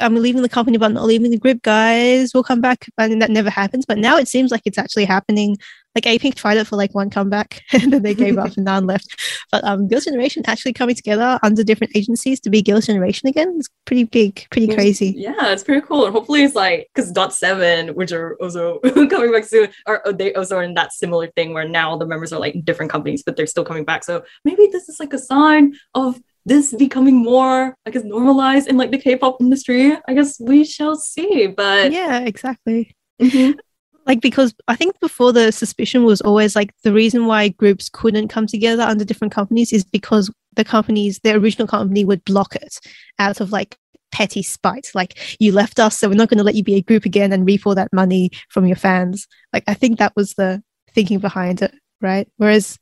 I'm 0.00 0.16
leaving 0.16 0.42
the 0.42 0.48
company 0.48 0.76
but 0.76 0.86
I'm 0.86 0.94
not 0.94 1.04
leaving 1.04 1.30
the 1.30 1.38
group 1.38 1.62
guys 1.62 2.34
we'll 2.34 2.42
come 2.42 2.60
back 2.60 2.88
and 2.98 3.22
that 3.22 3.30
never 3.30 3.50
happens 3.50 3.86
but 3.86 3.96
now 3.96 4.16
it 4.16 4.26
seems 4.26 4.50
like 4.50 4.62
it's 4.64 4.76
actually 4.76 5.04
happening 5.04 5.56
like 5.94 6.04
apink 6.04 6.34
tried 6.34 6.56
it 6.56 6.66
for 6.66 6.76
like 6.76 6.94
one 6.94 7.10
comeback 7.10 7.62
and 7.72 7.92
then 7.92 8.02
they 8.02 8.14
gave 8.14 8.38
up 8.38 8.52
and 8.56 8.64
none 8.64 8.86
left 8.86 9.14
but 9.52 9.62
um 9.64 9.88
girls 9.88 10.04
generation 10.04 10.42
actually 10.46 10.72
coming 10.72 10.94
together 10.94 11.38
under 11.42 11.62
different 11.62 11.96
agencies 11.96 12.40
to 12.40 12.50
be 12.50 12.62
girls 12.62 12.86
generation 12.86 13.28
again 13.28 13.54
is 13.58 13.68
pretty 13.84 14.04
big 14.04 14.46
pretty 14.50 14.72
crazy 14.74 15.14
Yeah, 15.16 15.52
it's 15.52 15.62
pretty 15.62 15.86
cool. 15.86 16.04
And 16.06 16.12
hopefully 16.12 16.42
it's 16.42 16.54
like 16.54 16.88
because 16.94 17.12
GOT7, 17.12 17.94
which 17.94 18.12
are 18.12 18.36
also 18.40 18.78
coming 19.12 19.32
back 19.32 19.44
soon, 19.44 19.68
are 19.86 20.02
oh, 20.04 20.12
they 20.12 20.34
also 20.34 20.56
are 20.56 20.62
in 20.62 20.74
that 20.74 20.92
similar 20.92 21.28
thing 21.28 21.52
where 21.52 21.68
now 21.68 21.96
the 21.96 22.06
members 22.06 22.32
are 22.32 22.40
like 22.40 22.54
in 22.54 22.62
different 22.62 22.90
companies, 22.90 23.22
but 23.22 23.36
they're 23.36 23.46
still 23.46 23.64
coming 23.64 23.84
back. 23.84 24.04
So 24.04 24.24
maybe 24.44 24.68
this 24.72 24.88
is 24.88 24.98
like 25.00 25.12
a 25.12 25.18
sign 25.18 25.74
of 25.94 26.20
this 26.46 26.74
becoming 26.74 27.16
more, 27.16 27.76
I 27.86 27.90
guess, 27.90 28.04
normalized 28.04 28.68
in 28.68 28.76
like 28.76 28.90
the 28.90 28.98
K-pop 28.98 29.40
industry. 29.40 29.96
I 30.08 30.14
guess 30.14 30.38
we 30.40 30.64
shall 30.64 30.96
see. 30.96 31.46
But 31.46 31.92
yeah 31.92 32.20
exactly 32.20 32.94
Mhm. 33.20 33.58
Like 34.06 34.20
because 34.20 34.54
I 34.68 34.76
think 34.76 34.98
before 35.00 35.32
the 35.32 35.50
suspicion 35.52 36.04
was 36.04 36.20
always 36.20 36.54
like 36.54 36.72
the 36.82 36.92
reason 36.92 37.26
why 37.26 37.48
groups 37.48 37.88
couldn't 37.88 38.28
come 38.28 38.46
together 38.46 38.82
under 38.82 39.04
different 39.04 39.32
companies 39.32 39.72
is 39.72 39.84
because 39.84 40.30
the 40.56 40.64
companies, 40.64 41.20
the 41.24 41.34
original 41.34 41.66
company 41.66 42.04
would 42.04 42.24
block 42.24 42.54
it 42.56 42.78
out 43.18 43.40
of 43.40 43.50
like 43.52 43.76
petty 44.12 44.42
spite. 44.42 44.90
Like 44.94 45.18
you 45.40 45.52
left 45.52 45.80
us, 45.80 45.98
so 45.98 46.08
we're 46.08 46.14
not 46.14 46.28
going 46.28 46.38
to 46.38 46.44
let 46.44 46.54
you 46.54 46.62
be 46.62 46.76
a 46.76 46.82
group 46.82 47.04
again 47.04 47.32
and 47.32 47.46
reap 47.46 47.66
all 47.66 47.74
that 47.74 47.92
money 47.92 48.30
from 48.50 48.66
your 48.66 48.76
fans. 48.76 49.26
Like 49.52 49.64
I 49.66 49.74
think 49.74 49.98
that 49.98 50.14
was 50.14 50.34
the 50.34 50.62
thinking 50.92 51.18
behind 51.18 51.62
it, 51.62 51.74
right? 52.00 52.28
Whereas 52.36 52.78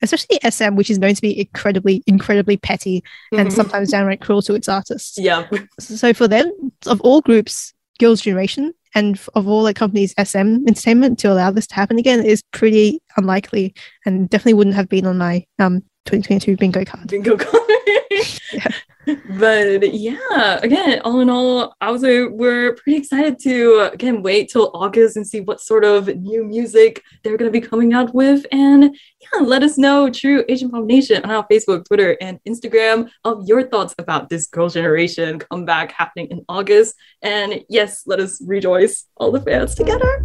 especially 0.00 0.38
SM, 0.44 0.76
which 0.76 0.90
is 0.90 0.98
known 0.98 1.14
to 1.14 1.20
be 1.20 1.38
incredibly, 1.40 2.02
incredibly 2.06 2.56
petty 2.56 3.02
and 3.32 3.48
Mhm. 3.48 3.52
sometimes 3.52 3.90
downright 3.90 4.20
cruel 4.20 4.42
to 4.42 4.54
its 4.54 4.68
artists 4.68 5.18
yeah, 5.18 5.44
so 5.80 6.14
for 6.14 6.28
them 6.28 6.52
of 6.86 7.00
all 7.00 7.20
groups 7.20 7.74
girls 7.98 8.20
generation 8.20 8.72
and 8.94 9.20
of 9.34 9.48
all 9.48 9.62
the 9.62 9.74
companies 9.74 10.14
sm 10.24 10.66
entertainment 10.66 11.18
to 11.18 11.30
allow 11.32 11.50
this 11.50 11.66
to 11.66 11.74
happen 11.74 11.98
again 11.98 12.24
is 12.24 12.42
pretty 12.52 13.00
unlikely 13.16 13.74
and 14.04 14.28
definitely 14.30 14.54
wouldn't 14.54 14.76
have 14.76 14.88
been 14.88 15.06
on 15.06 15.18
my 15.18 15.44
um 15.58 15.82
2022 16.08 16.56
bingo 16.56 16.84
card 16.84 17.06
bingo 17.08 17.36
card. 17.36 17.62
But 19.38 19.94
yeah, 19.94 20.60
again, 20.62 21.00
all 21.02 21.20
in 21.20 21.30
all, 21.30 21.74
I 21.80 21.90
was 21.90 22.04
uh, 22.04 22.26
we're 22.30 22.74
pretty 22.74 22.98
excited 22.98 23.38
to 23.40 23.90
again 23.92 24.22
wait 24.22 24.50
till 24.50 24.70
August 24.74 25.16
and 25.16 25.26
see 25.26 25.40
what 25.40 25.60
sort 25.60 25.84
of 25.84 26.14
new 26.16 26.44
music 26.44 27.02
they're 27.22 27.38
gonna 27.38 27.50
be 27.50 27.60
coming 27.60 27.94
out 27.94 28.14
with. 28.14 28.44
And 28.52 28.94
yeah, 29.20 29.40
let 29.40 29.62
us 29.62 29.78
know, 29.78 30.10
True 30.10 30.44
Asian 30.48 30.70
Pop 30.70 30.84
Nation, 30.84 31.24
on 31.24 31.30
our 31.30 31.46
Facebook, 31.48 31.86
Twitter, 31.86 32.18
and 32.20 32.38
Instagram 32.46 33.08
of 33.24 33.48
your 33.48 33.66
thoughts 33.66 33.94
about 33.98 34.28
this 34.28 34.46
Girl 34.46 34.68
Generation 34.68 35.38
comeback 35.38 35.92
happening 35.92 36.28
in 36.28 36.44
August. 36.48 36.94
And 37.22 37.64
yes, 37.68 38.02
let 38.06 38.20
us 38.20 38.42
rejoice 38.44 39.06
all 39.16 39.32
the 39.32 39.40
fans 39.40 39.74
together. 39.74 40.24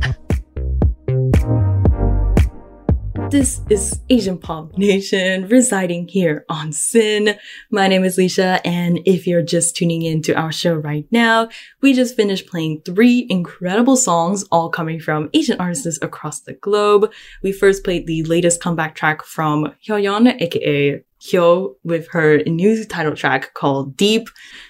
This 3.34 3.62
is 3.68 4.00
Asian 4.12 4.38
Pop 4.38 4.78
Nation 4.78 5.48
residing 5.48 6.08
here 6.08 6.46
on 6.50 6.72
SYN. 6.72 7.36
My 7.72 7.88
name 7.88 8.04
is 8.04 8.16
Leisha, 8.16 8.62
and 8.64 9.00
if 9.08 9.26
you're 9.26 9.42
just 9.42 9.76
tuning 9.76 10.04
in 10.04 10.22
to 10.22 10.36
our 10.36 10.52
show 10.52 10.76
right 10.76 11.08
now, 11.10 11.50
we 11.82 11.96
just 11.96 12.16
finished 12.16 12.46
playing 12.46 12.84
three 12.86 13.26
incredible 13.32 13.98
songs, 13.98 14.46
all 14.52 14.70
coming 14.70 15.00
from 15.00 15.32
Asian 15.34 15.60
artists 15.60 15.98
across 16.04 16.42
the 16.42 16.54
globe. 16.54 17.12
We 17.42 17.52
first 17.52 17.84
played 17.84 18.06
the 18.06 18.22
latest 18.22 18.62
comeback 18.62 18.94
track 18.94 19.24
from 19.24 19.74
Hyoyeon, 19.84 20.40
aka 20.40 21.04
Hyo, 21.20 21.76
with 21.84 22.10
her 22.10 22.44
new 22.44 22.86
title 22.86 23.16
track 23.16 23.56
called 23.56 23.98
Deep. 23.98 24.30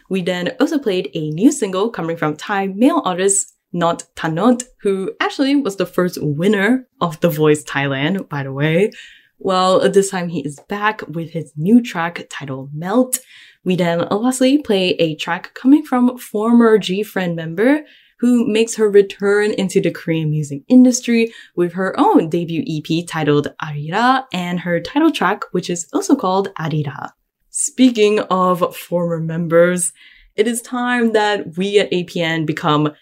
We 0.10 0.22
then 0.22 0.56
also 0.62 0.80
played 0.80 1.10
a 1.14 1.32
new 1.32 1.52
single 1.52 1.90
coming 1.90 2.16
from 2.16 2.38
Thai 2.38 2.68
male 2.68 3.02
artist 3.04 3.53
not 3.74 4.04
Tanont, 4.16 4.64
who 4.82 5.12
actually 5.20 5.56
was 5.56 5.76
the 5.76 5.86
first 5.86 6.18
winner 6.22 6.88
of 7.02 7.20
The 7.20 7.30
Voice 7.30 7.64
Thailand, 7.64 8.30
by 8.30 8.44
the 8.44 8.54
way. 8.54 8.92
Well, 9.40 9.90
this 9.90 10.10
time 10.10 10.30
he 10.30 10.40
is 10.42 10.60
back 10.70 11.02
with 11.08 11.32
his 11.32 11.52
new 11.58 11.82
track 11.82 12.28
titled 12.30 12.74
Melt. 12.74 13.20
We 13.66 13.76
then 13.76 14.02
uh, 14.02 14.16
lastly 14.16 14.60
play 14.60 14.90
a 15.00 15.16
track 15.16 15.54
coming 15.54 15.84
from 15.84 16.18
former 16.18 16.78
GFriend 16.78 17.36
member 17.36 17.82
who 18.20 18.48
makes 18.48 18.76
her 18.76 18.90
return 18.90 19.52
into 19.52 19.82
the 19.82 19.92
Korean 19.92 20.30
music 20.30 20.62
industry 20.70 21.34
with 21.58 21.74
her 21.74 21.94
own 22.00 22.30
debut 22.30 22.64
EP 22.66 23.06
titled 23.06 23.54
ARIA 23.62 24.26
and 24.32 24.62
her 24.62 24.80
title 24.80 25.12
track, 25.12 25.44
which 25.52 25.70
is 25.70 25.90
also 25.92 26.16
called 26.16 26.50
ARIA. 26.58 27.14
Speaking 27.50 28.20
of 28.20 28.76
former 28.76 29.20
members, 29.20 29.92
it 30.38 30.48
is 30.48 30.62
time 30.62 31.12
that 31.12 31.58
we 31.58 31.80
at 31.80 31.92
APN 31.92 32.46
become 32.46 32.94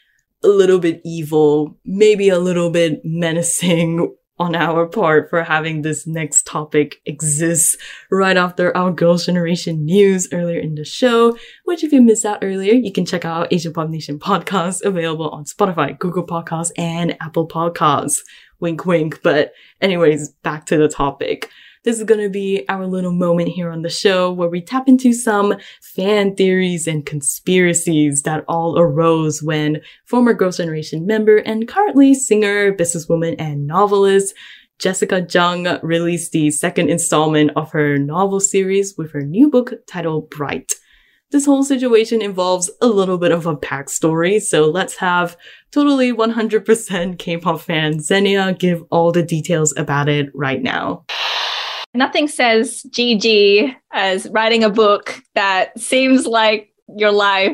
a 0.43 0.47
little 0.47 0.79
bit 0.79 1.01
evil, 1.03 1.77
maybe 1.85 2.29
a 2.29 2.39
little 2.39 2.69
bit 2.69 3.01
menacing 3.03 4.15
on 4.39 4.55
our 4.55 4.87
part 4.87 5.29
for 5.29 5.43
having 5.43 5.83
this 5.83 6.07
next 6.07 6.47
topic 6.47 6.99
exist 7.05 7.77
right 8.09 8.37
after 8.37 8.75
our 8.75 8.89
Girls' 8.89 9.27
Generation 9.27 9.85
news 9.85 10.27
earlier 10.33 10.59
in 10.59 10.73
the 10.73 10.83
show, 10.83 11.37
which 11.65 11.83
if 11.83 11.93
you 11.93 12.01
missed 12.01 12.25
out 12.25 12.39
earlier, 12.41 12.73
you 12.73 12.91
can 12.91 13.05
check 13.05 13.23
out 13.23 13.53
Asian 13.53 13.71
Pop 13.71 13.89
Nation 13.89 14.17
podcast 14.17 14.83
available 14.83 15.29
on 15.29 15.45
Spotify, 15.45 15.97
Google 15.99 16.25
Podcasts, 16.25 16.71
and 16.75 17.15
Apple 17.21 17.47
Podcasts. 17.47 18.21
Wink, 18.59 18.83
wink. 18.83 19.21
But 19.21 19.53
anyways, 19.79 20.29
back 20.41 20.65
to 20.67 20.77
the 20.77 20.87
topic. 20.87 21.51
This 21.83 21.97
is 21.97 22.03
going 22.03 22.21
to 22.21 22.29
be 22.29 22.63
our 22.69 22.85
little 22.85 23.11
moment 23.11 23.49
here 23.49 23.71
on 23.71 23.81
the 23.81 23.89
show 23.89 24.31
where 24.31 24.49
we 24.49 24.61
tap 24.61 24.87
into 24.87 25.13
some 25.13 25.55
fan 25.81 26.35
theories 26.35 26.85
and 26.85 27.03
conspiracies 27.03 28.21
that 28.21 28.45
all 28.47 28.77
arose 28.77 29.41
when 29.41 29.81
former 30.05 30.35
Girls' 30.35 30.57
Generation 30.57 31.07
member 31.07 31.37
and 31.37 31.67
currently 31.67 32.13
singer, 32.13 32.71
businesswoman, 32.71 33.35
and 33.39 33.65
novelist 33.65 34.35
Jessica 34.77 35.25
Jung 35.27 35.79
released 35.81 36.33
the 36.33 36.51
second 36.51 36.91
installment 36.91 37.49
of 37.55 37.71
her 37.71 37.97
novel 37.97 38.39
series 38.39 38.95
with 38.95 39.11
her 39.13 39.21
new 39.21 39.49
book 39.49 39.73
titled 39.87 40.29
Bright. 40.29 40.73
This 41.31 41.47
whole 41.47 41.63
situation 41.63 42.21
involves 42.21 42.69
a 42.79 42.87
little 42.87 43.17
bit 43.17 43.31
of 43.31 43.47
a 43.47 43.55
backstory, 43.55 44.39
so 44.39 44.69
let's 44.69 44.97
have 44.97 45.35
totally 45.71 46.13
100% 46.13 47.17
K-pop 47.17 47.61
fan 47.61 47.99
Xenia 48.01 48.53
give 48.53 48.83
all 48.91 49.11
the 49.11 49.23
details 49.23 49.73
about 49.77 50.09
it 50.09 50.29
right 50.35 50.61
now. 50.61 51.05
Nothing 51.93 52.27
says 52.27 52.83
GG 52.89 53.75
as 53.91 54.27
writing 54.29 54.63
a 54.63 54.69
book 54.69 55.21
that 55.35 55.77
seems 55.77 56.25
like 56.25 56.73
your 56.95 57.11
life, 57.11 57.53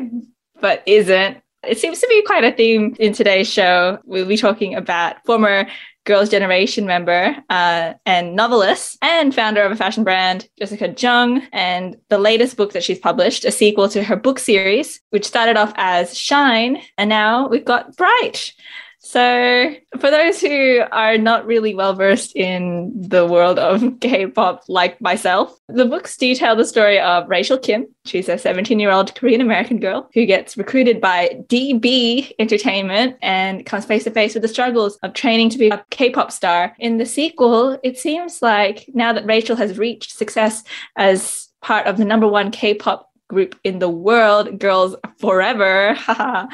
but 0.60 0.82
isn't. 0.86 1.38
It 1.66 1.78
seems 1.78 2.00
to 2.00 2.06
be 2.08 2.22
quite 2.22 2.44
a 2.44 2.52
theme 2.52 2.94
in 3.00 3.12
today's 3.12 3.52
show. 3.52 3.98
We'll 4.04 4.28
be 4.28 4.36
talking 4.36 4.76
about 4.76 5.24
former 5.26 5.66
Girls' 6.04 6.30
Generation 6.30 6.86
member 6.86 7.36
uh, 7.50 7.92
and 8.06 8.34
novelist 8.36 8.96
and 9.02 9.34
founder 9.34 9.62
of 9.62 9.72
a 9.72 9.76
fashion 9.76 10.04
brand, 10.04 10.48
Jessica 10.58 10.94
Jung, 10.96 11.42
and 11.52 11.96
the 12.08 12.16
latest 12.16 12.56
book 12.56 12.72
that 12.72 12.82
she's 12.82 12.98
published, 12.98 13.44
a 13.44 13.50
sequel 13.50 13.88
to 13.90 14.02
her 14.02 14.16
book 14.16 14.38
series, 14.38 15.00
which 15.10 15.26
started 15.26 15.56
off 15.56 15.72
as 15.76 16.16
Shine, 16.16 16.80
and 16.96 17.10
now 17.10 17.48
we've 17.48 17.64
got 17.64 17.94
Bright. 17.96 18.54
So, 19.00 19.74
for 20.00 20.10
those 20.10 20.40
who 20.40 20.82
are 20.90 21.16
not 21.16 21.46
really 21.46 21.74
well 21.74 21.94
versed 21.94 22.34
in 22.34 22.92
the 22.94 23.26
world 23.26 23.58
of 23.58 23.82
K 24.00 24.26
pop 24.26 24.64
like 24.68 25.00
myself, 25.00 25.56
the 25.68 25.86
books 25.86 26.16
detail 26.16 26.56
the 26.56 26.64
story 26.64 26.98
of 26.98 27.28
Rachel 27.28 27.58
Kim. 27.58 27.86
She's 28.04 28.28
a 28.28 28.38
17 28.38 28.80
year 28.80 28.90
old 28.90 29.14
Korean 29.14 29.40
American 29.40 29.78
girl 29.78 30.08
who 30.14 30.26
gets 30.26 30.56
recruited 30.56 31.00
by 31.00 31.40
DB 31.46 32.32
Entertainment 32.38 33.16
and 33.22 33.64
comes 33.64 33.84
face 33.84 34.04
to 34.04 34.10
face 34.10 34.34
with 34.34 34.42
the 34.42 34.48
struggles 34.48 34.96
of 35.02 35.14
training 35.14 35.50
to 35.50 35.58
be 35.58 35.68
a 35.68 35.84
K 35.90 36.10
pop 36.10 36.32
star. 36.32 36.74
In 36.78 36.98
the 36.98 37.06
sequel, 37.06 37.78
it 37.84 37.98
seems 37.98 38.42
like 38.42 38.84
now 38.94 39.12
that 39.12 39.26
Rachel 39.26 39.56
has 39.56 39.78
reached 39.78 40.16
success 40.16 40.64
as 40.96 41.48
part 41.60 41.86
of 41.86 41.96
the 41.98 42.04
number 42.04 42.26
one 42.26 42.50
K 42.50 42.74
pop 42.74 43.07
group 43.28 43.54
in 43.64 43.78
the 43.78 43.88
world, 43.88 44.58
Girls 44.58 44.96
Forever, 45.18 45.96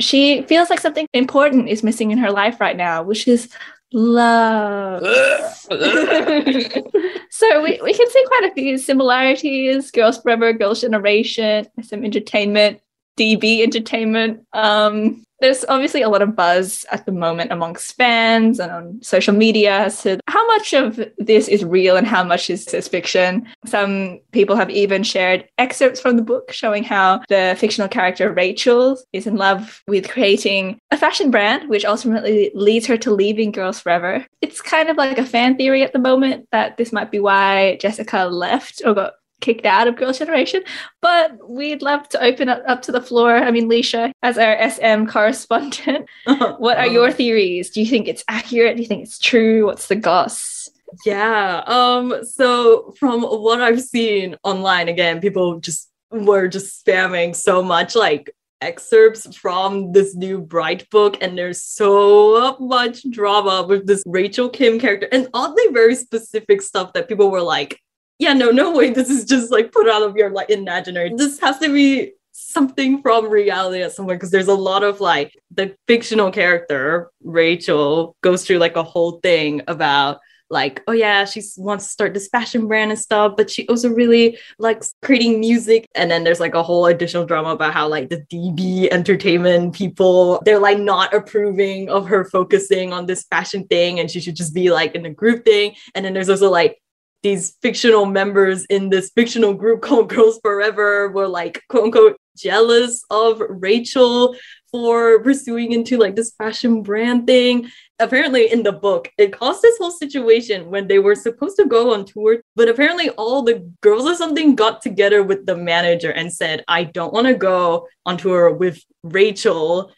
she 0.00 0.42
feels 0.42 0.70
like 0.70 0.80
something 0.80 1.06
important 1.12 1.68
is 1.68 1.82
missing 1.82 2.10
in 2.10 2.18
her 2.18 2.30
life 2.30 2.60
right 2.60 2.76
now, 2.76 3.02
which 3.02 3.26
is 3.26 3.48
love. 3.92 5.02
so 7.30 7.62
we, 7.62 7.80
we 7.82 7.94
can 7.94 8.10
see 8.10 8.24
quite 8.26 8.44
a 8.44 8.54
few 8.54 8.78
similarities 8.78 9.90
Girls 9.90 10.18
Forever, 10.18 10.52
Girls' 10.52 10.82
Generation, 10.82 11.66
SM 11.80 12.04
Entertainment, 12.04 12.80
DB 13.18 13.62
Entertainment. 13.62 14.46
Um, 14.52 15.24
there's 15.40 15.64
obviously 15.68 16.02
a 16.02 16.08
lot 16.08 16.22
of 16.22 16.36
buzz 16.36 16.84
at 16.90 17.06
the 17.06 17.12
moment 17.12 17.52
amongst 17.52 17.96
fans 17.96 18.60
and 18.60 18.70
on 18.70 19.02
social 19.02 19.34
media 19.34 19.80
as 19.80 20.02
to 20.02 20.20
how 20.28 20.46
much 20.48 20.72
of 20.72 21.00
this 21.18 21.48
is 21.48 21.64
real 21.64 21.96
and 21.96 22.06
how 22.06 22.22
much 22.22 22.50
is, 22.50 22.66
is 22.74 22.88
fiction. 22.88 23.46
Some 23.66 24.20
people 24.32 24.56
have 24.56 24.70
even 24.70 25.02
shared 25.02 25.48
excerpts 25.58 26.00
from 26.00 26.16
the 26.16 26.22
book 26.22 26.52
showing 26.52 26.84
how 26.84 27.22
the 27.28 27.56
fictional 27.58 27.88
character 27.88 28.32
Rachel 28.32 28.98
is 29.12 29.26
in 29.26 29.36
love 29.36 29.82
with 29.86 30.08
creating 30.08 30.78
a 30.90 30.96
fashion 30.96 31.30
brand, 31.30 31.68
which 31.68 31.84
ultimately 31.84 32.50
leads 32.54 32.86
her 32.86 32.96
to 32.98 33.12
leaving 33.12 33.52
Girls 33.52 33.80
Forever. 33.80 34.26
It's 34.40 34.60
kind 34.60 34.88
of 34.88 34.96
like 34.96 35.18
a 35.18 35.24
fan 35.24 35.56
theory 35.56 35.82
at 35.82 35.92
the 35.92 35.98
moment 35.98 36.46
that 36.52 36.76
this 36.76 36.92
might 36.92 37.10
be 37.10 37.20
why 37.20 37.76
Jessica 37.80 38.26
left 38.26 38.82
or 38.84 38.94
got 38.94 39.14
kicked 39.40 39.66
out 39.66 39.88
of 39.88 39.96
Girls' 39.96 40.18
Generation. 40.18 40.62
But 41.00 41.48
we'd 41.48 41.82
love 41.82 42.08
to 42.10 42.22
open 42.22 42.48
it 42.48 42.62
up 42.68 42.82
to 42.82 42.92
the 42.92 43.00
floor. 43.00 43.36
I 43.36 43.50
mean, 43.50 43.68
Leisha, 43.68 44.12
as 44.22 44.38
our 44.38 44.70
SM 44.70 45.06
correspondent, 45.06 46.08
what 46.58 46.78
are 46.78 46.86
your 46.86 47.10
theories? 47.10 47.70
Do 47.70 47.80
you 47.80 47.86
think 47.86 48.08
it's 48.08 48.24
accurate? 48.28 48.76
Do 48.76 48.82
you 48.82 48.88
think 48.88 49.02
it's 49.02 49.18
true? 49.18 49.66
What's 49.66 49.88
the 49.88 49.96
goss? 49.96 50.68
Yeah. 51.04 51.62
Um. 51.66 52.24
So 52.24 52.94
from 52.98 53.22
what 53.22 53.60
I've 53.60 53.80
seen 53.80 54.36
online, 54.42 54.88
again, 54.88 55.20
people 55.20 55.60
just 55.60 55.88
were 56.10 56.48
just 56.48 56.84
spamming 56.84 57.36
so 57.36 57.62
much 57.62 57.94
like 57.94 58.34
excerpts 58.60 59.34
from 59.36 59.92
this 59.92 60.14
new 60.14 60.40
Bright 60.40 60.88
book, 60.90 61.16
and 61.20 61.36
there's 61.36 61.62
so 61.62 62.56
much 62.58 63.08
drama 63.10 63.64
with 63.66 63.86
this 63.86 64.02
Rachel 64.06 64.48
Kim 64.48 64.78
character, 64.78 65.08
and 65.12 65.28
oddly 65.34 65.64
very 65.72 65.94
specific 65.94 66.62
stuff 66.62 66.92
that 66.92 67.08
people 67.08 67.30
were 67.30 67.42
like, 67.42 67.80
yeah, 68.20 68.34
no, 68.34 68.50
no 68.50 68.72
way. 68.72 68.90
This 68.90 69.08
is 69.08 69.24
just 69.24 69.50
like 69.50 69.72
put 69.72 69.88
out 69.88 70.02
of 70.02 70.14
your 70.14 70.30
like 70.30 70.50
imaginary. 70.50 71.12
This 71.16 71.40
has 71.40 71.58
to 71.60 71.72
be 71.72 72.12
something 72.32 73.00
from 73.00 73.30
reality 73.30 73.82
at 73.82 73.92
some 73.92 74.04
point 74.04 74.20
because 74.20 74.30
there's 74.30 74.48
a 74.48 74.54
lot 74.54 74.82
of 74.82 75.00
like 75.00 75.34
the 75.50 75.74
fictional 75.88 76.30
character 76.30 77.10
Rachel 77.24 78.14
goes 78.22 78.46
through 78.46 78.58
like 78.58 78.76
a 78.76 78.82
whole 78.82 79.20
thing 79.20 79.62
about 79.68 80.20
like 80.50 80.82
oh 80.88 80.92
yeah 80.92 81.24
she 81.24 81.40
wants 81.56 81.86
to 81.86 81.92
start 81.92 82.12
this 82.12 82.28
fashion 82.28 82.66
brand 82.66 82.90
and 82.90 82.98
stuff 82.98 83.34
but 83.36 83.48
she 83.48 83.68
also 83.68 83.88
really 83.88 84.36
likes 84.58 84.94
creating 85.00 85.38
music 85.38 85.86
and 85.94 86.10
then 86.10 86.24
there's 86.24 86.40
like 86.40 86.54
a 86.54 86.62
whole 86.62 86.86
additional 86.86 87.24
drama 87.24 87.50
about 87.50 87.72
how 87.72 87.86
like 87.86 88.08
the 88.08 88.20
db 88.32 88.88
entertainment 88.90 89.72
people 89.72 90.42
they're 90.44 90.58
like 90.58 90.78
not 90.78 91.14
approving 91.14 91.88
of 91.88 92.04
her 92.08 92.24
focusing 92.24 92.92
on 92.92 93.06
this 93.06 93.22
fashion 93.24 93.64
thing 93.68 94.00
and 94.00 94.10
she 94.10 94.20
should 94.20 94.34
just 94.34 94.52
be 94.52 94.72
like 94.72 94.96
in 94.96 95.06
a 95.06 95.10
group 95.10 95.44
thing 95.44 95.72
and 95.94 96.04
then 96.04 96.12
there's 96.14 96.28
also 96.28 96.50
like 96.50 96.80
these 97.22 97.56
fictional 97.62 98.06
members 98.06 98.64
in 98.66 98.88
this 98.88 99.10
fictional 99.14 99.54
group 99.54 99.82
called 99.82 100.08
Girls 100.08 100.38
Forever 100.42 101.10
were 101.10 101.28
like 101.28 101.62
quote 101.68 101.84
unquote 101.84 102.20
jealous 102.36 103.04
of 103.10 103.42
Rachel 103.48 104.34
for 104.70 105.20
pursuing 105.22 105.72
into 105.72 105.98
like 105.98 106.16
this 106.16 106.32
fashion 106.36 106.82
brand 106.82 107.26
thing. 107.26 107.70
Apparently, 107.98 108.50
in 108.50 108.62
the 108.62 108.72
book, 108.72 109.10
it 109.18 109.32
caused 109.32 109.60
this 109.60 109.76
whole 109.78 109.90
situation 109.90 110.70
when 110.70 110.86
they 110.86 110.98
were 110.98 111.14
supposed 111.14 111.56
to 111.56 111.66
go 111.66 111.92
on 111.92 112.06
tour, 112.06 112.40
but 112.56 112.68
apparently, 112.68 113.10
all 113.10 113.42
the 113.42 113.70
girls 113.82 114.06
or 114.06 114.14
something 114.14 114.54
got 114.54 114.80
together 114.80 115.22
with 115.22 115.44
the 115.44 115.56
manager 115.56 116.10
and 116.10 116.32
said, 116.32 116.64
I 116.66 116.84
don't 116.84 117.12
want 117.12 117.26
to 117.26 117.34
go 117.34 117.88
on 118.06 118.16
tour 118.16 118.54
with 118.54 118.82
Rachel 119.02 119.92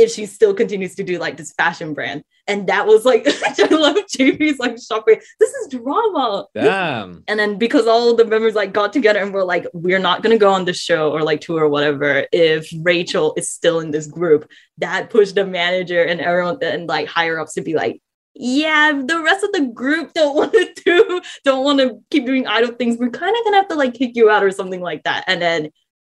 if 0.00 0.10
she 0.10 0.26
still 0.26 0.54
continues 0.54 0.94
to 0.96 1.02
do 1.02 1.18
like 1.18 1.36
this 1.36 1.52
fashion 1.52 1.94
brand. 1.94 2.22
And 2.46 2.66
that 2.68 2.86
was 2.86 3.04
like, 3.04 3.26
I 3.28 3.74
love 3.74 3.96
JP's 4.16 4.58
like 4.58 4.76
shopping. 4.80 5.20
This 5.38 5.50
is 5.50 5.68
drama. 5.68 6.46
Damn. 6.54 7.22
And 7.28 7.38
then 7.38 7.58
because 7.58 7.86
all 7.86 8.14
the 8.14 8.24
members 8.24 8.54
like 8.54 8.72
got 8.72 8.92
together 8.92 9.20
and 9.20 9.32
were 9.32 9.44
like, 9.44 9.66
we're 9.72 9.98
not 9.98 10.22
gonna 10.22 10.38
go 10.38 10.52
on 10.52 10.64
the 10.64 10.72
show 10.72 11.12
or 11.12 11.22
like 11.22 11.40
tour 11.40 11.64
or 11.64 11.68
whatever 11.68 12.26
if 12.32 12.72
Rachel 12.82 13.34
is 13.36 13.50
still 13.50 13.80
in 13.80 13.90
this 13.90 14.06
group, 14.06 14.50
that 14.78 15.10
pushed 15.10 15.34
the 15.34 15.46
manager 15.46 16.02
and 16.02 16.20
everyone 16.20 16.58
and 16.62 16.88
like 16.88 17.08
higher 17.08 17.38
ups 17.38 17.54
to 17.54 17.62
be 17.62 17.74
like, 17.74 18.00
yeah, 18.34 18.92
the 19.04 19.22
rest 19.22 19.44
of 19.44 19.52
the 19.52 19.66
group 19.66 20.12
don't 20.14 20.36
want 20.36 20.52
to 20.52 20.72
do, 20.84 21.20
don't 21.44 21.64
want 21.64 21.80
to 21.80 22.00
keep 22.10 22.26
doing 22.26 22.46
idol 22.46 22.72
things. 22.72 22.96
We're 22.98 23.10
kind 23.10 23.36
of 23.36 23.44
gonna 23.44 23.56
have 23.56 23.68
to 23.68 23.74
like 23.74 23.94
kick 23.94 24.12
you 24.14 24.30
out 24.30 24.44
or 24.44 24.50
something 24.50 24.80
like 24.80 25.04
that. 25.04 25.24
And 25.26 25.42
then 25.42 25.70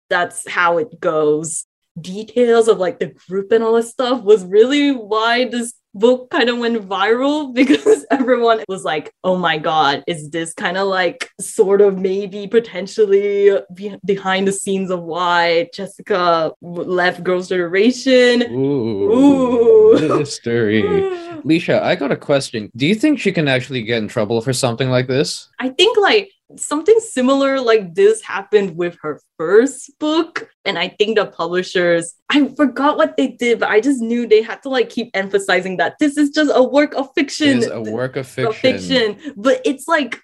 that's 0.10 0.50
how 0.50 0.78
it 0.78 1.00
goes. 1.00 1.66
Details 2.00 2.68
of 2.68 2.78
like 2.78 3.00
the 3.00 3.08
group 3.08 3.52
and 3.52 3.64
all 3.64 3.74
this 3.74 3.90
stuff 3.90 4.22
was 4.24 4.46
really 4.46 4.92
why 4.92 5.46
this 5.46 5.74
book 5.98 6.30
kind 6.30 6.50
of 6.50 6.58
went 6.60 6.78
viral 6.88 7.54
because 7.54 8.06
everyone 8.12 8.64
was 8.68 8.84
like, 8.84 9.12
oh 9.24 9.36
my 9.36 9.58
God, 9.58 10.04
is 10.08 10.30
this 10.30 10.54
kind 10.54 10.78
of 10.78 10.88
like 10.88 11.30
sort 11.42 11.82
of 11.82 11.98
maybe 11.98 12.48
potentially 12.48 13.58
be- 13.74 13.98
behind 14.06 14.48
the 14.48 14.52
scenes 14.52 14.92
of 14.92 15.02
why 15.04 15.70
Jessica 15.74 16.52
left 16.62 17.24
Girls' 17.24 17.50
Generation? 17.50 18.44
Ooh, 18.52 19.12
Ooh. 19.12 20.18
mystery. 20.20 20.84
Leisha, 21.44 21.82
I 21.82 21.96
got 21.96 22.12
a 22.12 22.18
question. 22.18 22.70
Do 22.76 22.86
you 22.86 22.96
think 22.96 23.20
she 23.20 23.32
can 23.32 23.48
actually 23.48 23.82
get 23.84 24.00
in 24.00 24.08
trouble 24.08 24.42
for 24.42 24.54
something 24.54 24.90
like 24.90 25.08
this? 25.08 25.50
I 25.60 25.70
think 25.70 25.98
like 25.98 26.32
something 26.56 26.98
similar 27.00 27.60
like 27.60 27.94
this 27.94 28.22
happened 28.22 28.78
with 28.78 28.98
her 29.02 29.20
first 29.38 29.92
book. 30.00 30.50
And 30.64 30.80
I 30.80 30.88
think 30.90 31.18
the 31.18 31.26
publishers, 31.26 32.14
I 32.30 32.48
forgot 32.56 32.96
what 32.98 33.18
they 33.18 33.28
did, 33.28 33.60
but 33.60 33.70
I 33.70 33.82
just 33.82 34.00
knew 34.02 34.26
they 34.28 34.42
had 34.42 34.64
to 34.64 34.70
like 34.70 34.90
keep 34.90 35.10
emphasizing 35.14 35.78
that 35.78 35.96
this 36.00 36.16
is 36.18 36.30
just 36.30 36.52
a 36.54 36.64
work 36.64 36.94
of 36.94 37.10
fiction. 37.16 37.50
It 37.50 37.58
is 37.64 37.68
a 37.68 37.82
work 37.82 38.16
of 38.16 38.26
of 38.40 38.56
fiction. 38.56 39.16
fiction. 39.16 39.34
But 39.36 39.62
it's 39.66 39.88
like 39.88 40.22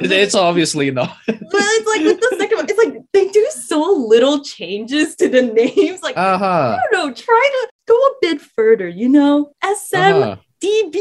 It's 0.00 0.34
obviously 0.34 0.90
not. 0.90 1.16
but 1.26 1.38
it's 1.38 1.86
like 1.86 2.02
with 2.06 2.20
the 2.20 2.36
second 2.38 2.56
one, 2.56 2.66
it's 2.68 2.78
like 2.84 3.02
they 3.12 3.28
do 3.28 3.46
so 3.52 4.04
little 4.08 4.42
changes 4.42 5.14
to 5.16 5.28
the 5.28 5.42
names. 5.76 6.02
Like, 6.02 6.16
Uh 6.16 6.38
huh. 6.38 6.78
I 6.78 6.80
don't 6.90 7.06
know, 7.08 7.14
try 7.14 7.48
to 7.52 7.68
go 7.86 7.94
a 7.94 8.12
bit 8.20 8.40
further, 8.40 8.88
you 8.88 9.08
know? 9.08 9.52
SM, 9.64 9.96
Uh-huh. 9.96 10.36
DB, 10.62 11.00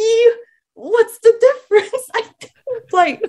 what's 0.73 1.19
the 1.19 1.33
difference? 1.69 2.09
I 2.13 2.23
like 2.91 3.21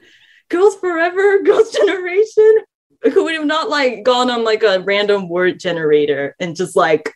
Girls 0.52 0.76
Forever, 0.76 1.42
Girls 1.44 1.72
Generation. 1.72 2.58
Could 3.02 3.24
we 3.24 3.34
have 3.34 3.46
not 3.46 3.68
like 3.68 4.04
gone 4.04 4.30
on 4.30 4.44
like 4.44 4.62
a 4.62 4.80
random 4.80 5.28
word 5.28 5.58
generator 5.58 6.36
and 6.38 6.54
just 6.54 6.76
like 6.76 7.12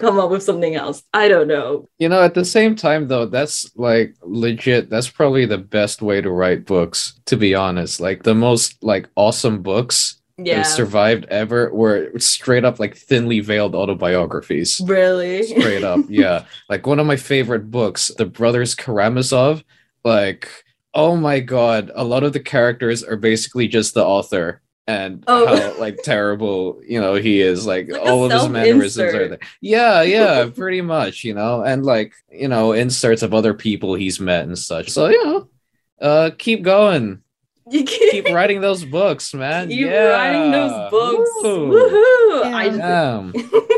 come 0.00 0.18
up 0.18 0.30
with 0.30 0.42
something 0.42 0.74
else? 0.74 1.02
I 1.14 1.28
don't 1.28 1.46
know. 1.46 1.88
You 1.98 2.08
know, 2.08 2.20
at 2.22 2.34
the 2.34 2.44
same 2.44 2.74
time, 2.74 3.06
though, 3.06 3.26
that's 3.26 3.70
like 3.76 4.16
legit. 4.22 4.90
That's 4.90 5.08
probably 5.08 5.46
the 5.46 5.58
best 5.58 6.02
way 6.02 6.20
to 6.20 6.30
write 6.30 6.66
books, 6.66 7.20
to 7.26 7.36
be 7.36 7.54
honest. 7.54 8.00
Like 8.00 8.24
the 8.24 8.34
most 8.34 8.82
like 8.82 9.08
awesome 9.14 9.62
books 9.62 10.16
that 10.38 10.46
Yeah. 10.46 10.62
survived 10.62 11.26
ever 11.26 11.72
were 11.72 12.10
straight 12.18 12.64
up 12.64 12.80
like 12.80 12.96
thinly 12.96 13.38
veiled 13.40 13.76
autobiographies. 13.76 14.80
Really? 14.84 15.44
Straight 15.44 15.84
up, 15.84 16.00
yeah. 16.08 16.44
Like 16.68 16.84
one 16.86 16.98
of 16.98 17.06
my 17.06 17.16
favorite 17.16 17.70
books, 17.70 18.10
The 18.18 18.26
Brothers 18.26 18.74
Karamazov. 18.74 19.62
Like, 20.04 20.48
oh 20.94 21.16
my 21.16 21.40
god, 21.40 21.90
a 21.94 22.04
lot 22.04 22.24
of 22.24 22.32
the 22.32 22.40
characters 22.40 23.02
are 23.04 23.16
basically 23.16 23.68
just 23.68 23.94
the 23.94 24.04
author. 24.04 24.60
And 24.86 25.22
Oh. 25.26 25.46
how 25.46 25.78
like 25.78 25.98
terrible, 26.02 26.80
you 26.86 26.98
know, 26.98 27.14
he 27.14 27.42
is. 27.42 27.66
Like, 27.66 27.90
Like 27.90 28.00
all 28.00 28.24
of 28.24 28.32
his 28.32 28.48
mannerisms 28.48 29.14
are 29.14 29.28
there. 29.28 29.38
Yeah, 29.60 30.00
yeah, 30.00 30.48
pretty 30.48 30.80
much, 30.80 31.24
you 31.24 31.34
know, 31.34 31.62
and 31.62 31.84
like, 31.84 32.14
you 32.32 32.48
know, 32.48 32.72
inserts 32.72 33.22
of 33.22 33.34
other 33.34 33.52
people 33.52 33.94
he's 33.94 34.18
met 34.18 34.44
and 34.46 34.58
such. 34.58 34.88
So, 34.88 35.08
you 35.08 35.22
know, 35.24 35.48
uh 36.00 36.30
keep 36.38 36.62
going. 36.62 37.20
You 37.70 37.84
keep, 37.84 38.10
Keep 38.12 38.34
writing 38.34 38.62
those 38.62 38.82
books, 38.82 39.34
man. 39.34 39.68
keep 39.68 39.80
yeah. 39.80 40.04
writing 40.08 40.52
those 40.52 40.90
books. 40.90 41.30
Woo. 41.42 41.68
Woohoo! 41.68 42.44
Yeah. 42.44 42.56
I 42.56 42.68
Damn. 42.70 43.34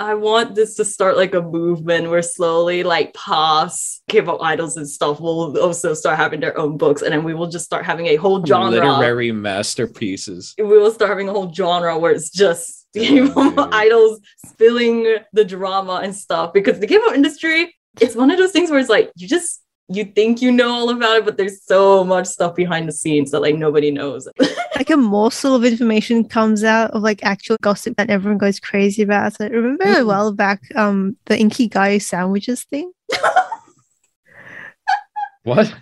I 0.00 0.14
want 0.14 0.56
this 0.56 0.74
to 0.76 0.84
start 0.84 1.16
like 1.16 1.34
a 1.34 1.40
movement 1.40 2.10
where 2.10 2.22
slowly, 2.22 2.82
like 2.82 3.14
past 3.14 4.02
K-pop 4.08 4.42
idols 4.42 4.76
and 4.76 4.88
stuff 4.88 5.20
will 5.20 5.56
also 5.58 5.94
start 5.94 6.16
having 6.16 6.40
their 6.40 6.58
own 6.58 6.76
books, 6.76 7.02
and 7.02 7.12
then 7.12 7.22
we 7.22 7.32
will 7.32 7.46
just 7.46 7.64
start 7.64 7.84
having 7.84 8.06
a 8.06 8.16
whole 8.16 8.44
genre. 8.44 8.70
Literary 8.70 9.30
masterpieces. 9.30 10.54
We 10.58 10.64
will 10.64 10.90
start 10.90 11.10
having 11.10 11.28
a 11.28 11.32
whole 11.32 11.52
genre 11.52 11.96
where 11.98 12.12
it's 12.12 12.30
just 12.30 12.86
K-pop 12.94 13.54
dude. 13.54 13.74
idols 13.74 14.20
spilling 14.46 15.18
the 15.32 15.44
drama 15.44 16.00
and 16.02 16.14
stuff. 16.14 16.52
Because 16.52 16.80
the 16.80 16.86
K-pop 16.86 17.14
industry, 17.14 17.74
it's 18.00 18.16
one 18.16 18.30
of 18.30 18.38
those 18.38 18.52
things 18.52 18.70
where 18.70 18.80
it's 18.80 18.90
like 18.90 19.12
you 19.16 19.28
just 19.28 19.62
you 19.88 20.04
think 20.04 20.40
you 20.40 20.50
know 20.50 20.70
all 20.70 20.90
about 20.90 21.18
it, 21.18 21.24
but 21.24 21.36
there's 21.36 21.62
so 21.62 22.04
much 22.04 22.26
stuff 22.26 22.54
behind 22.54 22.88
the 22.88 22.92
scenes 22.92 23.30
that 23.32 23.40
like 23.40 23.54
nobody 23.56 23.90
knows. 23.90 24.26
like 24.76 24.88
a 24.90 24.96
morsel 24.96 25.54
of 25.54 25.64
information 25.64 26.24
comes 26.26 26.64
out 26.64 26.90
of 26.92 27.02
like 27.02 27.22
actual 27.22 27.56
gossip 27.60 27.96
that 27.96 28.08
everyone 28.10 28.38
goes 28.38 28.58
crazy 28.58 29.02
about. 29.02 29.34
So 29.34 29.48
remember 29.48 29.84
a 29.84 29.96
Mm. 29.96 30.06
while 30.06 30.32
back, 30.32 30.62
um, 30.74 31.16
the 31.26 31.36
Inkigayo 31.36 32.00
sandwiches 32.00 32.64
thing. 32.64 32.90
What? 35.44 35.72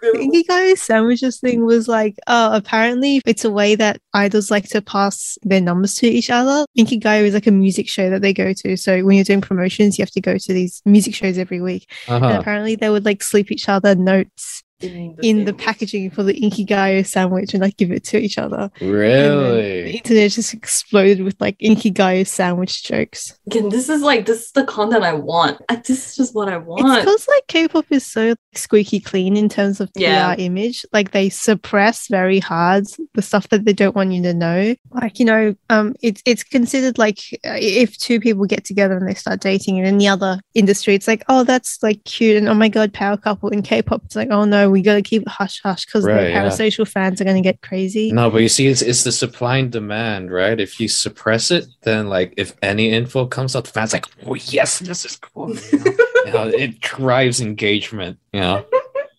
The 0.00 0.18
Inkigayo 0.18 0.76
sandwiches 0.76 1.38
thing 1.40 1.64
was 1.64 1.88
like, 1.88 2.16
oh, 2.26 2.54
apparently 2.56 3.20
it's 3.26 3.44
a 3.44 3.50
way 3.50 3.74
that 3.74 4.00
idols 4.14 4.50
like 4.50 4.68
to 4.70 4.82
pass 4.82 5.36
their 5.42 5.60
numbers 5.60 5.94
to 5.96 6.06
each 6.06 6.28
other. 6.30 6.64
Inkigayo 6.78 7.22
is 7.24 7.34
like 7.34 7.46
a 7.46 7.50
music 7.52 7.88
show 7.88 8.10
that 8.10 8.20
they 8.22 8.32
go 8.32 8.52
to. 8.52 8.76
So 8.76 9.02
when 9.04 9.16
you're 9.16 9.24
doing 9.24 9.40
promotions, 9.40 9.98
you 9.98 10.02
have 10.02 10.10
to 10.12 10.20
go 10.20 10.36
to 10.38 10.52
these 10.52 10.82
music 10.84 11.14
shows 11.14 11.38
every 11.38 11.60
week. 11.60 11.90
And 12.08 12.24
Uh-huh. 12.24 12.38
apparently 12.40 12.76
they 12.76 12.90
would 12.90 13.04
like 13.04 13.22
sleep 13.22 13.50
each 13.50 13.68
other 13.68 13.94
notes 13.94 14.62
in 14.82 15.16
in 15.22 15.44
the 15.44 15.52
packaging 15.54 16.10
for 16.10 16.22
the 16.22 16.34
Inkigayo 16.34 17.06
sandwich 17.06 17.54
and 17.54 17.62
like 17.62 17.76
give 17.76 17.90
it 17.92 18.04
to 18.04 18.18
each 18.18 18.38
other. 18.38 18.70
Really? 18.80 19.82
the 19.82 19.90
internet 19.98 20.30
just 20.32 20.54
exploded 20.54 21.22
with 21.22 21.40
like 21.40 21.56
Inky 21.60 21.90
Guy 21.90 22.22
sandwich 22.22 22.84
jokes. 22.84 23.38
Again, 23.46 23.68
this 23.68 23.88
is 23.88 24.02
like 24.02 24.26
this 24.26 24.46
is 24.46 24.52
the 24.52 24.64
content 24.64 25.04
I 25.04 25.12
want. 25.14 25.60
I, 25.68 25.76
this 25.76 26.10
is 26.10 26.16
just 26.16 26.34
what 26.34 26.48
I 26.48 26.56
It's 26.56 26.66
want. 26.66 27.00
because 27.00 27.26
like 27.28 27.46
K-pop 27.48 27.86
is 27.90 28.04
so 28.06 28.34
squeaky 28.54 29.00
clean 29.00 29.36
in 29.36 29.48
terms 29.48 29.80
of 29.80 29.92
PR 29.94 30.00
Yeah. 30.00 30.34
image. 30.36 30.84
Like 30.92 31.12
they 31.12 31.28
suppress 31.28 32.08
very 32.08 32.38
hard 32.38 32.86
the 33.14 33.22
stuff 33.22 33.48
that 33.48 33.64
they 33.64 33.72
don't 33.72 33.94
want 33.96 34.12
you 34.12 34.22
to 34.22 34.34
know. 34.34 34.74
Like 34.92 35.18
you 35.18 35.24
know, 35.24 35.54
um, 35.70 35.94
it's 36.02 36.22
it's 36.26 36.44
considered 36.44 36.98
like 36.98 37.18
uh, 37.46 37.56
if 37.58 37.96
two 37.98 38.20
people 38.20 38.44
get 38.46 38.64
together 38.64 38.96
and 38.96 39.08
they 39.08 39.14
start 39.14 39.40
dating, 39.40 39.78
and 39.78 39.86
in 39.86 39.98
the 39.98 40.08
other 40.08 40.40
industry, 40.54 40.94
it's 40.94 41.08
like 41.08 41.24
oh 41.28 41.44
that's 41.44 41.82
like 41.82 42.02
cute 42.04 42.36
and 42.36 42.48
oh 42.48 42.54
my 42.54 42.68
god 42.68 42.92
power 42.92 43.16
couple. 43.16 43.48
In 43.50 43.62
K-pop, 43.62 44.02
it's 44.04 44.16
like 44.16 44.28
oh 44.30 44.44
no 44.44 44.70
we 44.72 44.82
got 44.82 44.94
to 44.94 45.02
keep 45.02 45.22
it 45.22 45.28
hush 45.28 45.60
hush 45.62 45.84
because 45.84 46.04
Right, 46.04 46.24
the 46.24 46.30
yeah. 46.30 46.84
fans 46.84 47.20
are 47.20 47.24
going 47.24 47.36
to 47.36 47.42
get 47.42 47.60
crazy. 47.62 48.12
No, 48.12 48.30
but 48.30 48.42
you 48.42 48.48
see, 48.48 48.66
it's 48.66 48.82
it's 48.82 49.04
the 49.04 49.12
supply 49.12 49.58
and 49.58 49.70
demand, 49.70 50.32
right? 50.32 50.58
If 50.58 50.80
you 50.80 50.88
suppress 50.88 51.50
it, 51.50 51.66
then 51.82 52.08
like 52.08 52.34
if 52.36 52.54
any 52.62 52.90
info 52.90 53.26
comes 53.26 53.54
out, 53.54 53.64
the 53.64 53.70
fans 53.70 53.92
like, 53.92 54.06
oh 54.26 54.34
yes, 54.34 54.80
this 54.80 55.04
is 55.04 55.16
cool. 55.16 55.54
You 55.54 55.78
know? 55.78 55.94
You 56.24 56.32
know, 56.32 56.46
it 56.46 56.80
drives 56.80 57.40
engagement. 57.40 58.18
You 58.32 58.40
know, 58.40 58.64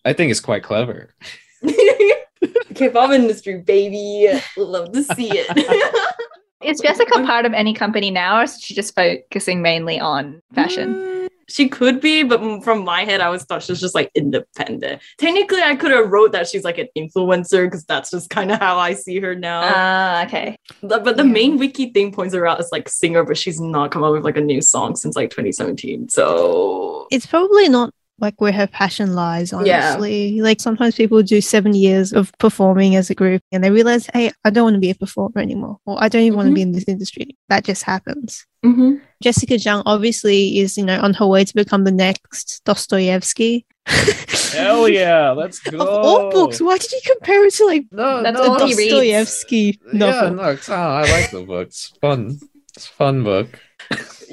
I 0.04 0.12
think 0.12 0.30
it's 0.30 0.40
quite 0.40 0.62
clever. 0.62 1.14
K-pop 2.74 3.10
industry, 3.10 3.58
baby. 3.58 4.28
Love 4.56 4.92
to 4.92 5.04
see 5.04 5.30
it. 5.32 6.04
Is 6.64 6.80
Jessica 6.80 7.22
part 7.24 7.44
of 7.44 7.52
any 7.52 7.74
company 7.74 8.10
now, 8.10 8.40
or 8.40 8.44
is 8.44 8.58
she 8.58 8.72
just 8.74 8.94
focusing 8.94 9.60
mainly 9.60 10.00
on 10.00 10.40
fashion? 10.54 10.94
Mm, 10.94 11.13
She 11.48 11.68
could 11.68 12.00
be, 12.00 12.22
but 12.22 12.62
from 12.62 12.84
my 12.84 13.04
head, 13.04 13.20
I 13.20 13.26
always 13.26 13.44
thought 13.44 13.62
she 13.62 13.72
was 13.72 13.80
just 13.80 13.94
like 13.94 14.10
independent. 14.14 15.02
Technically, 15.18 15.62
I 15.62 15.76
could 15.76 15.90
have 15.90 16.10
wrote 16.10 16.32
that 16.32 16.48
she's 16.48 16.64
like 16.64 16.78
an 16.78 16.88
influencer 16.96 17.66
because 17.66 17.84
that's 17.84 18.10
just 18.10 18.30
kind 18.30 18.50
of 18.52 18.58
how 18.58 18.78
I 18.78 18.94
see 18.94 19.20
her 19.20 19.34
now. 19.34 19.62
Ah, 19.64 20.24
okay. 20.26 20.56
but 20.82 21.04
but 21.04 21.16
the 21.16 21.24
yeah. 21.24 21.32
main 21.32 21.58
wiki 21.58 21.90
thing 21.90 22.12
points 22.12 22.34
her 22.34 22.46
out 22.46 22.60
as 22.60 22.70
like 22.72 22.88
singer, 22.88 23.24
but 23.24 23.36
she's 23.38 23.60
not 23.60 23.90
come 23.90 24.02
up 24.02 24.12
with 24.12 24.24
like 24.24 24.36
a 24.36 24.40
new 24.40 24.60
song 24.60 24.96
since 24.96 25.16
like 25.16 25.30
2017. 25.30 26.08
So 26.08 27.06
it's 27.10 27.26
probably 27.26 27.68
not 27.68 27.90
like 28.20 28.40
where 28.40 28.52
her 28.52 28.66
passion 28.66 29.14
lies 29.14 29.52
Yeah. 29.64 29.88
honestly 29.90 30.40
like 30.40 30.60
sometimes 30.60 30.94
people 30.94 31.22
do 31.22 31.40
seven 31.40 31.74
years 31.74 32.12
of 32.12 32.32
performing 32.38 32.96
as 32.96 33.10
a 33.10 33.14
group 33.14 33.42
and 33.50 33.62
they 33.62 33.70
realize 33.70 34.06
hey 34.12 34.30
i 34.44 34.50
don't 34.50 34.64
want 34.64 34.74
to 34.74 34.80
be 34.80 34.90
a 34.90 34.94
performer 34.94 35.40
anymore 35.40 35.78
or 35.84 36.02
i 36.02 36.08
don't 36.08 36.22
even 36.22 36.36
want 36.36 36.48
to 36.48 36.54
be 36.54 36.62
in 36.62 36.72
this 36.72 36.84
industry 36.86 37.36
that 37.48 37.64
just 37.64 37.82
happens 37.82 38.46
Mhm. 38.64 39.00
jessica 39.22 39.56
jung 39.58 39.82
obviously 39.86 40.58
is 40.58 40.76
you 40.78 40.84
know 40.84 40.98
on 41.00 41.12
her 41.14 41.26
way 41.26 41.44
to 41.44 41.54
become 41.54 41.84
the 41.84 41.92
next 41.92 42.62
dostoevsky 42.64 43.66
Hell 44.54 44.88
yeah, 44.88 45.30
let's 45.32 45.58
go. 45.58 45.76
of 45.82 45.88
all 45.88 46.30
books 46.30 46.60
why 46.60 46.78
did 46.78 46.90
you 46.92 47.00
compare 47.04 47.44
it 47.44 47.52
to 47.54 47.66
like 47.66 47.84
No, 47.92 48.22
That's 48.22 48.38
the 48.40 48.44
all 48.48 48.66
he 48.66 48.74
reads. 48.74 48.92
dostoevsky 48.94 49.80
Yeah, 49.92 50.30
no, 50.30 50.56
I 50.68 51.02
like 51.10 51.30
the 51.30 51.42
book. 51.46 51.66
It's 51.68 51.92
fun. 52.00 52.38
It's 52.76 52.86
a 52.86 52.90
fun 52.92 53.24
book. 53.24 53.58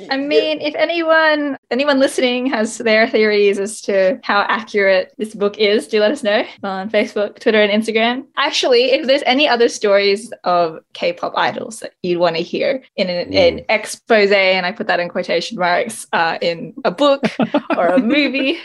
I 0.09 0.17
mean, 0.17 0.61
if 0.61 0.73
anyone 0.75 1.57
anyone 1.69 1.99
listening 1.99 2.45
has 2.47 2.77
their 2.77 3.07
theories 3.07 3.59
as 3.59 3.81
to 3.81 4.19
how 4.23 4.41
accurate 4.41 5.13
this 5.17 5.35
book 5.35 5.57
is, 5.57 5.87
do 5.87 5.99
let 5.99 6.11
us 6.11 6.23
know 6.23 6.43
on 6.63 6.89
Facebook, 6.89 7.39
Twitter, 7.39 7.61
and 7.61 7.71
Instagram. 7.71 8.25
Actually, 8.37 8.91
if 8.91 9.07
there's 9.07 9.23
any 9.25 9.47
other 9.47 9.69
stories 9.69 10.31
of 10.43 10.79
K-pop 10.93 11.33
idols 11.35 11.79
that 11.81 11.93
you'd 12.03 12.19
want 12.19 12.35
to 12.35 12.41
hear 12.41 12.83
in 12.95 13.09
an, 13.09 13.33
an 13.33 13.65
expose, 13.69 14.31
and 14.31 14.65
I 14.65 14.71
put 14.71 14.87
that 14.87 14.99
in 14.99 15.09
quotation 15.09 15.57
marks, 15.57 16.07
uh, 16.13 16.37
in 16.41 16.73
a 16.85 16.91
book 16.91 17.23
or 17.77 17.87
a 17.87 17.99
movie, 17.99 18.59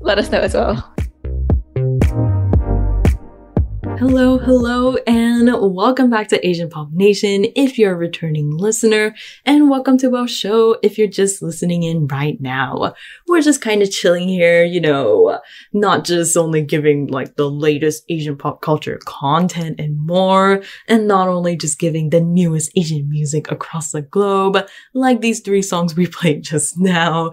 let 0.00 0.18
us 0.18 0.30
know 0.30 0.40
as 0.40 0.54
well. 0.54 0.94
Hello, 4.06 4.36
hello, 4.36 4.96
and 5.06 5.50
welcome 5.74 6.10
back 6.10 6.28
to 6.28 6.46
Asian 6.46 6.68
Pop 6.68 6.90
Nation 6.92 7.46
if 7.56 7.78
you're 7.78 7.94
a 7.94 7.96
returning 7.96 8.50
listener, 8.50 9.14
and 9.46 9.70
welcome 9.70 9.96
to 9.96 10.14
our 10.14 10.28
show 10.28 10.76
if 10.82 10.98
you're 10.98 11.08
just 11.08 11.40
listening 11.40 11.84
in 11.84 12.06
right 12.08 12.38
now. 12.38 12.92
We're 13.26 13.40
just 13.40 13.62
kind 13.62 13.80
of 13.80 13.90
chilling 13.90 14.28
here, 14.28 14.62
you 14.62 14.78
know, 14.78 15.40
not 15.72 16.04
just 16.04 16.36
only 16.36 16.60
giving 16.60 17.06
like 17.06 17.36
the 17.36 17.50
latest 17.50 18.04
Asian 18.10 18.36
pop 18.36 18.60
culture 18.60 19.00
content 19.06 19.80
and 19.80 19.98
more, 19.98 20.62
and 20.86 21.08
not 21.08 21.28
only 21.28 21.56
just 21.56 21.78
giving 21.78 22.10
the 22.10 22.20
newest 22.20 22.72
Asian 22.76 23.08
music 23.08 23.50
across 23.50 23.92
the 23.92 24.02
globe, 24.02 24.68
like 24.92 25.22
these 25.22 25.40
three 25.40 25.62
songs 25.62 25.96
we 25.96 26.06
played 26.18 26.42
just 26.42 26.78
now, 26.78 27.32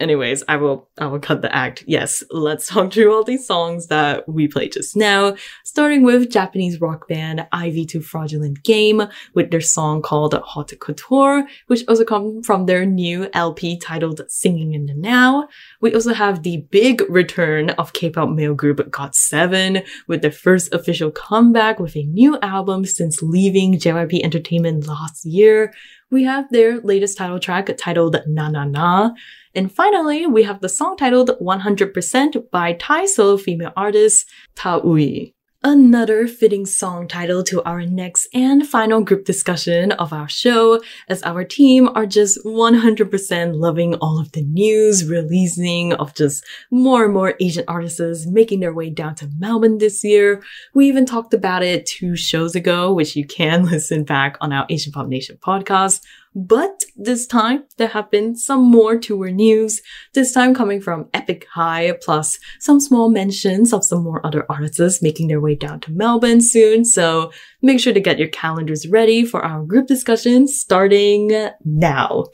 anyways, 0.00 0.44
I 0.48 0.56
will 0.56 0.88
I 0.98 1.06
will 1.06 1.18
cut 1.18 1.42
the 1.42 1.54
act. 1.54 1.84
Yes, 1.86 2.22
let's 2.30 2.66
talk 2.66 2.92
through 2.92 3.12
all 3.12 3.24
these 3.24 3.46
songs 3.46 3.88
that 3.88 4.28
we 4.28 4.48
played 4.48 4.72
just 4.72 4.96
now, 4.96 5.34
starting 5.64 6.02
with 6.02 6.30
Japanese 6.30 6.80
rock 6.80 7.08
band 7.08 7.46
Ivy 7.52 7.84
to 7.86 8.00
Fraudulent 8.00 8.62
Game 8.62 9.02
with 9.34 9.50
their 9.50 9.60
song 9.60 10.02
called 10.02 10.34
Haute 10.34 10.78
Couture, 10.80 11.46
which 11.66 11.84
also 11.88 12.04
comes 12.04 12.46
from 12.46 12.66
their 12.66 12.86
new 12.86 13.28
LP 13.34 13.78
titled 13.78 14.20
Singing 14.28 14.74
in 14.74 14.86
the 14.86 14.94
Now. 14.94 15.48
We 15.80 15.94
also 15.94 16.14
have 16.14 16.42
the 16.42 16.58
big 16.70 17.02
return 17.08 17.70
of 17.70 17.92
K-pop 17.92 18.30
male 18.30 18.54
group 18.54 18.78
GOT7 18.78 19.86
with 20.06 20.22
their 20.22 20.32
first 20.32 20.72
official 20.72 21.10
comeback 21.10 21.78
with 21.78 21.96
a 21.96 22.04
new 22.04 22.38
album 22.40 22.84
since 22.84 23.22
leaving 23.22 23.74
JYP 23.74 24.22
Entertainment 24.22 24.86
last 24.86 25.24
year. 25.24 25.72
We 26.10 26.24
have 26.24 26.48
their 26.50 26.80
latest 26.80 27.18
title 27.18 27.38
track 27.38 27.68
titled 27.76 28.16
Na 28.26 28.48
Na 28.48 28.64
Na. 28.64 29.10
And 29.58 29.72
finally, 29.72 30.24
we 30.24 30.44
have 30.44 30.60
the 30.60 30.68
song 30.68 30.96
titled 30.96 31.32
100% 31.40 32.50
by 32.52 32.74
Thai 32.74 33.06
solo 33.06 33.36
female 33.36 33.72
artist 33.76 34.24
Ta 34.54 34.80
Ui. 34.84 35.34
Another 35.64 36.28
fitting 36.28 36.64
song 36.64 37.08
title 37.08 37.42
to 37.42 37.60
our 37.64 37.84
next 37.84 38.28
and 38.32 38.64
final 38.64 39.00
group 39.00 39.24
discussion 39.24 39.90
of 39.90 40.12
our 40.12 40.28
show, 40.28 40.80
as 41.08 41.24
our 41.24 41.42
team 41.42 41.88
are 41.96 42.06
just 42.06 42.38
100% 42.44 43.56
loving 43.56 43.96
all 43.96 44.20
of 44.20 44.30
the 44.30 44.44
news 44.44 45.04
releasing 45.04 45.92
of 45.94 46.14
just 46.14 46.44
more 46.70 47.06
and 47.06 47.12
more 47.12 47.34
Asian 47.40 47.64
artists 47.66 48.28
making 48.28 48.60
their 48.60 48.72
way 48.72 48.90
down 48.90 49.16
to 49.16 49.28
Melbourne 49.40 49.78
this 49.78 50.04
year. 50.04 50.40
We 50.72 50.86
even 50.86 51.04
talked 51.04 51.34
about 51.34 51.64
it 51.64 51.84
two 51.86 52.14
shows 52.14 52.54
ago, 52.54 52.92
which 52.92 53.16
you 53.16 53.26
can 53.26 53.64
listen 53.68 54.04
back 54.04 54.36
on 54.40 54.52
our 54.52 54.66
Asian 54.70 54.92
Pop 54.92 55.08
Nation 55.08 55.36
podcast. 55.44 56.00
But 56.34 56.84
this 56.96 57.26
time, 57.26 57.64
there 57.76 57.88
have 57.88 58.10
been 58.10 58.36
some 58.36 58.62
more 58.62 58.96
tour 58.98 59.30
news, 59.30 59.80
this 60.14 60.32
time 60.32 60.54
coming 60.54 60.80
from 60.80 61.08
Epic 61.14 61.46
High, 61.52 61.92
plus 62.02 62.38
some 62.60 62.80
small 62.80 63.10
mentions 63.10 63.72
of 63.72 63.84
some 63.84 64.02
more 64.02 64.24
other 64.24 64.46
artists 64.48 65.02
making 65.02 65.28
their 65.28 65.40
way 65.40 65.54
down 65.54 65.80
to 65.80 65.92
Melbourne 65.92 66.40
soon. 66.40 66.84
So 66.84 67.32
make 67.62 67.80
sure 67.80 67.92
to 67.92 68.00
get 68.00 68.18
your 68.18 68.28
calendars 68.28 68.86
ready 68.88 69.24
for 69.24 69.44
our 69.44 69.64
group 69.64 69.86
discussion 69.86 70.48
starting 70.48 71.50
now. 71.64 72.26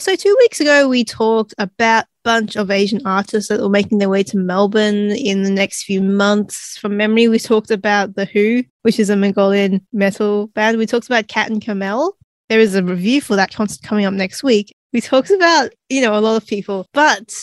So 0.00 0.14
two 0.14 0.36
weeks 0.38 0.60
ago, 0.60 0.88
we 0.88 1.04
talked 1.04 1.54
about 1.58 2.04
bunch 2.28 2.56
of 2.56 2.70
Asian 2.70 3.00
artists 3.06 3.48
that 3.48 3.58
were 3.58 3.70
making 3.70 3.96
their 3.96 4.10
way 4.10 4.22
to 4.22 4.36
Melbourne 4.36 5.12
in 5.12 5.44
the 5.44 5.50
next 5.50 5.84
few 5.84 6.02
months. 6.02 6.76
From 6.76 6.94
memory, 6.94 7.26
we 7.26 7.38
talked 7.38 7.70
about 7.70 8.16
The 8.16 8.26
Hu, 8.26 8.62
which 8.82 9.00
is 9.00 9.08
a 9.08 9.16
Mongolian 9.16 9.80
metal 9.94 10.48
band. 10.48 10.76
We 10.76 10.84
talked 10.84 11.06
about 11.06 11.28
Cat 11.28 11.50
and 11.50 11.62
Camel. 11.62 12.17
There 12.48 12.60
is 12.60 12.74
a 12.74 12.82
review 12.82 13.20
for 13.20 13.36
that 13.36 13.52
concert 13.52 13.82
coming 13.82 14.06
up 14.06 14.14
next 14.14 14.42
week. 14.42 14.72
We 14.92 15.00
talked 15.00 15.30
about, 15.30 15.70
you 15.88 16.00
know, 16.00 16.16
a 16.16 16.20
lot 16.20 16.36
of 16.36 16.46
people, 16.46 16.86
but 16.94 17.34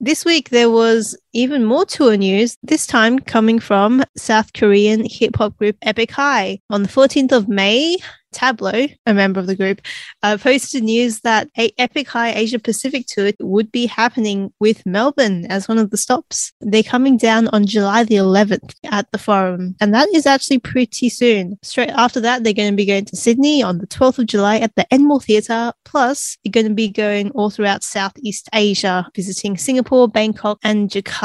this 0.00 0.24
week 0.24 0.50
there 0.50 0.70
was 0.70 1.16
even 1.32 1.64
more 1.64 1.84
tour 1.84 2.16
news, 2.16 2.56
this 2.62 2.86
time 2.86 3.18
coming 3.18 3.58
from 3.58 4.02
South 4.16 4.52
Korean 4.52 5.04
hip 5.08 5.36
hop 5.36 5.56
group 5.56 5.76
Epic 5.82 6.10
High. 6.10 6.60
On 6.70 6.82
the 6.82 6.88
14th 6.88 7.32
of 7.32 7.48
May, 7.48 7.96
Tablo, 8.32 8.94
a 9.06 9.14
member 9.14 9.40
of 9.40 9.46
the 9.46 9.56
group, 9.56 9.80
uh, 10.22 10.36
posted 10.38 10.84
news 10.84 11.20
that 11.20 11.48
a 11.58 11.72
Epic 11.78 12.08
High 12.08 12.32
Asia 12.32 12.58
Pacific 12.58 13.06
tour 13.06 13.32
would 13.40 13.70
be 13.72 13.86
happening 13.86 14.52
with 14.60 14.86
Melbourne 14.86 15.46
as 15.46 15.68
one 15.68 15.78
of 15.78 15.90
the 15.90 15.96
stops. 15.96 16.52
They're 16.60 16.82
coming 16.82 17.16
down 17.16 17.48
on 17.48 17.66
July 17.66 18.04
the 18.04 18.16
11th 18.16 18.74
at 18.84 19.10
the 19.12 19.18
Forum, 19.18 19.76
and 19.80 19.92
that 19.94 20.08
is 20.14 20.26
actually 20.26 20.58
pretty 20.58 21.08
soon. 21.08 21.58
Straight 21.62 21.90
after 21.90 22.20
that, 22.20 22.44
they're 22.44 22.52
going 22.52 22.72
to 22.72 22.76
be 22.76 22.86
going 22.86 23.06
to 23.06 23.16
Sydney 23.16 23.62
on 23.62 23.78
the 23.78 23.86
12th 23.86 24.20
of 24.20 24.26
July 24.26 24.58
at 24.58 24.74
the 24.76 24.86
Enmore 24.92 25.20
Theatre. 25.20 25.72
Plus, 25.84 26.38
they're 26.44 26.52
going 26.52 26.68
to 26.68 26.74
be 26.74 26.88
going 26.88 27.30
all 27.32 27.50
throughout 27.50 27.82
Southeast 27.82 28.48
Asia, 28.52 29.06
visiting 29.14 29.56
Singapore, 29.56 30.08
Bangkok, 30.08 30.58
and 30.62 30.88
Jakarta. 30.90 31.19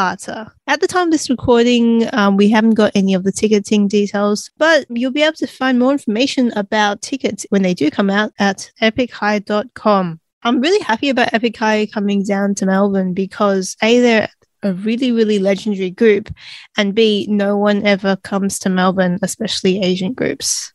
At 0.67 0.81
the 0.81 0.87
time 0.87 1.07
of 1.07 1.11
this 1.11 1.29
recording, 1.29 2.09
um, 2.13 2.35
we 2.35 2.49
haven't 2.49 2.73
got 2.73 2.91
any 2.95 3.13
of 3.13 3.23
the 3.23 3.31
ticketing 3.31 3.87
details, 3.87 4.51
but 4.57 4.85
you'll 4.89 5.11
be 5.11 5.23
able 5.23 5.37
to 5.37 5.47
find 5.47 5.79
more 5.79 5.93
information 5.93 6.51
about 6.57 7.01
tickets 7.01 7.45
when 7.49 7.61
they 7.61 7.73
do 7.73 7.89
come 7.89 8.09
out 8.09 8.33
at 8.37 8.71
epichigh.com. 8.81 10.19
I'm 10.43 10.59
really 10.59 10.83
happy 10.83 11.09
about 11.09 11.33
Epic 11.33 11.55
High 11.55 11.85
coming 11.85 12.23
down 12.23 12.55
to 12.55 12.65
Melbourne 12.65 13.13
because 13.13 13.77
A, 13.81 13.99
they're 13.99 14.29
a 14.63 14.73
really, 14.73 15.13
really 15.13 15.39
legendary 15.39 15.91
group, 15.91 16.29
and 16.75 16.93
B, 16.93 17.25
no 17.29 17.57
one 17.57 17.85
ever 17.85 18.17
comes 18.17 18.59
to 18.59 18.69
Melbourne, 18.69 19.17
especially 19.21 19.81
Asian 19.81 20.13
groups. 20.13 20.73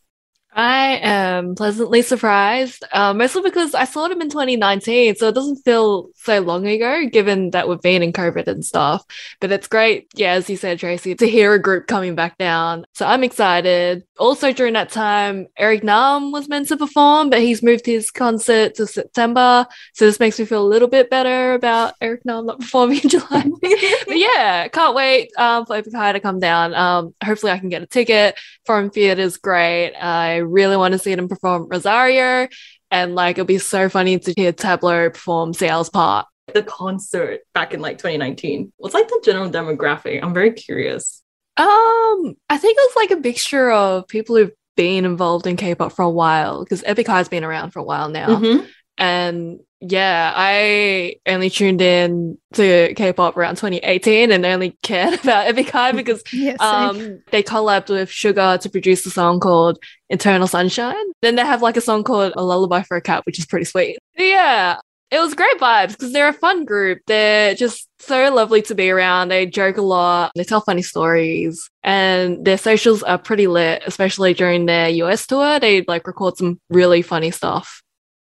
I 0.53 0.99
am 1.03 1.55
pleasantly 1.55 2.03
surprised, 2.03 2.85
uh, 2.93 3.15
mostly 3.15 3.43
because 3.43 3.73
I 3.73 3.85
saw 3.85 4.09
them 4.09 4.21
in 4.21 4.31
2019, 4.31 5.15
so 5.15 5.29
it 5.29 5.35
doesn't 5.35 5.63
feel 5.65 6.09
so 6.17 6.41
long 6.41 6.67
ago, 6.67 7.07
given 7.07 7.51
that 7.51 7.69
we've 7.69 7.81
been 7.81 8.03
in 8.03 8.13
COVID 8.13 8.49
and 8.49 8.65
stuff. 8.65 9.05
But 9.41 9.53
it's 9.53 9.69
great, 9.69 10.09
yeah, 10.15 10.33
as 10.33 10.51
you 10.51 10.57
said, 10.57 10.81
Tracy, 10.81 11.15
to 11.15 11.29
hear 11.29 11.55
a 11.55 11.63
group 11.63 11.87
coming 11.87 12.17
back 12.17 12.37
down. 12.37 12.85
So 12.95 13.07
I'm 13.07 13.23
excited. 13.23 14.05
Also, 14.21 14.53
during 14.53 14.75
that 14.75 14.91
time, 14.91 15.47
Eric 15.57 15.83
Nam 15.83 16.31
was 16.31 16.47
meant 16.47 16.69
to 16.69 16.77
perform, 16.77 17.31
but 17.31 17.41
he's 17.41 17.63
moved 17.63 17.87
his 17.87 18.11
concert 18.11 18.75
to 18.75 18.87
September. 18.87 19.67
So 19.95 20.05
this 20.05 20.21
makes 20.21 20.39
me 20.39 20.45
feel 20.45 20.63
a 20.63 20.69
little 20.69 20.89
bit 20.89 21.09
better 21.09 21.55
about 21.55 21.95
Eric 22.03 22.27
Nam 22.27 22.45
not 22.45 22.61
performing 22.61 23.01
in 23.03 23.09
July. 23.09 23.51
but 23.63 24.19
yeah, 24.19 24.69
can't 24.69 24.95
wait 24.95 25.31
um, 25.39 25.65
for 25.65 25.83
High 25.95 26.13
to 26.13 26.21
come 26.21 26.39
down. 26.39 26.75
Um, 26.75 27.15
hopefully, 27.25 27.51
I 27.51 27.59
can 27.59 27.71
get 27.71 27.81
a 27.81 27.87
ticket. 27.87 28.39
Forum 28.67 28.91
Theatre 28.91 29.23
is 29.23 29.39
great. 29.39 29.95
I 29.95 30.37
really 30.37 30.77
want 30.77 30.93
to 30.93 30.99
see 30.99 31.15
them 31.15 31.27
perform 31.27 31.69
Rosario. 31.71 32.47
And 32.91 33.15
like, 33.15 33.39
it'll 33.39 33.47
be 33.47 33.57
so 33.57 33.89
funny 33.89 34.19
to 34.19 34.35
hear 34.37 34.53
Tablo 34.53 35.15
perform 35.15 35.55
Sales 35.55 35.89
Part. 35.89 36.27
The 36.53 36.63
concert 36.63 37.41
back 37.55 37.73
in 37.73 37.81
like 37.81 37.97
2019. 37.97 38.71
What's 38.77 38.95
like 38.95 39.09
the 39.09 39.23
general 39.25 39.49
demographic? 39.49 40.23
I'm 40.23 40.35
very 40.35 40.53
curious. 40.53 41.23
Um, 41.61 42.35
I 42.49 42.59
think 42.59 42.77
it 42.79 42.91
was 42.91 42.97
like 42.97 43.11
a 43.11 43.21
mixture 43.21 43.71
of 43.71 44.09
people 44.09 44.37
who've 44.37 44.53
been 44.77 45.05
involved 45.05 45.47
in 45.47 45.57
K-pop 45.57 45.93
for 45.93 46.03
a 46.03 46.11
while 46.11 46.65
because 46.65 46.83
Epic 46.87 47.07
High's 47.07 47.29
been 47.29 47.45
around 47.45 47.71
for 47.73 47.81
a 47.81 47.85
while 47.85 48.09
now. 48.09 48.29
Mhm. 48.29 48.67
And 48.99 49.61
yeah, 49.83 50.33
I 50.37 51.17
only 51.27 51.49
tuned 51.51 51.81
in 51.81 52.37
to 52.55 52.93
K-pop 52.95 53.37
around 53.37 53.57
2018 53.57 54.31
and 54.31 54.45
only 54.45 54.77
cared 54.83 55.15
about 55.23 55.47
Epic 55.49 55.71
High 55.71 55.93
because 56.01 56.23
Yes. 56.33 56.61
um 56.61 57.23
they 57.31 57.43
collabed 57.43 57.89
with 57.91 58.11
Sugar 58.11 58.59
to 58.61 58.69
produce 58.71 59.05
a 59.07 59.11
song 59.11 59.41
called 59.41 59.79
Eternal 60.09 60.47
Sunshine. 60.47 60.95
Then 61.23 61.37
they 61.37 61.45
have 61.45 61.63
like 61.63 61.77
a 61.77 61.81
song 61.83 62.05
called 62.05 62.33
A 62.37 62.45
Lullaby 62.45 62.83
for 62.83 62.97
a 62.97 63.03
Cat, 63.03 63.25
which 63.27 63.39
is 63.39 63.47
pretty 63.47 63.65
sweet. 63.67 63.99
But 64.17 64.25
yeah. 64.25 64.77
It 65.11 65.19
was 65.19 65.35
great 65.35 65.59
vibes 65.59 65.89
because 65.93 66.13
they're 66.13 66.29
a 66.29 66.33
fun 66.33 66.65
group. 66.65 67.01
They're 67.09 67.57
just 67.57 67.89
so 68.01 68.35
lovely 68.35 68.63
to 68.63 68.75
be 68.75 68.91
around. 68.91 69.29
They 69.29 69.47
joke 69.47 69.77
a 69.77 69.83
lot. 69.83 70.33
They 70.35 70.45
tell 70.45 70.61
funny 70.61 70.83
stories 70.83 71.69
and 71.83 72.45
their 72.45 72.59
socials 72.59 73.03
are 73.03 73.19
pretty 73.19 73.47
lit, 73.47 73.83
especially 73.87 74.35
during 74.35 74.67
their 74.67 74.89
US 74.89 75.27
tour. 75.27 75.61
They 75.61 75.85
like 75.87 76.07
record 76.07 76.37
some 76.37 76.61
really 76.71 77.03
funny 77.03 77.31
stuff. 77.31 77.83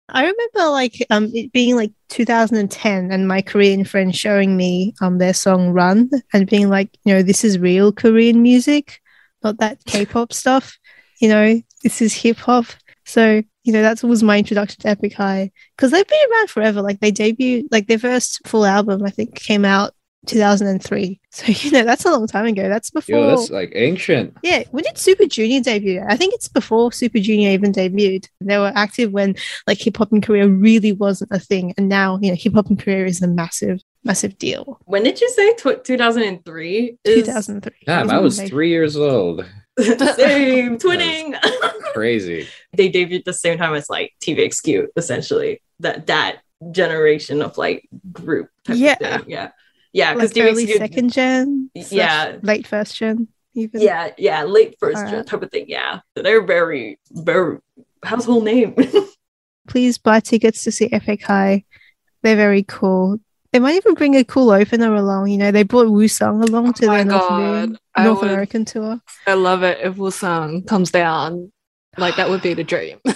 I 0.07 0.21
remember 0.21 0.69
like 0.71 1.05
um 1.09 1.31
it 1.33 1.51
being 1.51 1.75
like 1.75 1.91
2010 2.09 3.11
and 3.11 3.27
my 3.27 3.41
Korean 3.41 3.83
friend 3.83 4.15
showing 4.15 4.55
me 4.55 4.93
um 5.01 5.17
their 5.17 5.33
song 5.33 5.69
Run 5.69 6.09
and 6.33 6.49
being 6.49 6.69
like, 6.69 6.95
you 7.03 7.13
know, 7.13 7.23
this 7.23 7.43
is 7.43 7.57
real 7.57 7.91
Korean 7.91 8.41
music, 8.41 9.01
not 9.43 9.57
that 9.57 9.83
K-pop 9.85 10.31
stuff. 10.31 10.77
You 11.19 11.29
know, 11.29 11.61
this 11.81 12.01
is 12.01 12.13
hip 12.13 12.37
hop. 12.37 12.65
So, 13.05 13.41
you 13.65 13.73
know, 13.73 13.81
that 13.81 14.03
was 14.03 14.21
my 14.21 14.37
introduction 14.37 14.79
to 14.81 14.89
Epic 14.89 15.13
High 15.13 15.51
because 15.75 15.91
they've 15.91 16.07
been 16.07 16.31
around 16.31 16.49
forever. 16.51 16.81
Like 16.83 16.99
they 16.99 17.11
debuted, 17.11 17.67
like 17.71 17.87
their 17.87 17.99
first 17.99 18.47
full 18.47 18.63
album, 18.63 19.03
I 19.03 19.09
think, 19.09 19.35
came 19.35 19.65
out 19.65 19.93
2003. 20.27 21.19
So, 21.31 21.45
you 21.47 21.71
know, 21.71 21.83
that's 21.83 22.05
a 22.05 22.11
long 22.11 22.27
time 22.27 22.45
ago. 22.45 22.69
That's 22.69 22.91
before. 22.91 23.17
Yo, 23.17 23.27
that's 23.27 23.49
like 23.49 23.71
ancient. 23.73 24.37
Yeah, 24.43 24.63
when 24.69 24.83
did 24.83 24.99
Super 24.99 25.25
Junior 25.25 25.61
debut? 25.61 26.03
I 26.07 26.15
think 26.15 26.35
it's 26.35 26.47
before 26.47 26.91
Super 26.91 27.17
Junior 27.17 27.49
even 27.49 27.71
debuted. 27.71 28.27
They 28.39 28.59
were 28.59 28.71
active 28.75 29.11
when 29.11 29.35
like 29.65 29.79
hip 29.79 29.97
hop 29.97 30.13
in 30.13 30.21
Korea 30.21 30.47
really 30.47 30.91
wasn't 30.91 31.31
a 31.31 31.39
thing, 31.39 31.73
and 31.75 31.89
now 31.89 32.19
you 32.21 32.29
know 32.29 32.37
hip 32.39 32.53
hop 32.53 32.69
in 32.69 32.77
Korea 32.77 33.07
is 33.07 33.23
a 33.23 33.27
massive, 33.27 33.81
massive 34.03 34.37
deal. 34.37 34.79
When 34.85 35.03
did 35.03 35.19
you 35.19 35.29
say 35.31 35.53
tw- 35.55 35.83
2003? 35.83 36.97
Is- 37.03 37.15
2003. 37.25 37.73
Damn, 37.87 38.11
I 38.11 38.19
was 38.19 38.39
three 38.41 38.69
years 38.69 38.95
old. 38.95 39.43
Same, 40.15 40.77
twinning. 40.77 41.37
Crazy. 41.93 42.47
they 42.73 42.89
debuted 42.91 43.23
the 43.25 43.33
same 43.33 43.57
time 43.57 43.73
as 43.73 43.89
like 43.89 44.13
TVXQ, 44.21 44.87
essentially. 44.95 45.61
That 45.79 46.07
that 46.07 46.37
generation 46.71 47.41
of 47.41 47.57
like 47.57 47.87
group 48.11 48.49
type 48.63 48.77
Yeah. 48.77 48.93
of 48.93 49.21
thing. 49.21 49.29
Yeah. 49.31 49.51
Yeah. 49.93 50.13
Because 50.13 50.35
Like 50.35 50.45
early 50.45 50.65
TVXQ 50.67 50.77
second 50.77 51.11
gen, 51.11 51.69
Yeah. 51.73 52.37
late 52.41 52.67
first 52.67 52.95
gen. 52.95 53.27
Even 53.53 53.79
Yeah, 53.81 54.11
yeah, 54.17 54.43
late 54.43 54.75
first 54.79 54.97
Alright. 54.97 55.25
type 55.27 55.41
of 55.41 55.49
thing. 55.49 55.65
Yeah, 55.69 55.99
they're 56.15 56.45
very, 56.45 56.99
very 57.11 57.59
household 58.03 58.43
name. 58.43 58.75
please 59.67 59.97
buy 59.97 60.19
tickets 60.19 60.63
to 60.65 60.71
see 60.71 60.89
Epic 60.91 61.23
High. 61.23 61.63
They're 62.21 62.35
very 62.35 62.63
cool. 62.63 63.19
They 63.55 63.59
might 63.59 63.75
even 63.75 63.93
bring 63.93 64.17
a 64.17 64.25
cool 64.25 64.51
opener 64.51 64.93
along. 64.93 65.29
You 65.29 65.37
know, 65.37 65.49
they 65.49 65.63
brought 65.63 65.87
Woosung 65.87 66.45
along 66.45 66.73
to 66.73 66.87
Oh 66.87 66.89
my 66.89 66.95
their 66.97 67.05
North, 67.05 67.29
God, 67.29 67.77
North 67.97 68.19
would- 68.19 68.29
American 68.29 68.65
tour. 68.65 68.99
I 69.25 69.35
love 69.35 69.63
it 69.63 69.77
if 69.81 69.95
Woosung 69.95 70.67
comes 70.67 70.91
down. 70.91 71.53
Like 71.97 72.17
that 72.17 72.29
would 72.29 72.41
be 72.41 72.53
the 72.53 72.65
dream. 72.65 72.99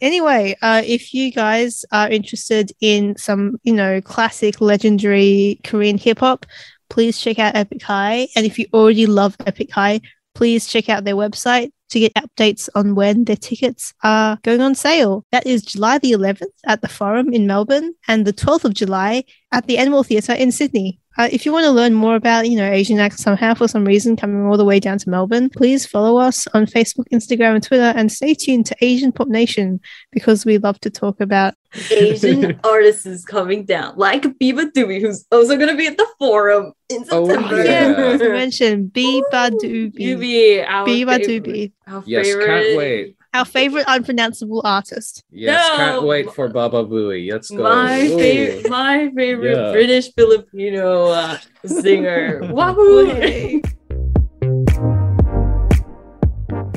Anyway, 0.00 0.54
uh, 0.60 0.82
if 0.84 1.14
you 1.14 1.32
guys 1.32 1.82
are 1.90 2.10
interested 2.10 2.72
in 2.82 3.16
some, 3.16 3.56
you 3.62 3.72
know, 3.72 4.02
classic, 4.02 4.60
legendary 4.60 5.58
Korean 5.64 5.96
hip 5.96 6.18
hop, 6.18 6.44
please 6.90 7.18
check 7.18 7.38
out 7.38 7.54
Epic 7.54 7.80
High. 7.80 8.28
And 8.36 8.44
if 8.44 8.58
you 8.58 8.66
already 8.74 9.06
love 9.06 9.34
Epic 9.46 9.70
High, 9.70 10.02
please 10.34 10.66
check 10.66 10.90
out 10.90 11.04
their 11.04 11.14
website 11.14 11.70
to 11.90 12.00
get 12.00 12.12
updates 12.14 12.68
on 12.74 12.94
when 12.96 13.24
their 13.24 13.36
tickets 13.36 13.94
are 14.02 14.38
going 14.42 14.60
on 14.60 14.74
sale. 14.74 15.24
That 15.32 15.46
is 15.46 15.62
July 15.62 15.96
the 15.98 16.12
11th 16.12 16.52
at 16.66 16.82
the 16.82 16.88
Forum 16.88 17.32
in 17.32 17.46
Melbourne 17.46 17.94
and 18.06 18.26
the 18.26 18.32
12th 18.32 18.64
of 18.64 18.74
July 18.74 19.24
at 19.54 19.66
the 19.66 19.78
Enmore 19.78 20.04
Theatre 20.04 20.32
in 20.34 20.50
Sydney. 20.52 20.98
Uh, 21.16 21.28
if 21.30 21.46
you 21.46 21.52
want 21.52 21.62
to 21.64 21.70
learn 21.70 21.94
more 21.94 22.16
about, 22.16 22.48
you 22.50 22.56
know, 22.56 22.68
Asian 22.68 22.98
acts 22.98 23.22
somehow 23.22 23.54
for 23.54 23.68
some 23.68 23.84
reason 23.84 24.16
coming 24.16 24.44
all 24.46 24.56
the 24.56 24.64
way 24.64 24.80
down 24.80 24.98
to 24.98 25.08
Melbourne, 25.08 25.48
please 25.48 25.86
follow 25.86 26.18
us 26.18 26.48
on 26.54 26.66
Facebook, 26.66 27.04
Instagram, 27.12 27.54
and 27.54 27.62
Twitter, 27.62 27.92
and 27.96 28.10
stay 28.10 28.34
tuned 28.34 28.66
to 28.66 28.74
Asian 28.80 29.12
Pop 29.12 29.28
Nation 29.28 29.78
because 30.10 30.44
we 30.44 30.58
love 30.58 30.80
to 30.80 30.90
talk 30.90 31.20
about. 31.20 31.54
Asian 31.92 32.58
artists 32.64 33.06
is 33.06 33.24
coming 33.24 33.64
down, 33.64 33.94
like 33.96 34.22
beabadoobee, 34.24 35.00
who's 35.00 35.24
also 35.30 35.56
gonna 35.56 35.76
be 35.76 35.86
at 35.86 35.96
the 35.98 36.06
forum 36.18 36.72
in 36.88 37.04
Oh, 37.12 37.28
September. 37.28 37.64
yeah. 37.64 38.16
to 38.16 38.28
mention 38.30 38.88
beabadoobee. 38.88 39.94
Doobie, 39.96 40.68
our 40.68 40.86
Biba 40.86 41.16
favorite- 41.16 41.44
Doobie, 41.44 41.72
our 41.86 42.02
Yes, 42.06 42.26
favorite. 42.26 42.46
can't 42.46 42.76
wait. 42.78 43.16
Our 43.34 43.44
favorite 43.44 43.84
unpronounceable 43.88 44.62
artist. 44.64 45.24
Yes, 45.30 45.76
can't 45.76 46.04
wait 46.04 46.32
for 46.32 46.48
Baba 46.48 46.84
Booey. 46.84 47.30
Let's 47.32 47.50
go. 47.50 47.62
My 47.64 48.02
Ooh. 48.06 48.18
favorite, 48.18 48.70
my 48.70 49.10
favorite 49.14 49.56
Yeah. 49.56 49.72
British 49.72 50.14
Filipino 50.14 51.08
uh, 51.08 51.38
singer. 51.66 52.40
Wahoo! 52.52 53.60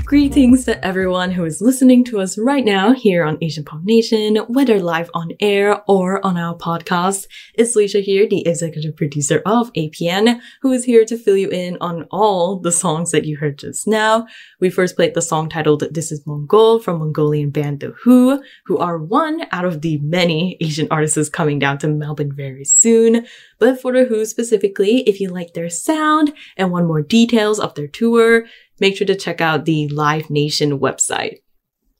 Greetings 0.07 0.63
to 0.63 0.85
everyone 0.85 1.31
who 1.31 1.43
is 1.43 1.59
listening 1.59 2.01
to 2.05 2.21
us 2.21 2.37
right 2.37 2.63
now 2.63 2.93
here 2.93 3.25
on 3.25 3.37
Asian 3.41 3.65
Pop 3.65 3.81
Nation, 3.83 4.37
whether 4.47 4.79
live 4.79 5.11
on 5.13 5.33
air 5.41 5.81
or 5.85 6.25
on 6.25 6.37
our 6.37 6.55
podcast. 6.55 7.27
It's 7.55 7.75
Leisha 7.75 8.01
here, 8.01 8.25
the 8.25 8.47
executive 8.47 8.95
producer 8.95 9.41
of 9.45 9.73
APN, 9.73 10.39
who 10.61 10.71
is 10.71 10.85
here 10.85 11.03
to 11.03 11.17
fill 11.17 11.35
you 11.35 11.49
in 11.49 11.77
on 11.81 12.03
all 12.09 12.57
the 12.57 12.71
songs 12.71 13.11
that 13.11 13.25
you 13.25 13.35
heard 13.35 13.59
just 13.59 13.85
now. 13.85 14.25
We 14.61 14.69
first 14.69 14.95
played 14.95 15.13
the 15.13 15.21
song 15.21 15.49
titled 15.49 15.83
This 15.91 16.13
is 16.13 16.25
Mongol 16.25 16.79
from 16.79 16.99
Mongolian 16.99 17.49
band 17.49 17.81
The 17.81 17.93
Hu, 18.03 18.41
who 18.65 18.77
are 18.77 18.97
one 18.97 19.45
out 19.51 19.65
of 19.65 19.81
the 19.81 19.97
many 19.97 20.55
Asian 20.61 20.87
artists 20.89 21.27
coming 21.27 21.59
down 21.59 21.79
to 21.79 21.89
Melbourne 21.89 22.31
very 22.33 22.63
soon. 22.63 23.25
But 23.59 23.81
for 23.81 23.91
The 23.91 24.05
Hu 24.05 24.23
specifically, 24.23 24.99
if 24.99 25.19
you 25.19 25.27
like 25.27 25.53
their 25.53 25.69
sound 25.69 26.31
and 26.55 26.71
want 26.71 26.87
more 26.87 27.01
details 27.01 27.59
of 27.59 27.75
their 27.75 27.87
tour, 27.87 28.45
make 28.79 28.97
sure 28.97 29.07
to 29.07 29.15
check 29.15 29.41
out 29.41 29.65
the 29.65 29.87
Live 29.89 30.29
Nation 30.29 30.79
website. 30.79 31.37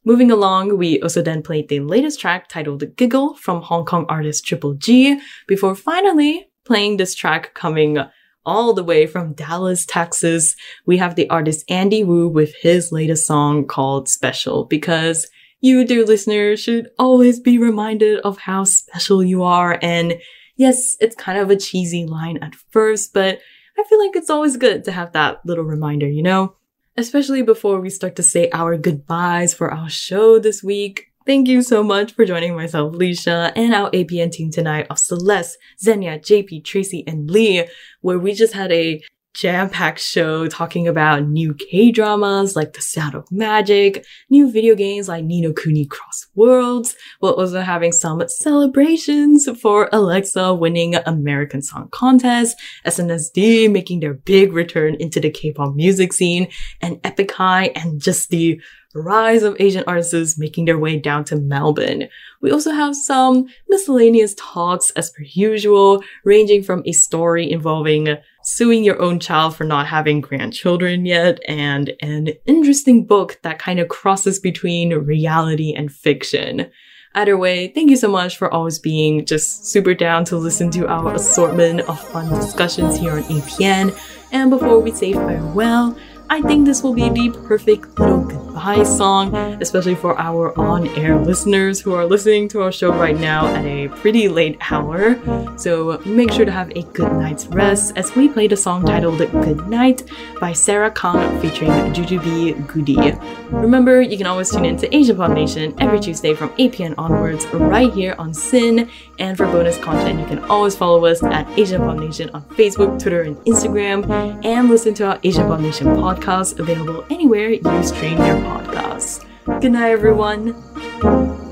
Moving 0.06 0.32
along, 0.32 0.78
we 0.78 1.02
also 1.02 1.22
then 1.22 1.42
played 1.42 1.68
the 1.68 1.82
latest 1.82 2.22
track 2.22 2.48
titled 2.48 2.96
Giggle 2.96 3.36
from 3.36 3.62
Hong 3.62 3.86
Kong 3.86 4.06
artist 4.08 4.46
Triple 4.46 4.76
G, 4.76 5.20
before 5.48 5.76
finally 5.76 6.50
playing 6.66 6.98
this 6.98 7.14
track 7.14 7.54
coming 7.54 7.98
all 8.46 8.74
the 8.74 8.84
way 8.84 9.06
from 9.06 9.34
Dallas, 9.34 9.86
Texas. 9.86 10.56
We 10.86 10.98
have 10.98 11.16
the 11.16 11.30
artist 11.30 11.66
Andy 11.70 12.04
Wu 12.04 12.30
with 12.30 12.56
his 12.62 12.92
latest 12.92 13.28
song 13.28 13.68
called 13.68 14.08
Special 14.08 14.64
because 14.64 15.28
you, 15.60 15.84
dear 15.84 16.06
listeners, 16.06 16.62
should 16.62 16.90
always 16.98 17.40
be 17.40 17.58
reminded 17.58 18.20
of 18.20 18.38
how 18.38 18.64
special 18.64 19.24
you 19.24 19.44
are. 19.44 19.78
And 19.82 20.22
yes, 20.56 20.96
it's 21.02 21.16
kind 21.16 21.38
of 21.38 21.50
a 21.50 21.58
cheesy 21.58 22.06
line 22.06 22.38
at 22.42 22.56
first, 22.72 23.14
but 23.14 23.40
I 23.78 23.84
feel 23.84 24.00
like 24.00 24.16
it's 24.16 24.30
always 24.30 24.56
good 24.56 24.86
to 24.86 24.92
have 24.92 25.12
that 25.12 25.46
little 25.46 25.66
reminder, 25.66 26.08
you 26.08 26.24
know? 26.24 26.56
Especially 27.00 27.44
before 27.44 27.80
we 27.80 27.92
start 27.92 28.16
to 28.16 28.24
say 28.24 28.50
our 28.52 28.76
goodbyes 28.76 29.54
for 29.54 29.72
our 29.72 29.88
show 29.88 30.40
this 30.40 30.64
week. 30.64 31.12
Thank 31.28 31.48
you 31.48 31.62
so 31.62 31.84
much 31.84 32.14
for 32.14 32.26
joining 32.26 32.56
myself, 32.56 32.94
Leisha, 32.94 33.52
and 33.56 33.76
our 33.76 33.92
APN 33.92 34.32
team 34.32 34.50
tonight 34.50 34.88
of 34.90 34.98
Celeste, 34.98 35.60
Zenia, 35.80 36.20
JP, 36.20 36.64
Tracy, 36.64 37.04
and 37.06 37.30
Lee, 37.30 37.68
where 38.02 38.18
we 38.18 38.34
just 38.34 38.54
had 38.54 38.72
a 38.72 39.00
jam-packed 39.38 40.00
show 40.00 40.48
talking 40.48 40.88
about 40.88 41.28
new 41.28 41.54
K-dramas 41.54 42.56
like 42.56 42.74
The 42.74 42.82
Sound 42.82 43.14
of 43.14 43.32
Magic, 43.32 44.04
new 44.32 44.52
video 44.52 44.74
games 44.74 45.08
like 45.08 45.24
Ni 45.24 45.42
no 45.42 45.54
Kuni 45.54 45.86
Cross 45.86 46.26
Worlds, 46.34 46.96
while 47.20 47.34
also 47.34 47.62
having 47.62 47.92
some 47.92 48.28
celebrations 48.28 49.48
for 49.62 49.90
Alexa 49.94 50.56
winning 50.56 50.96
American 51.06 51.62
Song 51.62 51.88
Contest, 51.92 52.58
SNSD 52.84 53.72
making 53.72 54.00
their 54.00 54.16
big 54.16 54.54
return 54.54 54.96
into 54.96 55.20
the 55.20 55.30
K-pop 55.30 55.76
music 55.76 56.14
scene, 56.14 56.48
and 56.82 57.00
Epic 57.04 57.32
High 57.32 57.66
and 57.76 58.02
just 58.02 58.32
the 58.32 58.60
rise 58.96 59.44
of 59.44 59.56
Asian 59.60 59.84
artists 59.86 60.40
making 60.40 60.66
their 60.66 60.80
way 60.80 60.98
down 60.98 61.24
to 61.26 61.36
Melbourne. 61.36 62.08
We 62.42 62.52
also 62.52 62.72
have 62.72 62.96
some 62.96 63.46
miscellaneous 63.70 64.34
talks 64.36 64.90
as 64.92 65.12
per 65.12 65.24
usual, 65.24 66.02
ranging 66.26 66.64
from 66.64 66.82
a 66.86 66.92
story 66.92 67.52
involving 67.52 68.18
suing 68.48 68.82
your 68.82 69.02
own 69.02 69.20
child 69.20 69.54
for 69.56 69.66
not 69.66 69.86
having 69.88 70.22
grandchildren 70.22 71.06
yet, 71.06 71.38
and 71.50 71.94
an 72.02 72.30
interesting 72.46 73.06
book 73.06 73.38
that 73.42 73.60
kind 73.60 73.78
of 73.78 73.90
crosses 73.90 74.40
between 74.40 74.94
reality 74.94 75.74
and 75.74 75.92
fiction. 75.92 76.72
Either 77.14 77.38
way, 77.38 77.68
thank 77.68 77.90
you 77.90 77.98
so 77.98 78.08
much 78.08 78.38
for 78.38 78.54
always 78.54 78.80
being 78.80 79.26
just 79.26 79.68
super 79.68 79.94
down 79.94 80.24
to 80.24 80.38
listen 80.38 80.72
to 80.72 80.88
our 80.88 81.16
assortment 81.16 81.82
of 81.82 82.00
fun 82.00 82.30
discussions 82.40 82.98
here 82.98 83.14
on 83.14 83.24
APN. 83.24 84.00
And 84.32 84.50
before 84.50 84.80
we 84.80 84.92
say 84.92 85.12
farewell, 85.12 85.98
I 86.30 86.42
think 86.42 86.66
this 86.66 86.84
will 86.84 86.94
be 86.94 87.10
the 87.10 87.30
perfect 87.48 87.98
little 87.98 88.24
goodbye 88.24 88.84
song, 88.84 89.34
especially 89.62 89.96
for 89.96 90.20
our 90.20 90.58
on 90.60 90.88
air 90.90 91.18
listeners 91.18 91.80
who 91.80 91.94
are 91.94 92.06
listening 92.06 92.50
to 92.50 92.62
our 92.62 92.72
show 92.72 92.92
right 92.92 93.18
now 93.18 93.48
at 93.48 93.66
a 93.66 93.88
pretty 93.88 94.28
late 94.28 94.58
hour. 94.70 95.16
So 95.58 96.02
make 96.06 96.32
sure 96.32 96.46
to 96.46 96.52
have 96.52 96.70
a 96.76 96.84
good 96.84 97.12
night's 97.14 97.48
rest 97.48 97.96
as 97.96 98.14
we 98.16 98.28
play 98.28 98.48
the 98.48 98.58
song 98.58 98.86
titled 98.86 99.20
Good 99.20 99.68
Night 99.68 100.04
by 100.42 100.52
Sarah 100.54 100.92
Kang 100.92 101.40
featuring 101.40 101.72
Jujubee 101.94 102.68
Goody. 102.68 103.14
Remember, 103.50 104.02
you 104.02 104.18
can 104.18 104.28
always 104.28 104.52
tune 104.52 104.66
in 104.66 104.76
to 104.78 104.96
Asia 104.96 105.16
Pop 105.16 105.32
Nation 105.32 105.74
every 105.80 106.00
Tuesday 106.00 106.34
from 106.34 106.52
8 106.58 106.72
p.m. 106.74 106.96
onwards 106.98 107.46
right 107.54 107.94
here 107.94 108.16
on 108.20 108.34
SYN. 108.34 108.90
And 109.20 109.36
for 109.36 109.46
bonus 109.48 109.78
content, 109.78 110.20
you 110.20 110.26
can 110.26 110.40
always 110.46 110.76
follow 110.76 111.06
us 111.06 111.24
at 111.24 111.48
Asia 111.58 111.80
Pop 111.80 111.98
Nation 111.98 112.30
on 112.32 112.44
Facebook, 112.44 113.00
Twitter, 113.00 113.22
and 113.22 113.36
Instagram, 113.46 114.10
and 114.46 114.70
listen 114.70 114.94
to 114.96 115.08
our 115.08 115.20
Asia 115.24 115.42
Pop 115.42 115.60
Nation 115.60 115.88
podcast 115.88 116.60
available 116.60 117.06
anywhere 117.10 117.50
you 117.50 117.84
stream 117.84 118.18
your 118.18 118.38
podcasts. 118.38 119.26
Good 119.62 119.72
night, 119.72 119.92
everyone. 119.92 121.47